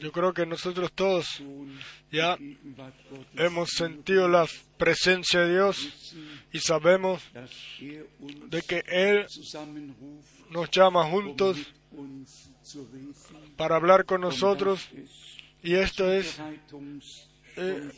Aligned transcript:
Yo 0.00 0.12
creo 0.12 0.32
que 0.32 0.46
nosotros 0.46 0.92
todos 0.92 1.42
ya 2.12 2.38
hemos 3.34 3.70
sentido 3.70 4.28
la 4.28 4.46
presencia 4.76 5.40
de 5.40 5.52
Dios 5.52 6.14
y 6.52 6.60
sabemos 6.60 7.22
de 7.80 8.62
que 8.62 8.84
Él 8.86 9.26
nos 10.50 10.70
llama 10.70 11.04
juntos 11.04 11.58
para 13.56 13.76
hablar 13.76 14.04
con 14.04 14.20
nosotros 14.20 14.88
y 15.62 15.74
esto 15.74 16.12
es 16.12 16.40
eh, 17.56 17.90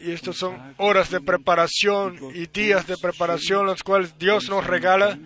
y 0.00 0.10
estos 0.12 0.38
son 0.38 0.74
horas 0.78 1.10
de 1.10 1.20
preparación 1.20 2.18
y 2.34 2.46
días 2.46 2.86
de 2.86 2.96
preparación 2.96 3.66
los 3.66 3.82
cuales 3.82 4.18
Dios 4.18 4.48
nos 4.48 4.66
regala. 4.66 5.18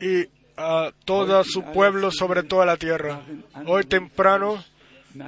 Y 0.00 0.43
a 0.56 0.92
todo 1.04 1.42
su 1.44 1.62
pueblo 1.62 2.10
sobre 2.10 2.42
toda 2.42 2.66
la 2.66 2.76
tierra. 2.76 3.22
Hoy 3.66 3.84
temprano 3.84 4.62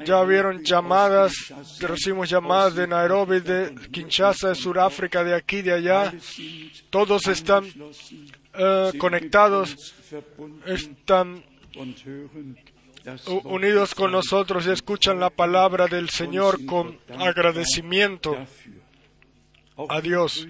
ya 0.04 0.22
vieron 0.24 0.64
llamadas, 0.64 1.32
recibimos 1.80 2.28
llamadas 2.28 2.74
de 2.74 2.86
Nairobi, 2.86 3.40
de 3.40 3.74
Kinshasa, 3.92 4.48
de 4.48 4.54
Sudáfrica, 4.54 5.22
de 5.22 5.34
aquí, 5.34 5.62
de 5.62 5.72
allá. 5.72 6.12
Todos 6.90 7.26
están 7.28 7.64
eh, 8.54 8.92
conectados, 8.98 9.94
están 10.66 11.44
unidos 13.44 13.94
con 13.94 14.10
nosotros 14.10 14.66
y 14.66 14.70
escuchan 14.70 15.20
la 15.20 15.30
palabra 15.30 15.86
del 15.86 16.10
Señor 16.10 16.64
con 16.66 16.98
agradecimiento 17.18 18.36
a 19.88 20.00
Dios. 20.00 20.46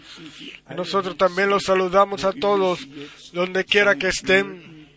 nosotros 0.74 1.16
también 1.16 1.50
los 1.50 1.64
saludamos 1.64 2.24
a 2.24 2.32
todos, 2.32 2.86
donde 3.32 3.64
quiera 3.64 3.96
que 3.96 4.08
estén 4.08 4.88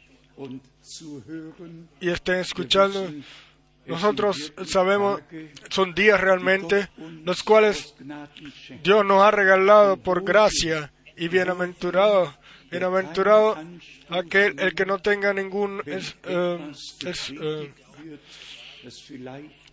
y 1.99 2.09
estén 2.09 2.35
escuchando. 2.35 3.11
Nosotros 3.85 4.53
sabemos, 4.65 5.21
son 5.69 5.93
días 5.95 6.19
realmente, 6.21 6.89
los 7.25 7.41
cuales 7.41 7.95
Dios 8.83 9.05
nos 9.05 9.23
ha 9.23 9.31
regalado 9.31 9.97
por 9.97 10.23
gracia 10.23 10.93
y 11.17 11.27
bienaventurado, 11.27 12.37
bienaventurado 12.69 13.57
aquel 14.09 14.59
el 14.59 14.75
que 14.75 14.85
no 14.85 14.99
tenga 14.99 15.33
ningún 15.33 15.81
es, 15.85 16.15
eh, 16.23 16.71
eh, 17.41 17.73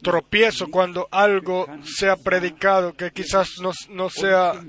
tropiezo 0.02 0.69
cuando 0.69 1.08
algo 1.11 1.66
sea 1.84 2.16
predicado 2.16 2.94
que 2.94 3.11
quizás 3.11 3.48
no, 3.61 3.72
no 3.91 4.11
sea 4.11 4.61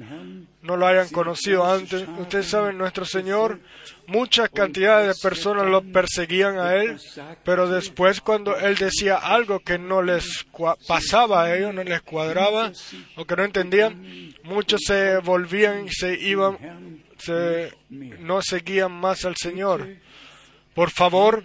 no 0.67 0.75
lo 0.75 0.85
hayan 0.85 1.07
conocido 1.09 1.65
antes. 1.65 2.05
Ustedes 2.19 2.47
saben, 2.47 2.77
nuestro 2.77 3.05
Señor, 3.05 3.59
muchas 4.05 4.49
cantidades 4.49 5.15
de 5.15 5.21
personas 5.21 5.65
lo 5.65 5.81
perseguían 5.81 6.59
a 6.59 6.75
Él, 6.75 6.99
pero 7.43 7.69
después 7.69 8.19
cuando 8.21 8.57
Él 8.57 8.75
decía 8.75 9.15
algo 9.15 9.61
que 9.61 9.79
no 9.79 10.01
les 10.01 10.45
pasaba 10.85 11.43
a 11.43 11.55
ellos, 11.55 11.73
no 11.73 11.83
les 11.83 12.01
cuadraba 12.01 12.73
o 13.15 13.25
que 13.25 13.35
no 13.37 13.45
entendían, 13.45 14.33
muchos 14.43 14.81
se 14.85 15.17
volvían 15.19 15.87
y 15.87 15.91
se 15.91 16.19
iban, 16.19 16.57
se, 17.17 17.71
no 17.89 18.41
seguían 18.41 18.91
más 18.91 19.23
al 19.23 19.35
Señor. 19.37 19.87
Por 20.73 20.91
favor, 20.91 21.43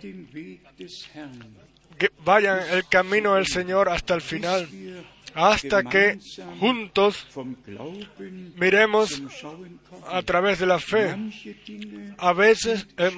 vayan 2.25 2.61
el 2.71 2.87
camino 2.87 3.35
del 3.35 3.47
Señor 3.47 3.89
hasta 3.89 4.15
el 4.15 4.21
final, 4.21 4.69
hasta 5.35 5.83
que 5.85 6.19
juntos 6.61 7.27
miremos 8.57 9.23
a 10.09 10.23
través 10.23 10.59
de 10.59 10.67
la 10.67 10.79
fe. 10.79 11.15
A 12.19 12.33
veces 12.33 12.87
eh, 12.97 13.11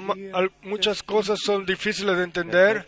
muchas 0.63 1.03
cosas 1.03 1.39
son 1.43 1.67
difíciles 1.67 2.17
de 2.17 2.25
entender, 2.25 2.87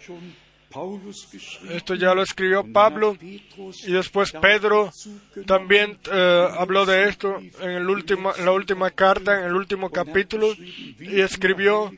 esto 1.70 1.94
ya 1.94 2.14
lo 2.14 2.22
escribió 2.22 2.64
Pablo 2.72 3.16
y 3.20 3.92
después 3.92 4.32
Pedro 4.32 4.90
también 5.46 5.98
eh, 6.12 6.48
habló 6.58 6.84
de 6.84 7.08
esto 7.08 7.38
en, 7.60 7.70
el 7.70 7.86
la 8.44 8.52
última 8.52 8.90
carta, 8.90 9.38
en 9.38 9.46
el 9.46 9.54
último 9.54 9.90
capítulo, 9.90 10.52
y 10.98 11.20
escribió 11.20 11.92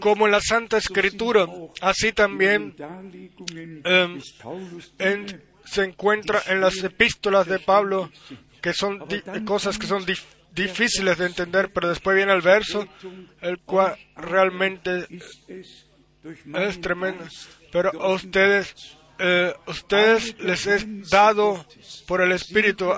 como 0.00 0.26
en 0.26 0.32
la 0.32 0.40
Santa 0.40 0.76
Escritura, 0.78 1.46
así 1.80 2.12
también 2.12 2.74
em, 3.84 4.20
se 5.64 5.84
encuentra 5.84 6.42
en 6.48 6.60
las 6.60 6.82
epístolas 6.82 7.46
de 7.46 7.58
Pablo, 7.58 8.10
que 8.60 8.72
son 8.72 9.04
cosas 9.44 9.78
que 9.78 9.86
son 9.86 10.04
difíciles 10.52 11.18
de 11.18 11.26
entender, 11.26 11.70
pero 11.72 11.88
después 11.88 12.16
viene 12.16 12.32
el 12.32 12.42
verso, 12.42 12.86
el 13.40 13.58
cual 13.60 13.96
realmente 14.16 15.06
es 15.46 16.80
tremendo 16.80 17.24
pero 17.70 17.90
a 18.00 18.12
ustedes, 18.12 18.96
eh, 19.18 19.54
ustedes 19.66 20.38
les 20.40 20.66
es 20.66 21.10
dado 21.10 21.66
por 22.06 22.20
el 22.20 22.32
Espíritu, 22.32 22.90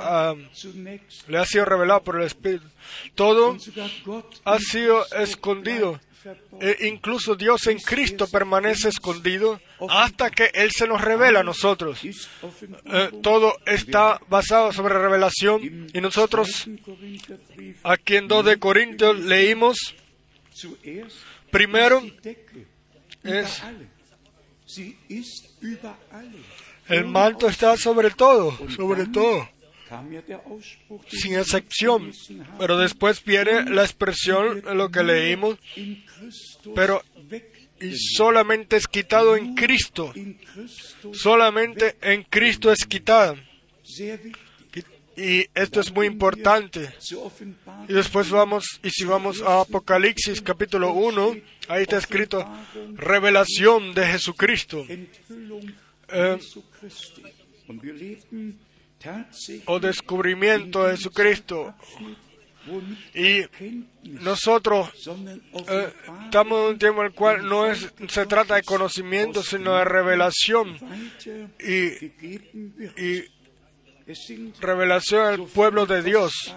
le 1.28 1.38
ha 1.38 1.44
sido 1.44 1.64
revelado 1.64 2.02
por 2.02 2.16
el 2.16 2.26
Espíritu. 2.26 2.66
Todo 3.14 3.56
ha 4.44 4.58
sido 4.58 5.04
escondido. 5.18 6.00
E 6.60 6.86
incluso 6.86 7.34
Dios 7.34 7.66
en 7.66 7.78
Cristo 7.78 8.26
permanece 8.26 8.90
escondido 8.90 9.58
hasta 9.88 10.30
que 10.30 10.50
Él 10.52 10.70
se 10.70 10.86
nos 10.86 11.00
revela 11.00 11.40
a 11.40 11.42
nosotros. 11.42 12.00
Eh, 12.04 13.10
todo 13.22 13.56
está 13.64 14.20
basado 14.28 14.70
sobre 14.72 14.98
revelación 14.98 15.88
y 15.94 16.00
nosotros 16.02 16.68
aquí 17.82 18.16
en 18.16 18.28
2 18.28 18.44
de 18.44 18.58
Corintios 18.58 19.18
leímos 19.18 19.94
primero 21.50 22.02
es 23.24 23.62
el 26.88 27.06
manto 27.06 27.48
está 27.48 27.76
sobre 27.76 28.10
todo, 28.10 28.56
sobre 28.68 29.06
todo, 29.06 29.48
sin 31.08 31.34
excepción. 31.34 32.12
Pero 32.58 32.78
después 32.78 33.22
viene 33.24 33.70
la 33.70 33.82
expresión, 33.82 34.62
lo 34.74 34.90
que 34.90 35.02
leímos, 35.02 35.58
pero 36.74 37.02
y 37.80 37.96
solamente 37.96 38.76
es 38.76 38.86
quitado 38.86 39.36
en 39.36 39.54
Cristo. 39.54 40.12
Solamente 41.12 41.96
en 42.02 42.24
Cristo 42.24 42.70
es 42.70 42.84
quitado. 42.84 43.36
Y 45.16 45.46
esto 45.54 45.80
es 45.80 45.92
muy 45.92 46.06
importante. 46.06 46.94
Y 47.88 47.92
después 47.92 48.30
vamos, 48.30 48.80
y 48.82 48.90
si 48.90 49.04
vamos 49.04 49.42
a 49.42 49.60
Apocalipsis 49.62 50.40
capítulo 50.40 50.92
1, 50.92 51.36
ahí 51.68 51.82
está 51.82 51.98
escrito 51.98 52.46
revelación 52.94 53.94
de 53.94 54.06
Jesucristo. 54.06 54.86
Eh, 56.12 56.38
o 59.66 59.80
descubrimiento 59.80 60.84
de 60.84 60.96
Jesucristo. 60.96 61.74
Y 63.14 63.42
nosotros 64.04 64.90
eh, 65.68 65.92
estamos 66.24 66.60
en 66.60 66.72
un 66.72 66.78
tiempo 66.78 67.00
en 67.00 67.06
el 67.06 67.14
cual 67.14 67.46
no 67.46 67.66
es, 67.66 67.92
se 68.08 68.26
trata 68.26 68.56
de 68.56 68.62
conocimiento, 68.62 69.42
sino 69.42 69.74
de 69.76 69.84
revelación. 69.84 70.78
Y, 71.58 72.06
y 73.02 73.24
revelación 74.60 75.26
al 75.26 75.46
pueblo 75.46 75.86
de 75.86 76.02
Dios. 76.02 76.54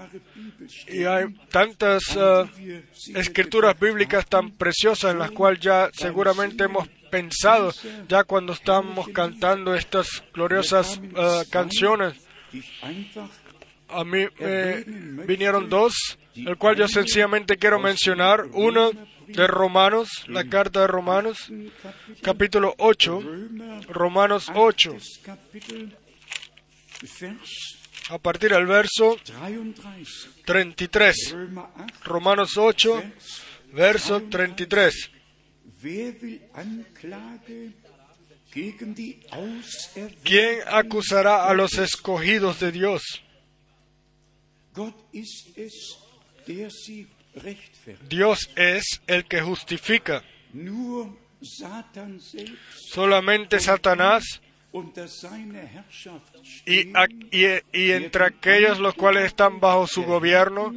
Y 0.88 1.04
hay 1.04 1.26
tantas 1.50 2.04
eh, 2.16 2.84
escrituras 3.16 3.80
bíblicas 3.80 4.26
tan 4.28 4.52
preciosas 4.52 5.12
en 5.12 5.20
las 5.20 5.32
cuales 5.32 5.60
ya 5.60 5.90
seguramente 5.94 6.66
hemos 6.66 6.88
pensado 7.10 7.72
ya 8.08 8.24
cuando 8.24 8.54
estamos 8.54 9.08
cantando 9.10 9.76
estas 9.76 10.24
gloriosas 10.34 11.00
eh, 11.04 11.44
canciones. 11.50 12.16
A 13.90 14.04
mí 14.04 14.26
me 14.40 14.84
vinieron 15.26 15.70
dos, 15.70 15.94
el 16.36 16.58
cual 16.58 16.76
yo 16.76 16.88
sencillamente 16.88 17.58
quiero 17.58 17.80
mencionar. 17.80 18.46
Uno 18.54 18.92
de 19.28 19.48
Romanos, 19.48 20.10
la 20.28 20.46
carta 20.46 20.82
de 20.82 20.88
Romanos, 20.88 21.52
capítulo 22.22 22.74
8, 22.78 23.22
Romanos 23.90 24.52
8 24.54 24.98
a 28.10 28.18
partir 28.18 28.52
del 28.52 28.66
verso 28.66 29.18
33. 30.46 31.36
Romanos 32.04 32.58
8, 32.58 33.04
verso 33.74 34.22
33. 34.24 35.12
¿Quién 40.24 40.60
acusará 40.68 41.50
a 41.50 41.54
los 41.54 41.78
escogidos 41.78 42.60
de 42.60 42.72
Dios? 42.72 43.24
Dios 48.10 48.50
es 48.56 49.02
el 49.08 49.26
que 49.26 49.42
justifica. 49.42 50.24
Solamente 52.92 53.60
Satanás 53.60 54.42
y, 56.66 56.92
y, 57.32 57.92
entre 57.92 58.26
aquellos 58.26 58.80
los 58.80 58.96
cuales 58.96 59.26
están 59.26 59.60
bajo 59.60 59.86
su 59.88 60.04
gobierno, 60.04 60.74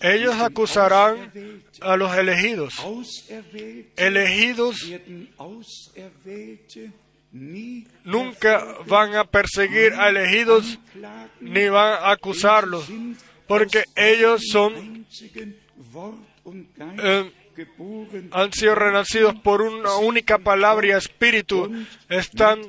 Ellos 0.00 0.34
acusarán 0.36 1.32
a 1.80 1.96
los 1.96 2.16
elegidos. 2.16 2.74
Elegidos 3.96 4.76
nunca 8.04 8.64
van 8.86 9.16
a 9.16 9.24
perseguir 9.24 9.92
a 9.94 10.08
elegidos 10.08 10.78
ni 11.40 11.68
van 11.68 11.94
a 11.94 12.10
acusarlos, 12.12 12.88
porque 13.46 13.84
ellos 13.96 14.42
son 14.50 15.04
eh, 17.02 17.32
han 18.32 18.52
sido 18.52 18.74
renacidos 18.74 19.34
por 19.36 19.62
una 19.62 19.96
única 19.96 20.38
palabra 20.38 20.86
y 20.86 20.90
espíritu, 20.90 21.72
están 22.08 22.60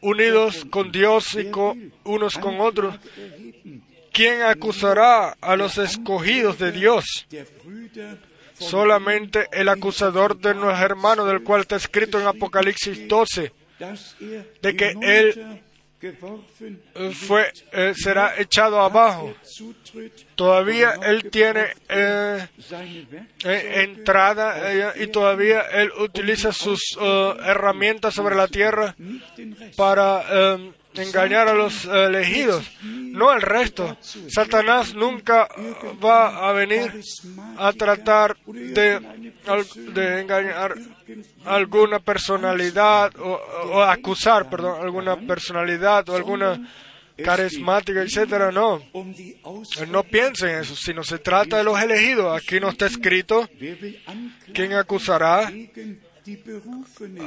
unidos 0.00 0.66
con 0.70 0.90
Dios 0.92 1.34
y 1.34 1.50
con, 1.50 1.92
unos 2.04 2.36
con 2.38 2.60
otros. 2.60 2.98
¿Quién 4.12 4.42
acusará 4.42 5.36
a 5.40 5.56
los 5.56 5.78
escogidos 5.78 6.58
de 6.58 6.72
Dios? 6.72 7.04
Solamente 8.54 9.46
el 9.52 9.68
acusador 9.68 10.38
de 10.38 10.54
nuestro 10.54 10.84
hermano, 10.84 11.24
del 11.24 11.42
cual 11.42 11.62
está 11.62 11.76
escrito 11.76 12.20
en 12.20 12.26
Apocalipsis 12.26 13.08
12, 13.08 13.52
de 14.60 14.76
que 14.76 14.94
él 15.00 15.62
fue, 17.12 17.52
eh, 17.72 17.92
será 17.94 18.34
echado 18.38 18.80
abajo. 18.80 19.34
Todavía 20.34 20.94
él 21.04 21.30
tiene 21.30 21.66
eh, 21.88 22.46
eh, 23.44 23.72
entrada 23.82 24.94
y 24.96 25.06
todavía 25.08 25.60
él 25.60 25.90
utiliza 25.98 26.52
sus 26.52 26.96
herramientas 26.98 28.14
sobre 28.14 28.34
la 28.34 28.48
tierra 28.48 28.94
para 29.76 30.56
engañar 30.94 31.48
a 31.48 31.54
los 31.54 31.84
elegidos, 31.84 32.70
no 32.82 33.30
al 33.30 33.42
resto. 33.42 33.96
Satanás 34.28 34.94
nunca 34.94 35.48
va 36.02 36.48
a 36.48 36.52
venir 36.52 36.92
a 37.56 37.72
tratar 37.72 38.36
de, 38.46 39.00
engañar 40.20 40.74
alguna 41.44 42.00
personalidad 42.00 43.12
o, 43.18 43.82
acusar, 43.82 44.48
perdón, 44.48 44.82
alguna 44.82 45.16
personalidad 45.16 46.08
o 46.08 46.16
alguna 46.16 46.60
carismática, 47.22 48.02
etcétera, 48.02 48.50
no. 48.50 48.82
No 49.88 50.04
piensen 50.04 50.50
en 50.50 50.60
eso, 50.60 50.74
sino 50.74 51.04
se 51.04 51.18
trata 51.18 51.58
de 51.58 51.64
los 51.64 51.80
elegidos. 51.80 52.36
Aquí 52.36 52.60
no 52.60 52.70
está 52.70 52.86
escrito 52.86 53.48
quién 54.52 54.72
acusará 54.72 55.52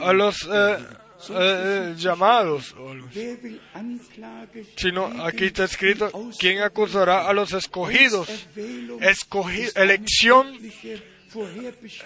a 0.01 0.13
los 0.13 0.49
eh, 0.51 0.77
eh, 1.29 1.93
llamados, 1.97 2.75
sino 4.75 5.05
aquí 5.23 5.45
está 5.45 5.65
escrito 5.65 6.11
quién 6.39 6.61
acusará 6.61 7.27
a 7.27 7.33
los 7.33 7.53
escogidos. 7.53 8.29
Escogi 9.01 9.67
elección 9.75 10.57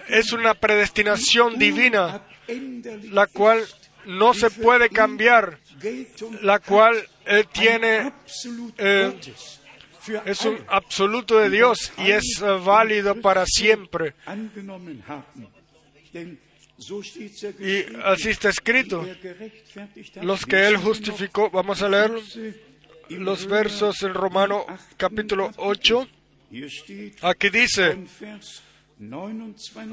es 0.08 0.32
una 0.32 0.54
predestinación 0.54 1.58
divina, 1.58 2.22
la 3.10 3.26
cual 3.26 3.64
no 4.06 4.34
se 4.34 4.50
puede 4.50 4.88
cambiar, 4.88 5.58
la 6.42 6.58
cual 6.60 6.96
eh, 7.26 7.44
tiene 7.52 8.12
eh, 8.78 9.14
es 10.24 10.44
un 10.44 10.58
absoluto 10.68 11.38
de 11.38 11.50
Dios 11.50 11.92
y 11.98 12.10
es 12.10 12.40
eh, 12.40 12.46
válido 12.64 13.20
para 13.20 13.44
siempre. 13.46 14.14
Y 16.78 17.96
así 18.04 18.30
está 18.30 18.50
escrito. 18.50 19.04
Los 20.22 20.46
que 20.46 20.68
Él 20.68 20.76
justificó, 20.76 21.50
vamos 21.50 21.82
a 21.82 21.88
leer 21.88 22.12
los 23.10 23.46
versos 23.46 24.02
en 24.02 24.14
Romano 24.14 24.64
capítulo 24.96 25.50
8. 25.56 26.08
Aquí 27.22 27.50
dice, 27.50 27.98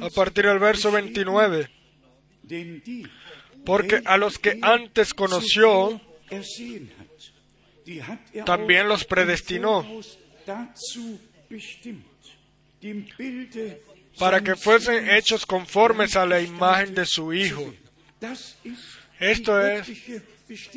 a 0.02 0.10
partir 0.10 0.46
del 0.46 0.60
verso 0.60 0.92
29, 0.92 1.70
porque 3.66 4.02
a 4.06 4.18
los 4.18 4.38
que 4.38 4.60
antes 4.62 5.14
conoció, 5.14 6.00
también 8.46 8.88
los 8.88 9.06
predestinó 9.06 9.86
para 14.18 14.42
que 14.42 14.56
fuesen 14.56 15.10
hechos 15.10 15.46
conformes 15.46 16.16
a 16.16 16.26
la 16.26 16.42
imagen 16.42 16.94
de 16.94 17.06
su 17.06 17.34
Hijo. 17.34 17.74
Esto 19.20 19.66
es 19.66 19.88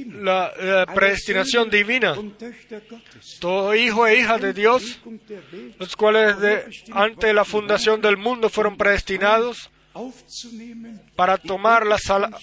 la, 0.06 0.86
predestinación 0.94 1.68
divina. 1.70 2.16
Todo 3.40 3.74
hijo 3.74 4.06
e 4.06 4.18
hija 4.18 4.38
de 4.38 4.52
Dios, 4.52 5.00
los 5.78 5.96
cuales 5.96 6.38
de, 6.40 6.64
ante 6.92 7.32
la 7.32 7.44
fundación 7.44 8.00
del 8.00 8.16
mundo 8.16 8.48
fueron 8.48 8.76
predestinados 8.76 9.70
para 11.16 11.36
tomar 11.36 11.84
la, 11.86 11.98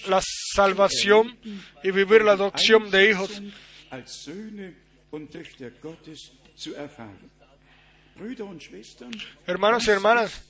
la 0.08 0.20
salvación 0.54 1.38
y 1.82 1.90
vivir 1.90 2.22
la 2.22 2.32
adopción 2.32 2.90
de 2.90 3.10
hijos. 3.10 3.42
Hermanos 9.46 9.86
y 9.86 9.90
hermanas, 9.90 10.42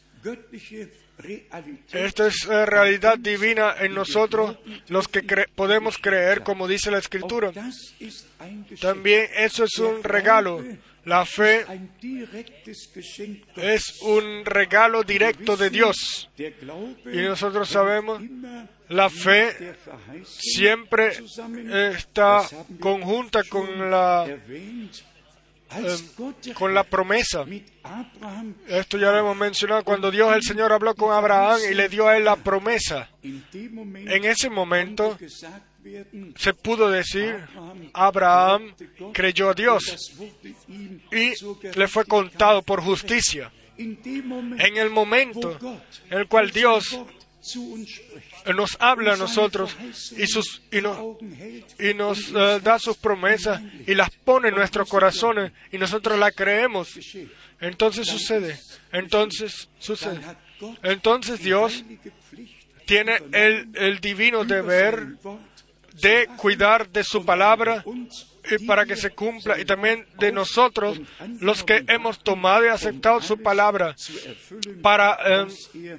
esta 1.93 2.27
es 2.27 2.47
la 2.47 2.67
realidad 2.67 3.19
divina 3.19 3.75
en 3.79 3.95
nosotros, 3.95 4.59
los 4.89 5.09
que 5.09 5.23
podemos 5.55 5.99
creer 5.99 6.43
como 6.43 6.69
dice 6.69 6.91
la 6.91 6.99
Escritura. 6.99 7.53
También 8.81 9.29
eso 9.37 9.65
es 9.65 9.79
un 9.79 10.03
regalo. 10.03 10.63
La 11.05 11.25
fe 11.25 11.65
es 13.57 14.03
un 14.03 14.45
regalo 14.45 15.05
directo 15.05 15.57
de 15.57 15.71
Dios. 15.71 16.29
Y 16.37 17.19
nosotros 17.19 17.69
sabemos, 17.69 18.21
la 18.89 19.09
fe 19.09 19.77
siempre 20.25 21.13
está 21.95 22.43
conjunta 22.81 23.45
con 23.45 23.89
la 23.89 24.27
eh, 25.75 26.53
con 26.55 26.75
la 26.75 26.85
promesa. 26.85 27.45
Esto 28.69 28.99
ya 28.99 29.11
lo 29.13 29.19
hemos 29.19 29.37
mencionado 29.37 29.85
cuando 29.85 30.11
Dios 30.11 30.35
el 30.35 30.43
Señor 30.43 30.73
habló 30.73 30.95
con 30.95 31.13
Abraham 31.13 31.59
y 31.71 31.75
le 31.75 31.89
dio 31.89 32.09
a 32.09 32.17
él 32.17 32.25
la 32.25 32.37
promesa. 32.37 33.11
En 33.23 34.25
ese 34.25 34.49
momento 34.49 35.19
se 36.37 36.55
pudo 36.55 36.91
decir, 36.91 37.37
Abraham 37.93 38.75
creyó 39.13 39.51
a 39.51 39.55
Dios 39.55 40.13
y 41.13 41.33
le 41.77 41.89
fue 41.89 42.05
contado 42.05 42.63
por 42.63 42.83
justicia. 42.83 43.53
En 43.79 44.77
el 44.77 44.91
momento 44.91 45.59
en 46.11 46.19
el 46.19 46.29
cual 46.29 46.51
Dios 46.51 46.99
nos 48.55 48.77
habla 48.81 49.15
a 49.15 49.17
nosotros 49.17 49.77
y, 50.17 50.27
sus, 50.27 50.63
y, 50.71 50.79
y 50.79 51.95
nos 51.95 52.31
eh, 52.35 52.61
da 52.63 52.79
sus 52.79 52.97
promesas 52.97 53.61
y 53.87 53.95
las 53.95 54.11
pone 54.11 54.49
en 54.49 54.55
nuestros 54.55 54.89
corazones 54.89 55.53
y 55.73 55.79
nosotros 55.79 56.19
las 56.19 56.35
creemos. 56.35 56.99
Entonces 57.61 58.07
sucede, 58.07 58.59
entonces 58.93 59.69
sucede. 59.79 60.21
Entonces 60.83 61.41
Dios 61.41 61.85
tiene 62.87 63.19
el, 63.33 63.69
el 63.75 64.01
divino 64.01 64.45
deber 64.45 65.17
de 66.01 66.29
cuidar 66.37 66.89
de 66.91 67.05
su 67.05 67.25
palabra 67.25 67.85
y 68.51 68.65
para 68.67 68.87
que 68.87 68.97
se 68.97 69.11
cumpla 69.11 69.59
y 69.59 69.65
también 69.65 70.07
de 70.19 70.31
nosotros 70.33 71.01
los 71.41 71.65
que 71.65 71.85
hemos 71.89 72.23
tomado 72.23 72.65
y 72.65 72.69
aceptado 72.69 73.21
su 73.21 73.39
palabra 73.39 73.95
para 74.83 75.19
eh, 75.25 75.99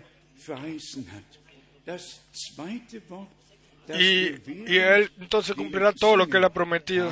y, 3.90 4.78
Él 4.78 5.12
entonces 5.20 5.56
cumplirá 5.56 5.94
todo 5.94 6.18
lo 6.18 6.28
que 6.28 6.38
Él 6.38 6.44
ha 6.44 6.54
prometido. 6.54 7.12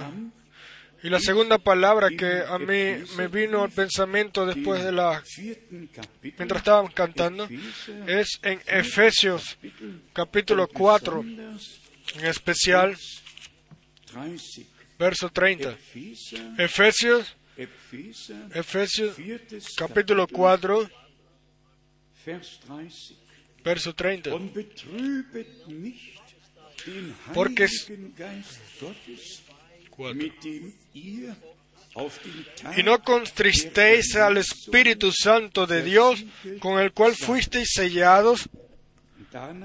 Y 1.03 1.09
la 1.09 1.19
segunda 1.19 1.59
palabra 1.59 2.09
que 2.09 2.41
a 2.47 2.57
mí 2.57 3.03
me 3.15 3.27
vino 3.27 3.63
al 3.63 3.71
pensamiento 3.71 4.45
después 4.45 4.83
de 4.83 4.91
la... 4.91 5.23
mientras 6.37 6.57
estábamos 6.61 6.93
cantando, 6.93 7.47
es 8.07 8.39
en 8.41 8.59
Efesios 8.65 9.57
capítulo 10.13 10.67
4, 10.67 11.21
en 11.21 12.25
especial 12.25 12.97
verso 14.97 15.29
30. 15.29 15.77
Efesios, 16.57 17.35
Efesios 18.53 19.15
capítulo 19.77 20.27
4, 20.27 20.89
verso 23.65 23.93
30. 23.93 24.29
Porque 27.33 27.67
y 32.77 32.83
no 32.83 33.01
contristéis 33.01 34.15
al 34.15 34.37
Espíritu 34.37 35.11
Santo 35.11 35.65
de 35.65 35.81
Dios, 35.81 36.23
con 36.59 36.79
el 36.79 36.91
cual 36.91 37.15
fuisteis 37.15 37.69
sellados 37.73 38.47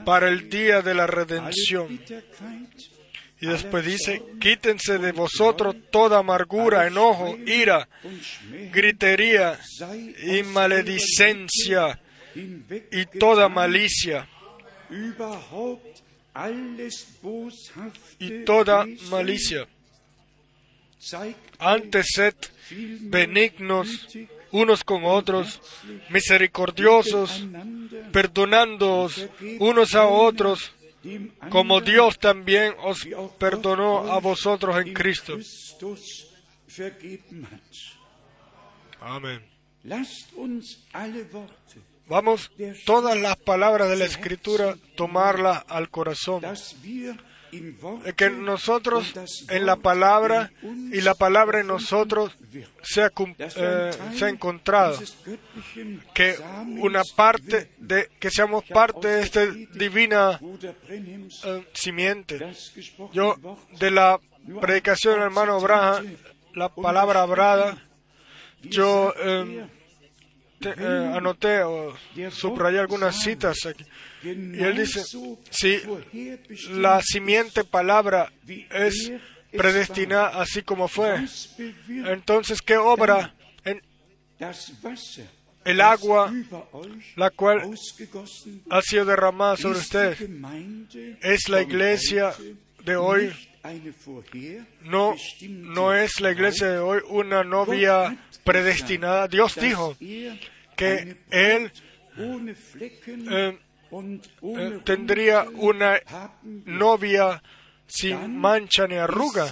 para 0.05 0.29
el 0.29 0.49
día 0.49 0.81
de 0.81 0.95
la 0.95 1.07
redención. 1.07 2.01
Y 3.43 3.47
después 3.47 3.85
dice, 3.85 4.23
quítense 4.41 4.99
de 4.99 5.13
vosotros 5.13 5.75
toda 5.91 6.19
amargura, 6.19 6.87
enojo, 6.87 7.37
ira, 7.47 7.89
gritería 8.71 9.59
y 10.23 10.43
maledicencia 10.43 11.99
y 12.35 13.07
toda 13.19 13.49
malicia 13.49 14.29
y 18.19 18.45
toda 18.45 18.87
malicia. 19.11 19.67
Antes 21.59 22.07
sed 22.15 22.35
benignos 23.01 24.09
unos 24.53 24.85
con 24.85 25.05
otros, 25.05 25.61
misericordiosos, 26.11 27.47
perdonándoos 28.13 29.29
unos 29.59 29.95
a 29.95 30.07
otros, 30.07 30.73
como 31.49 31.81
Dios 31.81 32.19
también 32.19 32.75
os 32.83 33.07
perdonó 33.39 34.13
a 34.13 34.19
vosotros 34.21 34.77
en 34.85 34.93
Cristo. 34.93 35.39
Amén. 39.01 39.41
Vamos, 42.11 42.51
todas 42.85 43.17
las 43.17 43.37
palabras 43.37 43.89
de 43.89 43.97
la 43.97 44.05
Escritura, 44.05 44.75
tomarlas 44.97 45.63
al 45.69 45.89
corazón. 45.91 46.43
Que 48.17 48.31
nosotros 48.31 49.13
en 49.49 49.65
la 49.65 49.77
palabra 49.77 50.53
y 50.63 51.01
la 51.01 51.15
palabra 51.15 51.61
en 51.61 51.69
nosotros 51.69 52.37
eh, 52.53 53.91
se 54.15 54.25
ha 54.25 54.29
encontrado 54.29 54.99
que 56.15 56.37
una 56.79 57.03
parte 57.17 57.71
de 57.79 58.09
que 58.21 58.31
seamos 58.31 58.65
parte 58.65 59.09
de 59.09 59.23
esta 59.23 59.47
divina 59.47 60.41
eh, 60.89 61.69
simiente. 61.73 62.39
Yo 63.13 63.37
de 63.79 63.91
la 63.91 64.21
predicación 64.61 65.15
del 65.15 65.23
hermano 65.25 65.55
Abraham 65.55 66.17
la 66.55 66.69
palabra 66.69 67.23
hablada 67.23 67.77
yo 68.63 69.15
eh, 69.19 69.67
anoté 70.69 71.63
o 71.63 71.95
subrayé 72.31 72.79
algunas 72.79 73.21
citas 73.21 73.67
aquí 73.67 73.85
y 74.23 74.63
él 74.63 74.77
dice, 74.77 75.03
si 75.51 75.81
la 76.73 77.01
simiente 77.03 77.65
palabra 77.65 78.31
es 78.71 79.13
predestinada 79.53 80.41
así 80.41 80.63
como 80.63 80.89
fue, 80.89 81.25
entonces 81.89 82.61
¿qué 82.61 82.77
obra 82.77 83.35
el 85.65 85.81
agua 85.81 86.33
la 87.17 87.31
cual 87.31 87.71
ha 88.71 88.83
sido 88.83 89.05
derramada 89.07 89.57
sobre 89.57 89.79
usted? 89.79 90.17
Es 91.23 91.49
la 91.49 91.63
iglesia 91.63 92.35
de 92.85 92.97
hoy. 92.97 93.33
No, 94.83 95.15
no 95.49 95.95
es 95.95 96.21
la 96.21 96.31
iglesia 96.33 96.69
de 96.69 96.79
hoy 96.79 97.01
una 97.09 97.45
novia 97.45 98.17
predestinada. 98.45 99.29
Dios 99.29 99.55
dijo 99.55 99.97
que 100.77 101.17
Él 101.31 101.73
eh, 102.17 103.59
eh, 103.93 104.81
tendría 104.85 105.45
una 105.55 106.01
novia 106.43 107.43
sin 107.87 108.37
mancha 108.37 108.87
ni 108.87 108.97
arruga, 108.97 109.51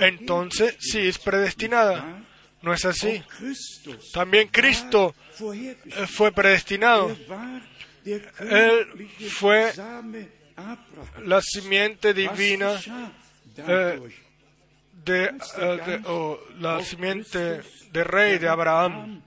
entonces 0.00 0.76
sí 0.78 1.00
es 1.00 1.18
predestinada. 1.18 2.24
¿No 2.62 2.72
es 2.72 2.86
así? 2.86 3.22
También 4.14 4.48
Cristo 4.48 5.14
eh, 5.52 5.76
fue 6.06 6.32
predestinado. 6.32 7.14
Él 8.06 9.08
fue 9.28 9.72
la 11.24 11.40
simiente 11.40 12.14
divina 12.14 12.80
eh, 13.56 14.00
de, 15.04 15.30
o 16.06 16.40
la 16.58 16.82
simiente 16.82 17.60
de 17.90 18.04
rey 18.04 18.38
de 18.38 18.48
Abraham. 18.48 19.22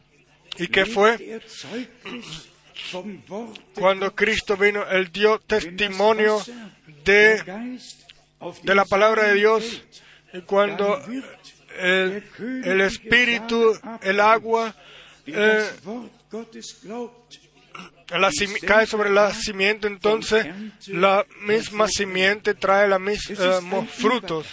¿Y 0.57 0.67
qué 0.67 0.85
fue? 0.85 1.41
Cuando 3.75 4.13
Cristo 4.15 4.57
vino, 4.57 4.87
Él 4.87 5.11
dio 5.11 5.39
testimonio 5.39 6.41
de, 7.03 7.69
de 8.63 8.75
la 8.75 8.85
palabra 8.85 9.23
de 9.23 9.33
Dios. 9.35 9.83
Y 10.33 10.41
cuando 10.41 10.99
el, 11.79 12.23
el 12.39 12.81
Espíritu, 12.81 13.77
el 14.01 14.19
agua, 14.19 14.75
eh, 15.25 15.69
la, 18.09 18.29
cae 18.65 18.85
sobre 18.85 19.09
la 19.09 19.33
simiente, 19.33 19.87
entonces 19.87 20.45
la 20.87 21.25
misma 21.41 21.87
simiente 21.87 22.53
trae 22.53 22.87
los 22.87 22.99
mismos 22.99 23.89
frutos. 23.89 24.47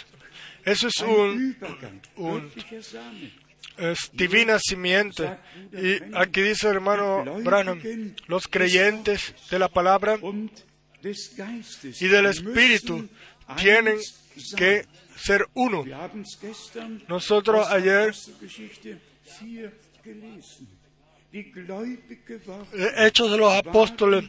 Eso 0.63 0.87
es 0.87 0.99
un, 1.01 1.55
un 2.15 2.51
es 3.77 4.09
divina 4.13 4.57
simiente. 4.59 5.37
Y 5.71 6.01
aquí 6.15 6.41
dice 6.41 6.67
el 6.67 6.75
hermano 6.75 7.23
Branham, 7.43 7.81
los 8.27 8.47
creyentes 8.47 9.33
de 9.49 9.59
la 9.59 9.67
palabra 9.67 10.17
y 11.99 12.07
del 12.07 12.25
Espíritu 12.25 13.07
tienen 13.57 13.97
que 14.55 14.85
ser 15.15 15.47
uno. 15.53 15.85
Nosotros 17.07 17.67
ayer 17.69 18.13
Hechos 22.97 23.31
de 23.31 23.37
los 23.37 23.53
Apóstoles 23.53 24.25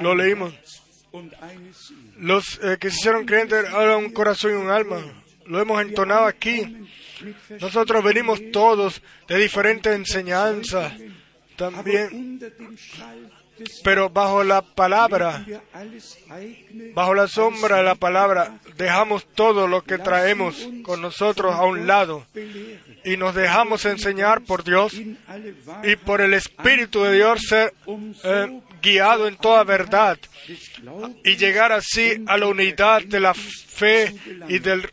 lo 0.00 0.14
leímos. 0.14 0.54
Los 2.18 2.60
eh, 2.62 2.76
que 2.78 2.90
se 2.90 2.96
hicieron 2.96 3.24
creyentes 3.24 3.68
ahora 3.70 3.96
un 3.96 4.10
corazón 4.10 4.52
y 4.52 4.54
un 4.54 4.70
alma. 4.70 5.00
Lo 5.46 5.60
hemos 5.60 5.82
entonado 5.82 6.26
aquí 6.26 6.86
nosotros 7.60 8.02
venimos 8.02 8.40
todos 8.52 9.02
de 9.28 9.36
diferentes 9.38 9.94
enseñanzas 9.94 10.92
también, 11.56 12.40
pero 13.82 14.10
bajo 14.10 14.44
la 14.44 14.62
palabra, 14.62 15.44
bajo 16.94 17.14
la 17.14 17.28
sombra 17.28 17.78
de 17.78 17.82
la 17.84 17.94
palabra, 17.94 18.58
dejamos 18.76 19.26
todo 19.34 19.68
lo 19.68 19.82
que 19.82 19.98
traemos 19.98 20.68
con 20.82 21.00
nosotros 21.00 21.54
a 21.54 21.64
un 21.64 21.86
lado 21.86 22.26
y 23.04 23.16
nos 23.16 23.34
dejamos 23.34 23.84
enseñar 23.84 24.42
por 24.42 24.64
Dios 24.64 24.94
y 24.94 25.96
por 25.96 26.20
el 26.20 26.34
Espíritu 26.34 27.02
de 27.02 27.14
Dios 27.14 27.40
ser 27.48 27.72
eh, 28.24 28.60
guiado 28.82 29.28
en 29.28 29.36
toda 29.36 29.64
verdad 29.64 30.18
y 31.24 31.36
llegar 31.36 31.72
así 31.72 32.22
a 32.26 32.36
la 32.36 32.46
unidad 32.46 33.02
de 33.02 33.20
la 33.20 33.34
fe 33.34 34.14
y 34.48 34.58
del 34.58 34.90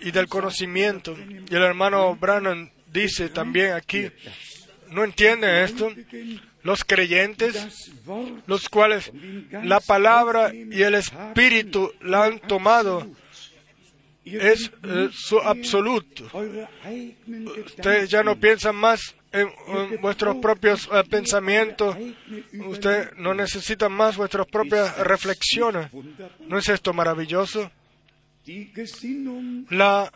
y 0.00 0.10
del 0.10 0.28
conocimiento. 0.28 1.16
Y 1.50 1.54
el 1.54 1.62
hermano 1.62 2.14
Brannan 2.16 2.70
dice 2.92 3.28
también 3.28 3.72
aquí, 3.72 4.08
¿no 4.90 5.04
entiende 5.04 5.64
esto? 5.64 5.92
Los 6.66 6.84
creyentes, 6.84 7.92
los 8.48 8.68
cuales 8.68 9.12
la 9.62 9.78
palabra 9.78 10.52
y 10.52 10.82
el 10.82 10.96
espíritu 10.96 11.92
la 12.00 12.24
han 12.24 12.40
tomado, 12.40 13.06
es 14.24 14.72
eh, 14.82 15.08
su 15.12 15.38
absoluto. 15.38 16.24
Ustedes 17.66 18.10
ya 18.10 18.24
no 18.24 18.34
piensan 18.34 18.74
más 18.74 19.14
en, 19.30 19.48
vuestros 20.00 20.38
propios 20.38 20.88
eh, 20.92 21.04
pensamientos, 21.08 21.96
ustedes 22.66 23.10
no 23.16 23.32
necesitan 23.32 23.92
más 23.92 24.16
vuestras 24.16 24.48
propias 24.48 24.98
reflexiones. 24.98 25.88
¿No 26.48 26.58
es 26.58 26.68
esto 26.68 26.92
maravilloso? 26.92 27.70
La, 29.70 30.12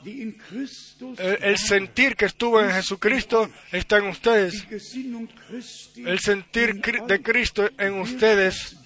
el, 1.18 1.58
sentir 1.58 2.16
que 2.16 2.26
estuvo 2.26 2.60
en 2.60 2.70
Jesucristo 2.70 3.50
está 3.72 3.98
en 3.98 4.06
ustedes. 4.06 4.66
El 5.96 6.18
sentir 6.20 6.80
de 6.80 7.22
Cristo 7.22 7.68
en 7.76 7.94
ustedes 8.00 8.76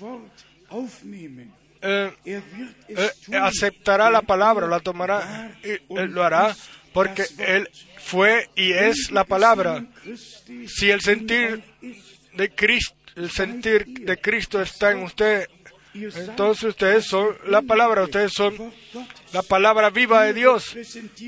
eh, 1.83 2.13
eh, 2.25 3.11
aceptará 3.39 4.11
la 4.11 4.23
palabra, 4.23 4.67
la 4.67 4.81
tomará 4.81 5.55
y 5.63 5.79
lo 6.09 6.25
hará 6.25 6.57
porque 6.95 7.27
Él 7.39 7.69
fue 7.99 8.49
y 8.55 8.73
es 8.73 9.11
la 9.11 9.25
palabra. 9.25 9.85
Si 10.67 10.91
el 10.91 11.03
sentir 11.03 11.63
de 12.33 12.51
Cristo, 12.55 12.95
el 13.17 13.31
sentir 13.31 13.85
de 13.87 14.17
Cristo 14.17 14.63
está 14.63 14.93
en 14.93 15.03
usted, 15.03 15.49
entonces 15.95 16.65
ustedes 16.65 17.07
son 17.07 17.37
la 17.47 17.63
palabra, 17.63 18.03
ustedes 18.03 18.33
son 18.33 18.73
la 19.33 19.43
palabra 19.43 19.91
viva 19.91 20.25
de 20.25 20.35
Dios. 20.35 20.77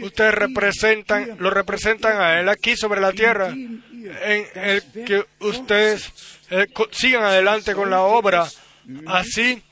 Ustedes 0.03 0.35
representan, 0.35 1.37
lo 1.39 1.51
representan 1.51 2.21
a 2.21 2.41
Él 2.41 2.49
aquí 2.49 2.77
sobre 2.77 3.01
la 3.01 3.13
tierra, 3.13 3.49
en 3.51 4.47
el 4.55 4.83
que 5.05 5.25
ustedes 5.41 6.13
eh, 6.51 6.67
sigan 6.91 7.25
adelante 7.25 7.75
con 7.75 7.91
la 7.91 8.03
obra. 8.03 8.47
Así 9.07 9.63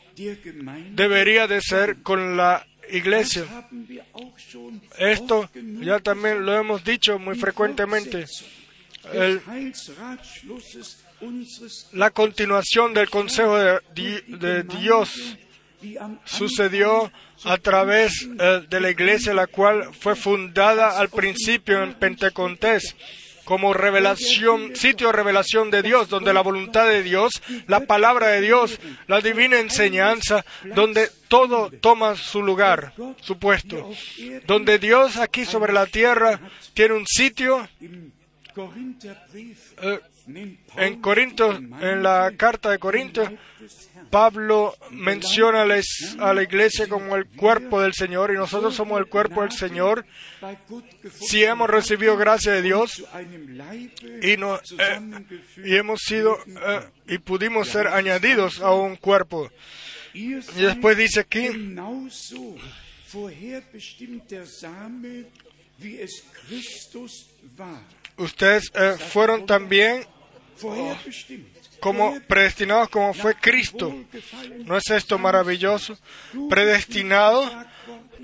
debería 0.91 1.47
de 1.47 1.61
ser 1.61 2.03
con 2.03 2.37
la 2.37 2.67
iglesia. 2.91 3.45
Esto 4.99 5.51
ya 5.55 5.99
también 6.01 6.45
lo 6.45 6.55
hemos 6.55 6.85
dicho 6.85 7.19
muy 7.19 7.37
frecuentemente. 7.37 8.27
El, 9.13 9.43
la 11.93 12.11
continuación 12.11 12.95
del 12.95 13.11
consejo 13.11 13.57
de, 13.59 14.62
Dios 14.81 15.37
sucedió 16.25 17.12
a 17.45 17.59
través 17.59 18.26
eh, 18.38 18.62
de 18.69 18.81
la 18.81 18.90
iglesia, 18.90 19.35
la 19.35 19.47
cual 19.47 19.93
fue 19.93 20.16
fundada 20.16 20.99
al 20.99 21.11
principio 21.11 21.83
en 21.83 21.95
Pentecostés 21.95 22.97
como 23.45 23.75
revelación, 23.75 24.75
sitio 24.75 25.09
de 25.09 25.12
revelación 25.12 25.71
de 25.71 25.83
Dios, 25.83 26.09
donde 26.09 26.33
la 26.33 26.40
voluntad 26.40 26.88
de 26.88 27.02
Dios, 27.02 27.43
la 27.66 27.81
palabra 27.81 28.28
de 28.28 28.40
Dios, 28.40 28.81
la 29.07 29.21
divina 29.21 29.59
enseñanza, 29.59 30.45
donde 30.75 31.11
todo 31.28 31.71
toma 31.71 32.16
su 32.16 32.43
lugar, 32.43 32.95
su 33.21 33.38
puesto, 33.38 33.90
donde 34.47 34.78
Dios 34.78 35.19
aquí 35.19 35.45
sobre 35.45 35.73
la 35.73 35.87
tierra 35.87 36.40
tiene 36.73 36.95
un 36.95 37.07
sitio. 37.07 37.69
Eh, 38.57 40.00
en 40.26 41.00
Corinto, 41.00 41.52
en 41.52 42.02
la 42.02 42.33
carta 42.37 42.71
de 42.71 42.78
Corinto, 42.78 43.31
Pablo 44.11 44.75
menciona 44.90 45.62
a 45.62 46.35
la 46.35 46.43
iglesia 46.43 46.88
como 46.88 47.16
el 47.16 47.26
cuerpo 47.26 47.81
del 47.81 47.95
Señor 47.95 48.31
y 48.31 48.35
nosotros 48.35 48.75
somos 48.75 48.99
el 49.00 49.07
cuerpo 49.07 49.43
del 49.43 49.52
Señor 49.52 50.07
si 51.21 51.43
hemos 51.43 51.69
recibido 51.69 52.16
gracia 52.16 52.52
de 52.52 52.62
Dios 52.62 53.04
y, 54.23 54.37
no, 54.37 54.57
eh, 54.57 55.00
y 55.64 55.75
hemos 55.75 56.00
sido 56.00 56.38
eh, 56.47 56.81
y 57.09 57.19
pudimos 57.19 57.69
ser 57.69 57.88
añadidos 57.88 58.61
a 58.61 58.73
un 58.73 58.97
cuerpo. 58.97 59.50
Y 60.12 60.35
después 60.35 60.97
dice 60.97 61.21
aquí, 61.21 61.49
ustedes 68.16 68.71
eh, 68.75 68.97
fueron 69.09 69.45
también 69.45 70.07
como 71.81 72.19
predestinados 72.21 72.89
como 72.89 73.13
fue 73.13 73.35
Cristo. 73.35 73.95
¿No 74.65 74.77
es 74.77 74.91
esto 74.91 75.19
maravilloso? 75.19 75.99
Predestinado 76.49 77.51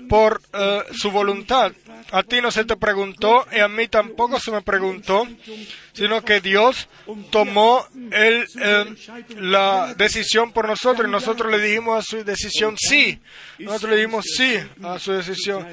por 0.09 0.41
eh, 0.53 0.83
su 0.93 1.11
voluntad. 1.11 1.71
A 2.11 2.23
ti 2.23 2.41
no 2.41 2.51
se 2.51 2.65
te 2.65 2.75
preguntó 2.75 3.45
y 3.55 3.59
a 3.59 3.67
mí 3.67 3.87
tampoco 3.87 4.39
se 4.39 4.51
me 4.51 4.61
preguntó, 4.61 5.27
sino 5.93 6.23
que 6.23 6.41
Dios 6.41 6.89
tomó 7.29 7.85
el, 8.11 8.45
eh, 8.61 8.95
la 9.37 9.93
decisión 9.93 10.51
por 10.51 10.67
nosotros 10.67 11.07
y 11.07 11.11
nosotros 11.11 11.51
le 11.51 11.59
dijimos 11.61 11.99
a 11.99 12.01
su 12.01 12.23
decisión 12.23 12.75
sí. 12.77 13.19
Nosotros 13.59 13.91
le 13.91 13.97
dijimos 13.97 14.25
sí 14.35 14.55
a 14.81 14.97
su 14.97 15.13
decisión. 15.13 15.67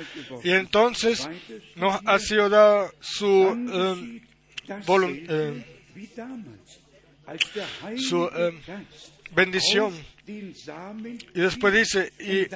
Y 0.44 0.52
entonces 0.52 1.28
nos 1.74 1.98
ha 2.04 2.18
sido 2.18 2.48
dada 2.50 2.90
su 3.00 3.56
voluntad 4.86 5.77
su 7.96 8.30
eh, 8.34 8.52
bendición. 9.34 9.94
Y 10.26 11.40
después 11.40 11.74
dice, 11.74 12.12
y, 12.20 12.46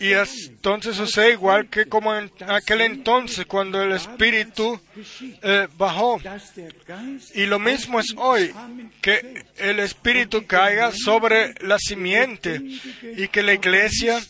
y 0.00 0.12
entonces 0.12 0.96
sucede 0.96 1.32
igual 1.32 1.68
que 1.70 1.86
como 1.86 2.14
en 2.14 2.30
aquel 2.46 2.82
entonces 2.82 3.46
cuando 3.46 3.82
el 3.82 3.92
Espíritu 3.92 4.78
eh, 5.42 5.66
bajó. 5.78 6.20
Y 7.34 7.46
lo 7.46 7.58
mismo 7.58 7.98
es 8.00 8.14
hoy, 8.16 8.52
que 9.00 9.44
el 9.56 9.80
Espíritu 9.80 10.46
caiga 10.46 10.92
sobre 10.92 11.54
la 11.62 11.78
simiente 11.78 12.60
y 13.16 13.28
que 13.28 13.42
la 13.42 13.54
iglesia 13.54 14.20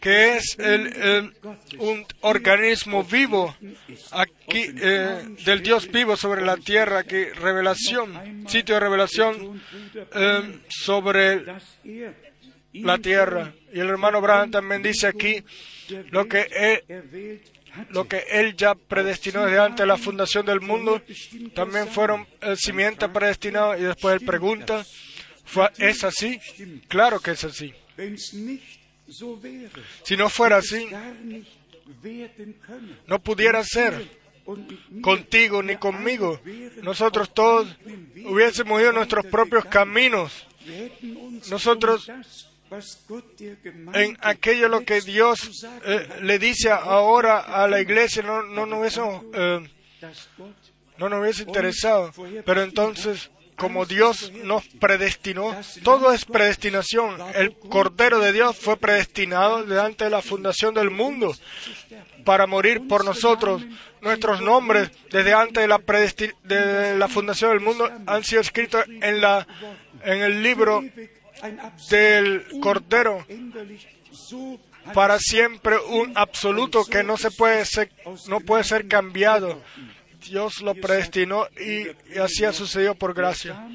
que 0.00 0.36
es 0.36 0.56
el, 0.58 1.32
un 1.78 2.06
organismo 2.20 3.04
vivo 3.04 3.54
aquí 4.12 4.66
eh, 4.80 5.36
del 5.44 5.62
Dios 5.62 5.90
vivo 5.90 6.16
sobre 6.16 6.42
la 6.42 6.56
tierra, 6.56 7.04
que 7.04 7.32
revelación, 7.34 8.46
sitio 8.48 8.76
de 8.76 8.80
revelación 8.80 9.62
eh, 10.14 10.60
sobre 10.68 11.44
la 12.72 12.98
tierra. 12.98 13.52
Y 13.72 13.80
el 13.80 13.88
hermano 13.88 14.18
Abraham 14.18 14.50
también 14.50 14.82
dice 14.82 15.06
aquí 15.06 15.42
lo 16.10 16.28
que 16.28 16.46
él, 16.52 17.42
lo 17.90 18.06
que 18.06 18.24
él 18.30 18.56
ya 18.56 18.74
predestinó 18.74 19.44
desde 19.44 19.58
antes 19.58 19.78
de 19.78 19.86
la 19.86 19.96
fundación 19.96 20.46
del 20.46 20.60
mundo, 20.60 21.02
también 21.54 21.88
fueron 21.88 22.26
el 22.40 22.56
simiente 22.56 23.08
predestinado 23.08 23.76
y 23.76 23.82
después 23.82 24.20
él 24.20 24.26
pregunta, 24.26 24.84
¿es 25.78 26.04
así? 26.04 26.38
Claro 26.88 27.20
que 27.20 27.32
es 27.32 27.44
así. 27.44 27.74
Si 30.02 30.16
no 30.16 30.28
fuera 30.28 30.58
así, 30.58 30.88
no 33.06 33.18
pudiera 33.20 33.64
ser 33.64 34.18
contigo 35.02 35.62
ni 35.62 35.76
conmigo. 35.76 36.40
Nosotros 36.82 37.32
todos 37.32 37.76
hubiésemos 38.24 38.80
ido 38.80 38.92
nuestros 38.92 39.26
propios 39.26 39.64
caminos. 39.66 40.46
Nosotros 41.50 42.10
en 43.94 44.18
aquello 44.20 44.68
lo 44.68 44.84
que 44.84 45.00
Dios 45.00 45.66
eh, 45.86 46.06
le 46.22 46.38
dice 46.38 46.70
ahora 46.70 47.38
a 47.38 47.66
la 47.66 47.80
iglesia 47.80 48.22
no, 48.22 48.42
no 48.42 48.66
nos 48.66 48.80
hubiésemos, 48.80 49.24
eh, 49.32 49.70
no 50.98 51.08
nos 51.08 51.20
hubiese 51.20 51.42
interesado. 51.44 52.12
Pero 52.44 52.62
entonces 52.62 53.30
como 53.58 53.86
Dios 53.86 54.32
nos 54.44 54.66
predestinó, 54.66 55.54
todo 55.82 56.12
es 56.12 56.24
predestinación. 56.24 57.16
El 57.34 57.52
Cordero 57.56 58.20
de 58.20 58.32
Dios 58.32 58.56
fue 58.56 58.76
predestinado 58.76 59.64
delante 59.64 60.04
de 60.04 60.10
la 60.10 60.22
fundación 60.22 60.74
del 60.74 60.90
mundo 60.90 61.34
para 62.24 62.46
morir 62.46 62.86
por 62.88 63.04
nosotros. 63.04 63.62
Nuestros 64.00 64.40
nombres 64.40 64.90
desde 65.10 65.34
antes 65.34 65.62
de 65.62 65.68
la, 65.68 65.78
de 65.78 67.08
fundación 67.08 67.50
del 67.50 67.60
mundo 67.60 67.90
han 68.06 68.24
sido 68.24 68.40
escritos 68.40 68.84
en, 68.86 69.22
en 70.04 70.22
el 70.22 70.42
libro 70.42 70.84
del 71.90 72.46
Cordero 72.60 73.26
para 74.94 75.18
siempre 75.18 75.76
un 75.78 76.16
absoluto 76.16 76.84
que 76.84 77.02
no 77.02 77.16
se 77.16 77.30
puede 77.30 77.64
ser, 77.64 77.90
no 78.28 78.40
puede 78.40 78.64
ser 78.64 78.88
cambiado. 78.88 79.60
Dios 80.26 80.60
lo 80.62 80.74
predestinó 80.74 81.46
y, 81.58 81.86
así 82.18 82.44
ha 82.44 82.52
sucedido 82.52 82.94
por 82.94 83.14
gracia. 83.14 83.68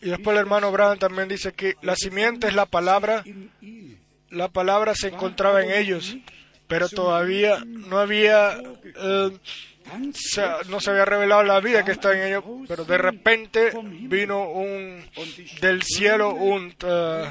Y 0.00 0.10
después 0.10 0.34
el 0.34 0.40
hermano 0.40 0.72
Brown 0.72 0.98
también 0.98 1.28
dice 1.28 1.52
que 1.52 1.76
la 1.82 1.94
simiente 1.96 2.48
es 2.48 2.54
la 2.54 2.66
palabra, 2.66 3.24
la 4.30 4.48
palabra 4.48 4.94
se 4.94 5.08
encontraba 5.08 5.62
en 5.62 5.70
ellos, 5.70 6.16
pero 6.66 6.88
todavía 6.88 7.62
no 7.64 7.98
había, 7.98 8.56
eh, 8.56 9.30
no 10.68 10.80
se 10.80 10.90
había 10.90 11.04
revelado 11.04 11.44
la 11.44 11.60
vida 11.60 11.84
que 11.84 11.92
está 11.92 12.12
en 12.12 12.26
ellos, 12.26 12.44
pero 12.66 12.84
de 12.84 12.98
repente 12.98 13.70
vino 14.02 14.50
un 14.50 15.04
del 15.60 15.82
cielo 15.82 16.34
un 16.34 16.74
eh, 16.84 17.30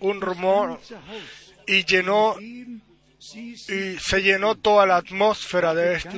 un 0.00 0.20
rumor 0.20 0.80
y 1.66 1.84
llenó 1.84 2.36
y 3.34 3.98
se 3.98 4.22
llenó 4.22 4.56
toda 4.56 4.86
la 4.86 4.96
atmósfera 4.96 5.74
de 5.74 5.94
esto. 5.94 6.16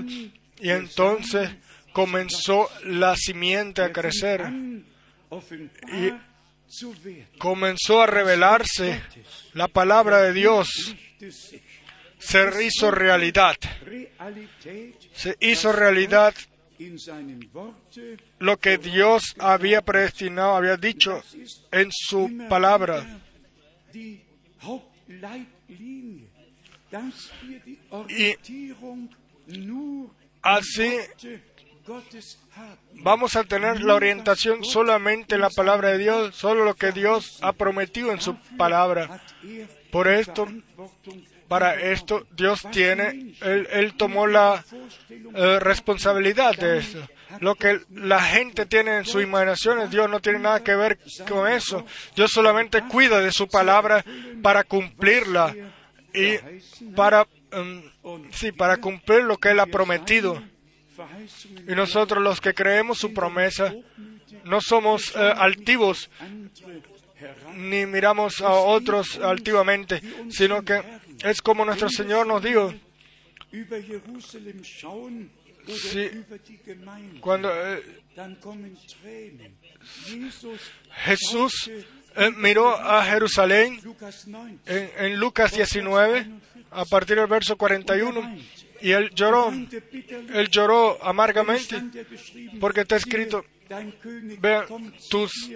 Y 0.60 0.70
entonces 0.70 1.50
comenzó 1.92 2.68
la 2.84 3.16
simiente 3.16 3.82
a 3.82 3.92
crecer 3.92 4.50
y 5.92 6.12
comenzó 7.38 8.02
a 8.02 8.06
revelarse 8.06 9.02
la 9.52 9.68
palabra 9.68 10.22
de 10.22 10.32
Dios. 10.32 10.94
Se 12.18 12.64
hizo 12.64 12.90
realidad. 12.90 13.56
Se 15.12 15.36
hizo 15.40 15.72
realidad 15.72 16.34
lo 18.38 18.56
que 18.56 18.78
Dios 18.78 19.34
había 19.38 19.82
predestinado, 19.82 20.56
había 20.56 20.76
dicho 20.76 21.22
en 21.70 21.90
su 21.92 22.30
palabra. 22.48 23.20
Y 28.08 28.36
así 30.42 30.90
vamos 32.94 33.36
a 33.36 33.44
tener 33.44 33.82
la 33.82 33.94
orientación 33.94 34.64
solamente 34.64 35.34
en 35.34 35.42
la 35.42 35.50
palabra 35.50 35.90
de 35.90 35.98
Dios, 35.98 36.34
solo 36.34 36.64
lo 36.64 36.74
que 36.74 36.92
Dios 36.92 37.38
ha 37.42 37.52
prometido 37.52 38.12
en 38.12 38.20
su 38.20 38.36
palabra. 38.56 39.20
Por 39.90 40.08
esto, 40.08 40.48
para 41.48 41.74
esto, 41.74 42.26
Dios 42.32 42.66
tiene, 42.72 43.34
Él, 43.40 43.94
tomó 43.96 44.26
la 44.26 44.64
eh, 45.10 45.58
responsabilidad 45.60 46.56
de 46.56 46.78
eso. 46.78 47.06
Lo 47.40 47.54
que 47.54 47.80
la 47.90 48.22
gente 48.22 48.66
tiene 48.66 48.98
en 48.98 49.04
sus 49.04 49.22
imaginaciones, 49.22 49.90
Dios 49.90 50.08
no 50.08 50.20
tiene 50.20 50.38
nada 50.38 50.62
que 50.62 50.74
ver 50.74 50.98
con 51.28 51.48
eso. 51.48 51.84
Dios 52.14 52.30
solamente 52.30 52.82
cuida 52.82 53.20
de 53.20 53.32
su 53.32 53.48
palabra 53.48 54.04
para 54.42 54.64
cumplirla 54.64 55.54
y 56.14 56.38
para, 56.94 57.26
em, 57.50 57.82
sí, 58.32 58.52
para 58.52 58.78
cumplir 58.78 59.24
lo 59.24 59.36
que 59.38 59.50
Él 59.50 59.60
ha 59.60 59.66
prometido. 59.66 60.42
Y 61.68 61.74
nosotros 61.74 62.22
los 62.22 62.40
que 62.40 62.54
creemos 62.54 62.98
su 62.98 63.12
promesa, 63.12 63.74
no 64.44 64.60
somos 64.60 65.12
eh, 65.16 65.18
altivos 65.18 66.08
ni 67.56 67.86
miramos 67.86 68.40
a 68.40 68.50
otros 68.50 69.18
altivamente, 69.18 70.02
sino 70.30 70.62
que 70.62 70.80
es 71.22 71.40
como 71.40 71.64
nuestro 71.64 71.88
Señor 71.88 72.26
nos 72.26 72.42
dijo, 72.42 72.74
Sí, 75.66 76.10
cuando 77.20 77.50
eh, 77.50 77.82
Jesús 81.04 81.70
eh, 82.16 82.30
miró 82.36 82.76
a 82.76 83.04
Jerusalén 83.04 83.80
en, 84.66 85.16
Lucas 85.18 85.52
19, 85.52 86.26
a 86.70 86.84
partir 86.84 87.16
del 87.16 87.26
verso 87.26 87.56
41, 87.56 88.36
y 88.80 88.92
él 88.92 89.10
lloró, 89.14 89.50
él 89.50 90.48
lloró 90.48 91.02
amargamente, 91.02 91.82
porque 92.60 92.82
está 92.82 92.96
escrito, 92.96 93.44
vea, 94.38 94.64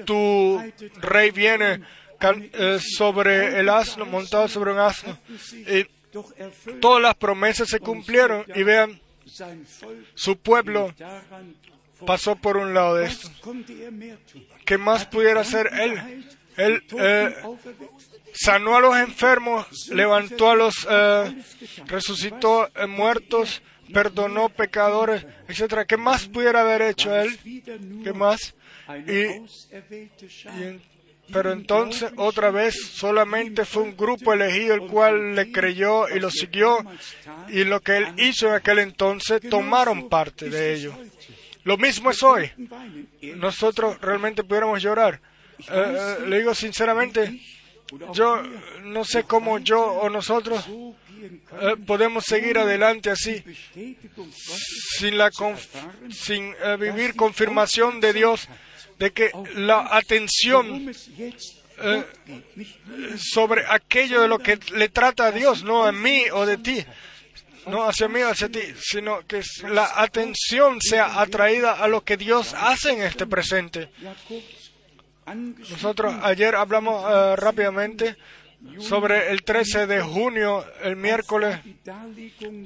tu, 0.04 0.72
rey 1.00 1.30
viene 1.30 1.82
eh, 2.20 2.78
sobre 2.80 3.60
el 3.60 3.68
asno, 3.68 4.04
montado 4.06 4.48
sobre 4.48 4.72
un 4.72 4.78
asno, 4.78 5.16
y 5.52 5.86
todas 6.80 7.02
las 7.02 7.14
promesas 7.14 7.68
se 7.68 7.78
cumplieron, 7.78 8.44
y 8.54 8.62
vean, 8.64 9.00
su 10.14 10.38
pueblo 10.38 10.92
pasó 12.06 12.36
por 12.36 12.56
un 12.56 12.74
lado 12.74 12.96
de 12.96 13.06
esto. 13.06 13.30
¿Qué 14.64 14.78
más 14.78 15.06
pudiera 15.06 15.42
hacer 15.42 15.70
él? 15.72 16.38
Él 16.58 16.82
eh, 16.98 17.34
sanó 18.34 18.76
a 18.76 18.80
los 18.80 18.96
enfermos, 18.96 19.66
levantó 19.90 20.50
a 20.50 20.56
los, 20.56 20.86
eh, 20.90 21.34
resucitó 21.86 22.68
eh, 22.74 22.86
muertos, 22.86 23.62
perdonó 23.92 24.48
pecadores, 24.50 25.24
etcétera. 25.48 25.86
¿Qué 25.86 25.96
más 25.96 26.26
pudiera 26.28 26.60
haber 26.60 26.82
hecho 26.82 27.14
él? 27.16 27.38
¿Qué 28.04 28.12
más? 28.12 28.54
Y- 29.06 29.42
pero 31.30 31.52
entonces 31.52 32.10
otra 32.16 32.50
vez 32.50 32.74
solamente 32.94 33.66
fue 33.66 33.82
un 33.82 33.94
grupo 33.96 34.32
elegido 34.32 34.74
el 34.74 34.86
cual 34.86 35.34
le 35.34 35.52
creyó 35.52 36.08
y 36.08 36.20
lo 36.20 36.30
siguió 36.30 36.78
y 37.48 37.64
lo 37.64 37.80
que 37.80 37.98
él 37.98 38.06
hizo 38.16 38.48
en 38.48 38.54
aquel 38.54 38.78
entonces 38.78 39.40
tomaron 39.50 40.08
parte 40.08 40.48
de 40.48 40.72
ello. 40.74 40.94
Lo 41.64 41.76
mismo 41.76 42.10
es 42.10 42.22
hoy. 42.22 42.50
Nosotros 43.36 44.00
realmente 44.00 44.42
pudiéramos 44.42 44.80
llorar. 44.82 45.20
Eh, 45.58 45.64
eh, 45.70 46.26
le 46.26 46.38
digo 46.38 46.54
sinceramente, 46.54 47.40
yo 48.12 48.42
no 48.84 49.04
sé 49.04 49.24
cómo 49.24 49.58
yo 49.58 49.80
o 49.80 50.08
nosotros 50.08 50.64
eh, 50.68 51.76
podemos 51.86 52.24
seguir 52.24 52.58
adelante 52.58 53.10
así, 53.10 53.42
sin, 56.10 56.54
vivir 56.78 57.16
confirmación 57.16 58.00
de 58.00 58.12
Dios 58.12 58.48
de 58.98 59.10
que 59.12 59.30
la 59.54 59.96
atención 59.96 60.92
sobre 63.16 63.64
aquello 63.68 64.22
de 64.22 64.28
lo 64.28 64.38
que 64.38 64.58
le 64.74 64.88
trata 64.88 65.26
a 65.26 65.32
Dios, 65.32 65.62
no 65.62 65.84
a 65.84 65.92
mí 65.92 66.24
o 66.32 66.44
de 66.46 66.58
ti, 66.58 66.84
no 67.66 67.84
hacia 67.88 68.08
mí 68.08 68.20
o 68.20 68.30
hacia 68.30 68.48
ti, 68.48 68.60
sino 68.80 69.26
que 69.26 69.42
la 69.68 70.00
atención 70.00 70.80
sea 70.80 71.20
atraída 71.20 71.72
a 71.72 71.88
lo 71.88 72.02
que 72.04 72.16
Dios 72.16 72.54
hace 72.54 72.92
en 72.92 73.02
este 73.02 73.26
presente. 73.26 73.90
Nosotros 75.34 76.14
ayer 76.22 76.54
hablamos 76.54 77.04
eh, 77.08 77.36
rápidamente 77.36 78.16
sobre 78.80 79.30
el 79.30 79.42
13 79.42 79.86
de 79.86 80.00
junio, 80.00 80.64
el 80.82 80.96
miércoles, 80.96 81.60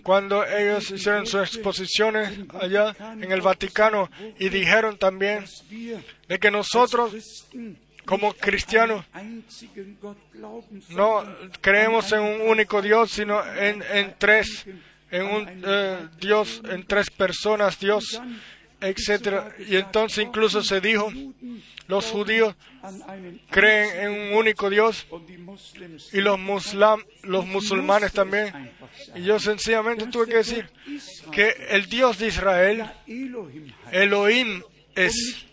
cuando 0.02 0.44
ellos 0.46 0.90
hicieron 0.90 1.26
sus 1.26 1.42
exposiciones 1.42 2.30
allá 2.58 2.94
en 3.20 3.30
el 3.30 3.42
Vaticano 3.42 4.10
y 4.38 4.48
dijeron 4.48 4.96
también 4.96 5.44
de 6.28 6.38
que 6.38 6.50
nosotros 6.50 7.12
como 8.04 8.32
cristianos 8.34 9.04
no 10.90 11.24
creemos 11.60 12.12
en 12.12 12.20
un 12.20 12.40
único 12.42 12.82
Dios, 12.82 13.12
sino 13.12 13.44
en, 13.54 13.82
en 13.92 14.14
tres, 14.18 14.66
en 15.10 15.26
un 15.26 15.62
eh, 15.64 16.08
Dios, 16.18 16.62
en 16.68 16.86
tres 16.86 17.10
personas, 17.10 17.78
Dios, 17.78 18.20
etcétera. 18.82 19.54
Y 19.58 19.76
entonces 19.76 20.24
incluso 20.24 20.62
se 20.62 20.80
dijo, 20.80 21.12
los 21.88 22.06
judíos 22.06 22.54
creen 23.50 24.00
en 24.00 24.10
un 24.10 24.34
único 24.38 24.70
Dios 24.70 25.06
y 26.12 26.20
los, 26.20 26.38
muslam- 26.38 27.04
los 27.22 27.46
musulmanes 27.46 28.12
también. 28.12 28.72
Y 29.14 29.22
yo 29.22 29.38
sencillamente 29.38 30.06
tuve 30.06 30.26
que 30.26 30.36
decir 30.36 30.68
que 31.30 31.54
el 31.70 31.86
Dios 31.88 32.18
de 32.18 32.28
Israel, 32.28 32.84
Elohim, 33.90 34.62
es 34.94 35.46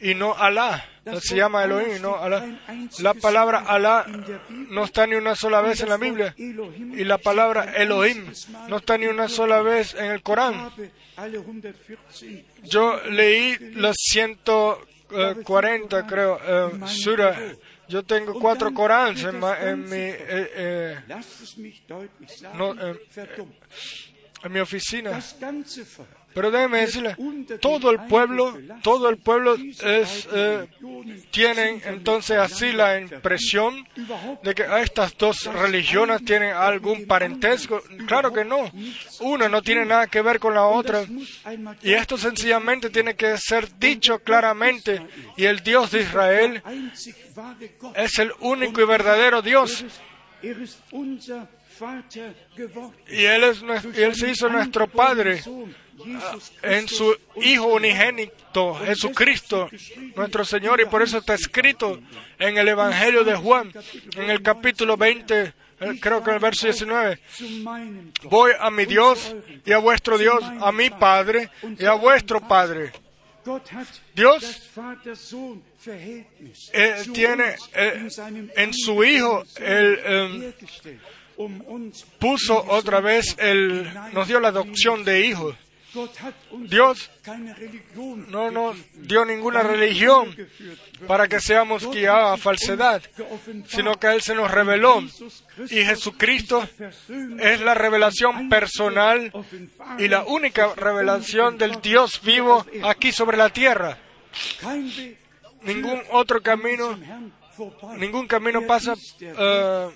y 0.00 0.14
no 0.14 0.34
Alá. 0.34 0.84
Se 1.22 1.36
llama 1.36 1.64
Elohim 1.64 1.96
y 1.96 2.00
no 2.00 2.16
Alá. 2.16 2.58
La 2.98 3.14
palabra 3.14 3.60
Alá 3.60 4.04
no 4.50 4.84
está 4.84 5.06
ni 5.06 5.14
una 5.14 5.34
sola 5.34 5.60
vez 5.62 5.80
en 5.80 5.88
la 5.88 5.96
Biblia. 5.96 6.34
Y 6.36 7.04
la 7.04 7.18
palabra 7.18 7.72
Elohim 7.76 8.26
no 8.68 8.76
está 8.78 8.98
ni 8.98 9.06
una 9.06 9.28
sola 9.28 9.62
vez 9.62 9.94
en 9.94 10.06
el 10.06 10.22
Corán. 10.22 10.70
Yo 12.64 13.00
leí 13.10 13.56
los 13.74 13.96
140, 13.96 16.06
creo, 16.06 16.38
eh, 16.44 16.70
surah. 16.88 17.36
Yo 17.88 18.02
tengo 18.02 18.38
cuatro 18.40 18.74
Corans 18.74 19.22
en, 19.22 19.40
en 19.62 19.84
mi, 19.84 19.96
eh, 19.96 20.16
eh, 20.28 20.98
no, 22.54 22.72
eh, 22.74 23.00
en 24.42 24.52
mi 24.52 24.58
oficina. 24.60 25.10
Pero 26.36 26.50
déjeme 26.50 26.80
decirle, 26.80 27.16
todo 27.62 27.90
el 27.90 27.98
pueblo, 28.00 28.58
todo 28.82 29.08
el 29.08 29.16
pueblo 29.16 29.54
es, 29.54 30.28
eh, 30.30 30.68
tienen 31.30 31.80
entonces 31.86 32.36
así 32.36 32.72
la 32.72 33.00
impresión 33.00 33.88
de 34.42 34.54
que 34.54 34.66
estas 34.82 35.16
dos 35.16 35.46
religiones 35.46 36.22
tienen 36.26 36.52
algún 36.52 37.06
parentesco. 37.06 37.80
Claro 38.06 38.34
que 38.34 38.44
no. 38.44 38.70
Una 39.20 39.48
no 39.48 39.62
tiene 39.62 39.86
nada 39.86 40.08
que 40.08 40.20
ver 40.20 40.38
con 40.38 40.52
la 40.52 40.66
otra. 40.66 41.06
Y 41.82 41.94
esto 41.94 42.18
sencillamente 42.18 42.90
tiene 42.90 43.16
que 43.16 43.38
ser 43.38 43.74
dicho 43.78 44.18
claramente. 44.18 45.06
Y 45.38 45.46
el 45.46 45.60
Dios 45.60 45.90
de 45.90 46.02
Israel 46.02 46.62
es 47.94 48.18
el 48.18 48.30
único 48.40 48.82
y 48.82 48.84
verdadero 48.84 49.40
Dios. 49.40 49.86
Y 53.08 53.24
Él, 53.24 53.44
es, 53.44 53.62
y 53.96 54.02
él 54.02 54.14
se 54.14 54.30
hizo 54.30 54.50
nuestro 54.50 54.86
Padre 54.86 55.42
en 56.62 56.88
su 56.88 57.16
Hijo 57.36 57.66
unigénito, 57.66 58.74
Jesucristo, 58.74 59.68
nuestro 60.14 60.44
Señor. 60.44 60.80
Y 60.80 60.86
por 60.86 61.02
eso 61.02 61.18
está 61.18 61.34
escrito 61.34 62.00
en 62.38 62.58
el 62.58 62.68
Evangelio 62.68 63.24
de 63.24 63.34
Juan, 63.34 63.72
en 64.16 64.30
el 64.30 64.42
capítulo 64.42 64.96
20, 64.96 65.42
eh, 65.78 66.00
creo 66.00 66.22
que 66.22 66.30
en 66.30 66.36
el 66.36 66.42
verso 66.42 66.66
19. 66.66 67.18
Voy 68.24 68.52
a 68.58 68.70
mi 68.70 68.86
Dios 68.86 69.34
y 69.64 69.72
a 69.72 69.78
vuestro 69.78 70.18
Dios, 70.18 70.42
a 70.60 70.72
mi 70.72 70.90
Padre 70.90 71.50
y 71.78 71.84
a 71.84 71.92
vuestro 71.92 72.40
Padre. 72.40 72.92
Dios 74.14 74.70
eh, 76.72 77.04
tiene 77.12 77.54
eh, 77.74 78.08
en 78.56 78.74
su 78.74 79.04
Hijo 79.04 79.44
el, 79.56 80.00
eh, 80.04 80.54
puso 82.18 82.64
otra 82.68 83.00
vez 83.00 83.36
el 83.38 83.88
nos 84.12 84.26
dio 84.26 84.40
la 84.40 84.48
adopción 84.48 85.04
de 85.04 85.26
hijos. 85.26 85.54
Dios 86.68 87.10
no 88.28 88.50
nos 88.50 88.76
dio 88.94 89.24
ninguna 89.24 89.62
religión 89.62 90.34
para 91.06 91.28
que 91.28 91.40
seamos 91.40 91.90
guiados 91.90 92.38
a 92.38 92.42
falsedad, 92.42 93.02
sino 93.66 93.94
que 93.94 94.08
Él 94.08 94.22
se 94.22 94.34
nos 94.34 94.50
reveló. 94.50 95.02
Y 95.70 95.84
Jesucristo 95.84 96.68
es 97.38 97.60
la 97.60 97.74
revelación 97.74 98.48
personal 98.48 99.32
y 99.98 100.08
la 100.08 100.24
única 100.24 100.74
revelación 100.74 101.58
del 101.58 101.80
Dios 101.80 102.20
vivo 102.22 102.66
aquí 102.84 103.12
sobre 103.12 103.36
la 103.36 103.50
tierra. 103.50 103.98
Ningún 105.62 106.00
otro 106.10 106.42
camino, 106.42 106.98
ningún 107.96 108.26
camino 108.26 108.62
pasa. 108.66 108.94
eh, 109.20 109.88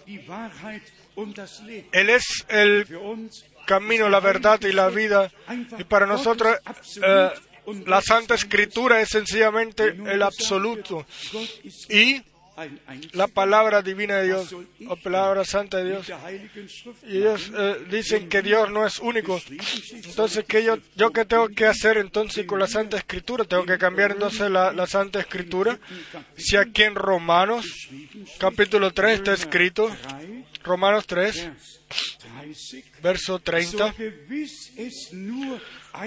él 1.93 2.11
es 2.11 2.47
el 2.49 2.87
camino, 3.71 4.09
la 4.09 4.19
verdad 4.19 4.61
y 4.63 4.73
la 4.73 4.89
vida. 4.89 5.31
Y 5.79 5.85
para 5.85 6.05
nosotros 6.05 6.59
eh, 7.01 7.31
la 7.87 8.01
Santa 8.03 8.35
Escritura 8.35 9.01
es 9.01 9.11
sencillamente 9.11 9.95
el 10.07 10.23
absoluto. 10.25 11.07
Y 11.89 12.21
la 13.13 13.29
palabra 13.29 13.81
divina 13.81 14.17
de 14.17 14.25
Dios, 14.25 14.55
o 14.89 14.97
palabra 14.97 15.45
santa 15.45 15.79
de 15.79 15.91
Dios. 15.91 16.13
Y 17.09 17.19
ellos 17.19 17.51
eh, 17.57 17.87
dicen 17.89 18.29
que 18.29 18.43
Dios 18.43 18.71
no 18.71 18.85
es 18.85 18.99
único. 18.99 19.41
Entonces, 19.93 20.45
¿qué 20.47 20.65
yo, 20.65 20.77
¿yo 20.97 21.13
qué 21.13 21.25
tengo 21.25 21.49
que 21.49 21.67
hacer 21.67 21.97
entonces 21.97 22.45
con 22.47 22.59
la 22.59 22.67
Santa 22.67 22.97
Escritura? 22.97 23.45
Tengo 23.45 23.65
que 23.65 23.79
cambiar 23.79 24.11
entonces 24.11 24.51
la, 24.51 24.73
la 24.73 24.87
Santa 24.87 25.21
Escritura. 25.21 25.79
Si 26.37 26.57
aquí 26.57 26.83
en 26.83 26.97
Romanos, 26.97 27.65
capítulo 28.39 28.91
3 28.91 29.21
está 29.21 29.33
escrito, 29.33 29.89
Romanos 30.63 31.07
3, 31.07 31.51
verso 33.03 33.39
30, 33.39 33.95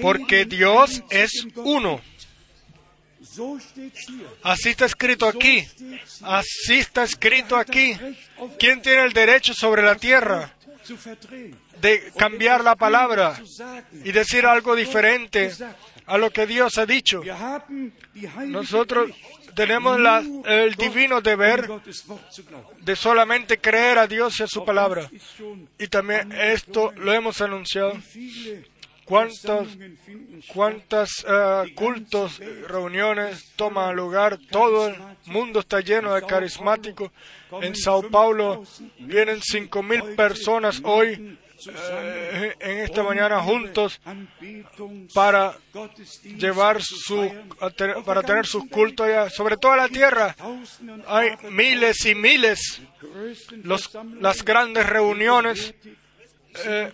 porque 0.01 0.45
Dios 0.45 1.03
es 1.09 1.45
uno. 1.55 2.01
Así 4.43 4.69
está 4.69 4.85
escrito 4.85 5.27
aquí. 5.27 5.65
Así 6.21 6.77
está 6.79 7.03
escrito 7.03 7.55
aquí. 7.55 7.97
¿Quién 8.59 8.81
tiene 8.81 9.03
el 9.03 9.13
derecho 9.13 9.53
sobre 9.53 9.81
la 9.81 9.95
tierra 9.95 10.53
de 11.81 12.11
cambiar 12.17 12.63
la 12.63 12.75
palabra 12.75 13.41
y 14.03 14.11
decir 14.11 14.45
algo 14.45 14.75
diferente 14.75 15.51
a 16.05 16.17
lo 16.17 16.31
que 16.31 16.45
Dios 16.45 16.77
ha 16.77 16.85
dicho. 16.85 17.21
Nosotros 18.47 19.11
tenemos 19.55 19.99
la- 19.99 20.23
el 20.45 20.75
divino 20.75 21.21
deber 21.21 21.67
de 22.81 22.95
solamente 22.95 23.57
creer 23.59 23.97
a 23.97 24.07
Dios 24.07 24.39
y 24.39 24.43
a 24.43 24.47
su 24.47 24.63
palabra. 24.65 25.09
Y 25.79 25.87
también 25.87 26.31
esto 26.31 26.91
lo 26.97 27.13
hemos 27.13 27.41
anunciado. 27.41 27.93
¿Cuántos, 29.05 29.67
cuántos 30.53 31.25
eh, 31.27 31.73
cultos, 31.75 32.39
reuniones 32.69 33.51
toman 33.57 33.95
lugar? 33.97 34.39
Todo 34.49 34.87
el 34.87 34.95
mundo 35.25 35.59
está 35.59 35.81
lleno 35.81 36.13
de 36.13 36.21
carismáticos. 36.25 37.11
En 37.61 37.75
Sao 37.75 38.09
Paulo 38.09 38.63
vienen 38.99 39.41
cinco 39.41 39.83
mil 39.83 40.01
personas 40.15 40.79
hoy 40.85 41.37
eh, 41.67 42.55
en 42.59 42.77
esta 42.79 43.03
mañana 43.03 43.41
juntos 43.41 43.99
para 45.13 45.57
llevar 46.37 46.81
su 46.81 47.31
para 48.05 48.21
tener 48.21 48.45
sus 48.45 48.67
cultos 48.69 49.07
allá. 49.07 49.29
sobre 49.29 49.57
toda 49.57 49.77
la 49.77 49.87
tierra 49.87 50.35
hay 51.07 51.31
miles 51.49 52.05
y 52.05 52.15
miles. 52.15 52.81
Los, 53.63 53.89
las 54.19 54.43
grandes 54.43 54.85
reuniones 54.87 55.73
eh, 56.65 56.93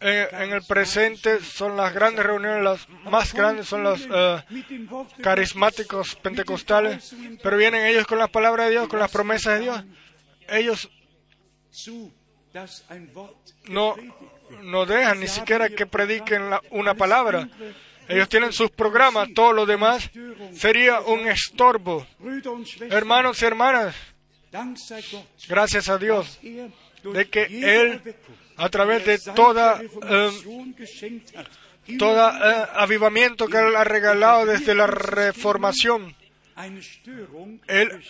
eh, 0.00 0.28
en 0.32 0.52
el 0.52 0.62
presente 0.62 1.40
son 1.40 1.76
las 1.76 1.92
grandes 1.92 2.24
reuniones, 2.24 2.62
las 2.62 2.88
más 3.10 3.32
grandes 3.32 3.66
son 3.66 3.82
los 3.82 4.06
eh, 4.10 4.42
carismáticos 5.22 6.14
pentecostales, 6.16 7.14
pero 7.42 7.56
vienen 7.56 7.86
ellos 7.86 8.06
con 8.06 8.18
la 8.18 8.28
palabra 8.28 8.64
de 8.64 8.70
Dios, 8.70 8.88
con 8.88 8.98
las 9.00 9.10
promesas 9.10 9.58
de 9.58 9.64
Dios. 9.64 9.84
Ellos 10.48 10.90
no, 13.68 13.96
no 14.62 14.86
dejan 14.86 15.20
ni 15.20 15.28
siquiera 15.28 15.68
que 15.68 15.86
prediquen 15.86 16.50
una 16.70 16.94
palabra. 16.94 17.48
Ellos 18.08 18.28
tienen 18.28 18.52
sus 18.52 18.70
programas, 18.70 19.28
todo 19.34 19.52
lo 19.52 19.66
demás 19.66 20.10
sería 20.54 21.00
un 21.00 21.28
estorbo. 21.28 22.06
Hermanos 22.90 23.42
y 23.42 23.44
hermanas, 23.44 23.94
gracias 25.46 25.88
a 25.90 25.98
Dios 25.98 26.38
de 27.02 27.28
que 27.28 27.42
Él, 27.42 28.14
a 28.56 28.68
través 28.70 29.04
de 29.04 29.18
toda, 29.34 29.80
eh, 29.82 30.30
todo 31.98 32.18
avivamiento 32.74 33.46
que 33.46 33.58
Él 33.58 33.76
ha 33.76 33.84
regalado 33.84 34.46
desde 34.46 34.74
la 34.74 34.86
reformación, 34.86 36.16
Él, 37.66 38.02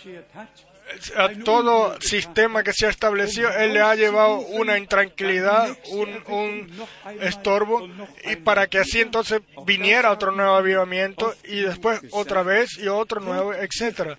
a 1.15 1.29
todo 1.43 1.99
sistema 2.01 2.63
que 2.63 2.73
se 2.73 2.85
ha 2.85 2.89
establecido, 2.89 3.49
Él 3.51 3.73
le 3.73 3.81
ha 3.81 3.95
llevado 3.95 4.39
una 4.39 4.77
intranquilidad, 4.77 5.77
un, 5.91 6.23
un 6.27 6.87
estorbo, 7.21 7.87
y 8.29 8.35
para 8.37 8.67
que 8.67 8.79
así 8.79 8.99
entonces 8.99 9.41
viniera 9.65 10.11
otro 10.11 10.31
nuevo 10.31 10.55
avivamiento, 10.55 11.33
y 11.43 11.61
después 11.61 12.01
otra 12.11 12.43
vez, 12.43 12.77
y 12.77 12.87
otro 12.87 13.21
nuevo, 13.21 13.53
etcétera. 13.53 14.17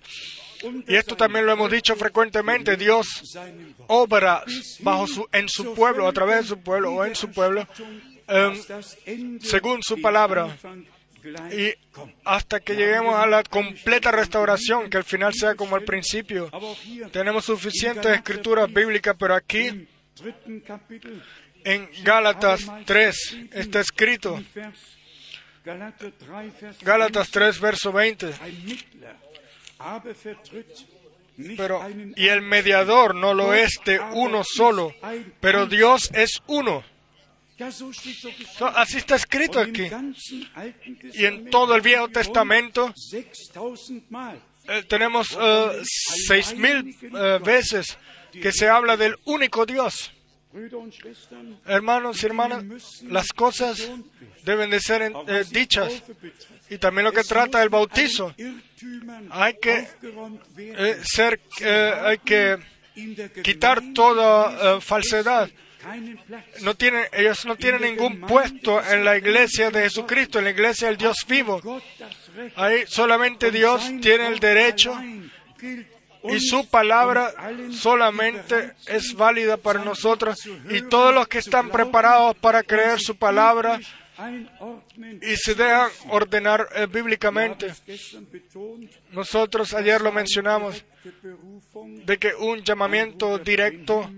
Y 0.87 0.95
esto 0.95 1.15
también 1.15 1.45
lo 1.45 1.53
hemos 1.53 1.71
dicho 1.71 1.95
frecuentemente, 1.95 2.77
Dios 2.77 3.07
obra 3.87 4.43
bajo 4.79 5.07
su, 5.07 5.27
en 5.31 5.49
su 5.49 5.73
pueblo, 5.73 6.07
a 6.07 6.13
través 6.13 6.37
de 6.37 6.43
su 6.43 6.59
pueblo 6.59 6.93
o 6.93 7.05
en 7.05 7.15
su 7.15 7.31
pueblo, 7.31 7.67
em, 8.27 9.39
según 9.41 9.81
su 9.81 9.99
palabra. 10.01 10.55
Y 11.51 11.73
hasta 12.25 12.59
que 12.59 12.75
lleguemos 12.75 13.15
a 13.15 13.27
la 13.27 13.43
completa 13.43 14.11
restauración, 14.11 14.89
que 14.89 14.97
al 14.97 15.03
final 15.03 15.33
sea 15.33 15.55
como 15.55 15.75
al 15.75 15.83
principio. 15.83 16.49
Tenemos 17.11 17.45
suficientes 17.45 18.11
escrituras 18.11 18.71
bíblicas, 18.71 19.15
pero 19.17 19.35
aquí 19.35 19.87
en 21.63 21.89
Gálatas 22.03 22.65
3 22.85 23.37
está 23.51 23.79
escrito, 23.79 24.41
Gálatas 26.81 27.29
3, 27.29 27.59
verso 27.59 27.91
20, 27.91 28.33
pero 31.57 31.81
y 32.15 32.27
el 32.27 32.41
mediador 32.41 33.15
no 33.15 33.33
lo 33.33 33.53
es 33.53 33.79
de 33.85 33.99
uno 33.99 34.43
solo, 34.43 34.93
pero 35.39 35.65
Dios 35.67 36.09
es 36.13 36.41
uno. 36.47 36.83
So, 38.57 38.67
así 38.67 38.97
está 38.97 39.15
escrito 39.15 39.59
aquí. 39.59 39.89
Y 41.13 41.25
en 41.25 41.49
todo 41.49 41.75
el 41.75 41.81
Viejo 41.81 42.07
Testamento 42.09 42.93
eh, 44.67 44.83
tenemos 44.87 45.37
eh, 45.39 45.81
seis 46.27 46.55
mil 46.55 46.95
eh, 47.01 47.39
veces 47.43 47.97
que 48.31 48.51
se 48.51 48.67
habla 48.69 48.95
del 48.97 49.15
único 49.25 49.65
Dios. 49.65 50.11
Hermanos 51.65 52.21
y 52.23 52.25
hermanas, 52.25 52.63
las 53.03 53.27
cosas 53.33 53.89
deben 54.43 54.69
de 54.69 54.79
ser 54.81 55.01
en- 55.03 55.15
eh, 55.27 55.43
dichas. 55.49 56.03
Y 56.69 56.77
también 56.77 57.05
lo 57.05 57.11
que 57.13 57.23
trata 57.23 57.59
del 57.59 57.69
bautizo. 57.69 58.33
Hay 59.31 59.53
que 59.61 59.87
eh, 60.57 60.99
ser, 61.03 61.39
eh, 61.61 61.93
hay 62.03 62.17
que 62.19 62.57
quitar 63.43 63.81
toda 63.93 64.79
falsedad. 64.81 65.49
No 66.61 66.75
tienen, 66.75 67.05
ellos 67.11 67.45
no 67.45 67.55
tienen 67.55 67.81
ningún 67.81 68.21
puesto 68.21 68.83
en 68.83 69.03
la 69.03 69.17
iglesia 69.17 69.71
de 69.71 69.83
Jesucristo, 69.83 70.39
en 70.39 70.45
la 70.45 70.51
iglesia 70.51 70.87
del 70.87 70.97
Dios 70.97 71.25
vivo. 71.27 71.61
Ahí 72.55 72.83
solamente 72.87 73.51
Dios 73.51 73.91
tiene 74.01 74.27
el 74.27 74.39
derecho 74.39 74.95
y 76.23 76.39
su 76.39 76.67
palabra 76.69 77.33
solamente 77.71 78.73
es 78.87 79.13
válida 79.15 79.57
para 79.57 79.83
nosotros 79.83 80.37
y 80.69 80.81
todos 80.83 81.13
los 81.13 81.27
que 81.27 81.39
están 81.39 81.69
preparados 81.69 82.35
para 82.37 82.63
creer 82.63 82.99
su 82.99 83.15
palabra 83.15 83.79
y 85.21 85.35
se 85.35 85.55
dejan 85.55 85.89
ordenar 86.09 86.67
eh, 86.75 86.85
bíblicamente. 86.85 87.73
Nosotros 89.11 89.73
ayer 89.73 90.01
lo 90.01 90.11
mencionamos 90.11 90.83
de 92.05 92.17
que 92.17 92.35
un 92.35 92.61
llamamiento 92.61 93.39
directo 93.39 94.11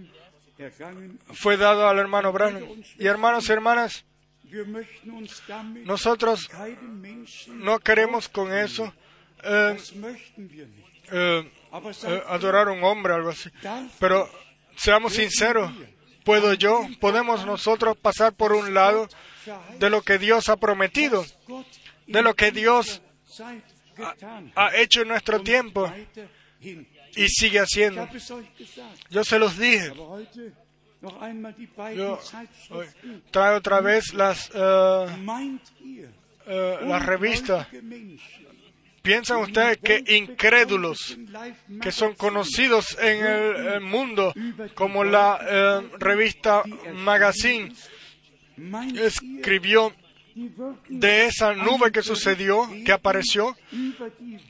fue 1.34 1.58
dado 1.58 1.88
al 1.88 2.00
hermano 2.00 2.32
Branham. 2.32 2.64
Y 2.98 3.08
hermanos 3.08 3.50
y 3.50 3.52
hermanas, 3.52 4.06
nosotros 5.86 6.50
no 7.48 7.80
queremos 7.80 8.30
con 8.30 8.54
eso 8.54 8.94
eh, 9.44 9.78
eh, 11.12 11.52
eh, 12.06 12.24
adorar 12.28 12.68
a 12.68 12.72
un 12.72 12.84
hombre 12.84 13.14
algo 13.14 13.30
así. 13.30 13.50
Pero 14.00 14.30
seamos 14.76 15.14
sinceros, 15.14 15.72
¿puedo 16.24 16.54
yo, 16.54 16.88
podemos 17.00 17.46
nosotros 17.46 17.98
pasar 17.98 18.34
por 18.34 18.54
un 18.54 18.74
lado 18.74 19.10
de 19.80 19.90
lo 19.90 20.02
que 20.02 20.18
Dios 20.18 20.50
ha 20.50 20.58
prometido, 20.58 21.26
de 22.08 22.22
lo 22.22 22.36
que 22.36 22.52
Dios 22.52 23.02
ha 24.56 24.76
hecho 24.76 25.02
en 25.02 25.08
nuestro 25.10 25.42
tiempo 25.42 25.92
y 27.16 27.28
sigue 27.28 27.60
haciendo? 27.60 28.08
Yo 29.10 29.24
se 29.24 29.40
los 29.40 29.58
dije. 29.58 29.94
Yo 31.96 32.20
hoy 32.70 32.88
traigo 33.30 33.58
otra 33.58 33.82
vez 33.82 34.14
las, 34.14 34.50
eh, 34.54 35.06
eh, 36.48 36.78
las 36.82 37.06
revistas. 37.06 37.68
¿Piensan 39.02 39.42
ustedes 39.42 39.80
que 39.80 40.02
incrédulos 40.16 41.18
que 41.82 41.92
son 41.92 42.14
conocidos 42.16 42.98
en 43.02 43.26
el, 43.26 43.68
el 43.74 43.82
mundo 43.82 44.34
como 44.76 45.04
la 45.04 45.40
eh, 45.46 45.90
revista 46.00 46.64
Magazine 46.94 47.74
escribió 48.96 49.94
de 50.88 51.26
esa 51.26 51.54
nube 51.54 51.92
que 51.92 52.02
sucedió, 52.02 52.70
que 52.86 52.94
apareció? 52.94 53.58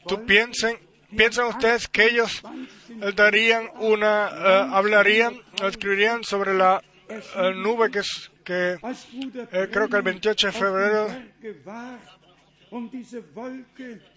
¿Tú 0.07 0.23
piensen, 0.23 0.77
piensan 1.15 1.47
ustedes 1.47 1.87
que 1.87 2.05
ellos 2.05 2.41
eh, 2.89 3.11
darían 3.15 3.69
una, 3.79 4.29
eh, 4.29 4.67
hablarían, 4.71 5.39
escribirían 5.63 6.23
sobre 6.23 6.53
la 6.53 6.83
eh, 7.09 7.53
nube 7.55 7.91
que, 7.91 8.01
creo 8.43 9.89
que 9.89 9.95
el 9.95 10.01
28 10.01 10.47
de 10.47 10.53
febrero 10.53 11.07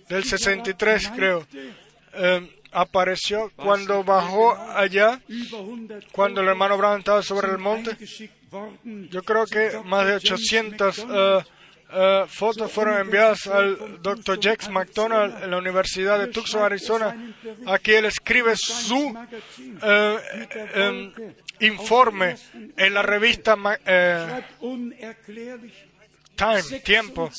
del 0.08 0.24
63, 0.24 1.12
creo, 1.14 1.46
apareció 2.72 3.52
cuando 3.54 4.02
bajó 4.02 4.56
allá, 4.56 5.20
cuando 6.12 6.40
el 6.40 6.48
hermano 6.48 6.78
Brown 6.78 6.98
estaba 6.98 7.22
sobre 7.22 7.50
el 7.50 7.58
monte. 7.58 7.96
Yo 9.10 9.22
creo 9.22 9.46
que 9.46 9.80
más 9.84 10.06
de 10.06 10.14
800 10.14 11.06
eh, 11.92 12.24
fotos 12.28 12.70
fueron 12.72 12.98
enviadas 12.98 13.46
al 13.46 14.02
Dr. 14.02 14.38
Jax 14.40 14.68
McDonald 14.68 15.42
en 15.44 15.50
la 15.50 15.58
Universidad 15.58 16.18
de 16.18 16.28
Tucson, 16.28 16.62
Arizona. 16.62 17.16
Aquí 17.66 17.92
él 17.92 18.06
escribe 18.06 18.54
su 18.56 19.16
eh, 19.82 20.18
eh, 20.74 21.12
informe 21.60 22.36
en 22.76 22.94
la 22.94 23.02
revista 23.02 23.56
eh, 23.84 24.42
Time, 26.36 26.80
Tiempo. 26.80 27.30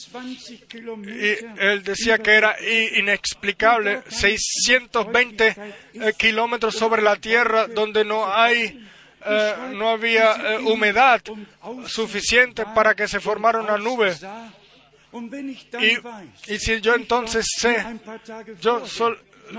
Y 0.74 1.62
él 1.62 1.84
decía 1.84 2.18
que 2.18 2.32
era 2.32 2.56
inexplicable, 2.96 4.02
620 4.08 5.56
eh, 5.94 6.14
kilómetros 6.18 6.76
sobre 6.76 7.02
la 7.02 7.16
Tierra 7.16 7.68
donde 7.68 8.04
no 8.04 8.34
hay 8.34 8.87
eh, 9.26 9.54
no 9.74 9.90
había 9.90 10.34
eh, 10.34 10.58
humedad 10.60 11.22
suficiente 11.88 12.66
para 12.74 12.96
que 12.96 13.08
se 13.08 13.20
formara 13.20 13.60
una 13.60 13.78
nube. 13.78 14.16
Y, 16.48 16.60
si 16.60 16.82
yo 16.82 16.94
entonces 16.96 17.46
sé, 17.58 17.84
yo, 18.62 18.84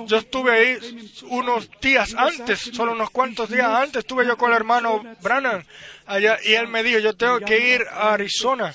yo 0.07 0.16
estuve 0.16 0.53
ahí 0.53 1.12
unos 1.31 1.71
días 1.81 2.14
antes, 2.14 2.71
solo 2.73 2.92
unos 2.92 3.11
cuantos 3.11 3.51
días 3.51 3.66
antes, 3.66 4.01
estuve 4.01 4.27
yo 4.27 4.37
con 4.37 4.51
el 4.51 4.57
hermano 4.57 5.03
Brannan 5.23 5.64
allá 6.07 6.38
y 6.44 6.55
él 6.55 6.68
me 6.68 6.83
dijo, 6.83 6.99
yo 6.99 7.16
tengo 7.16 7.40
que 7.40 7.75
ir 7.75 7.83
a 7.90 8.14
Arizona. 8.14 8.73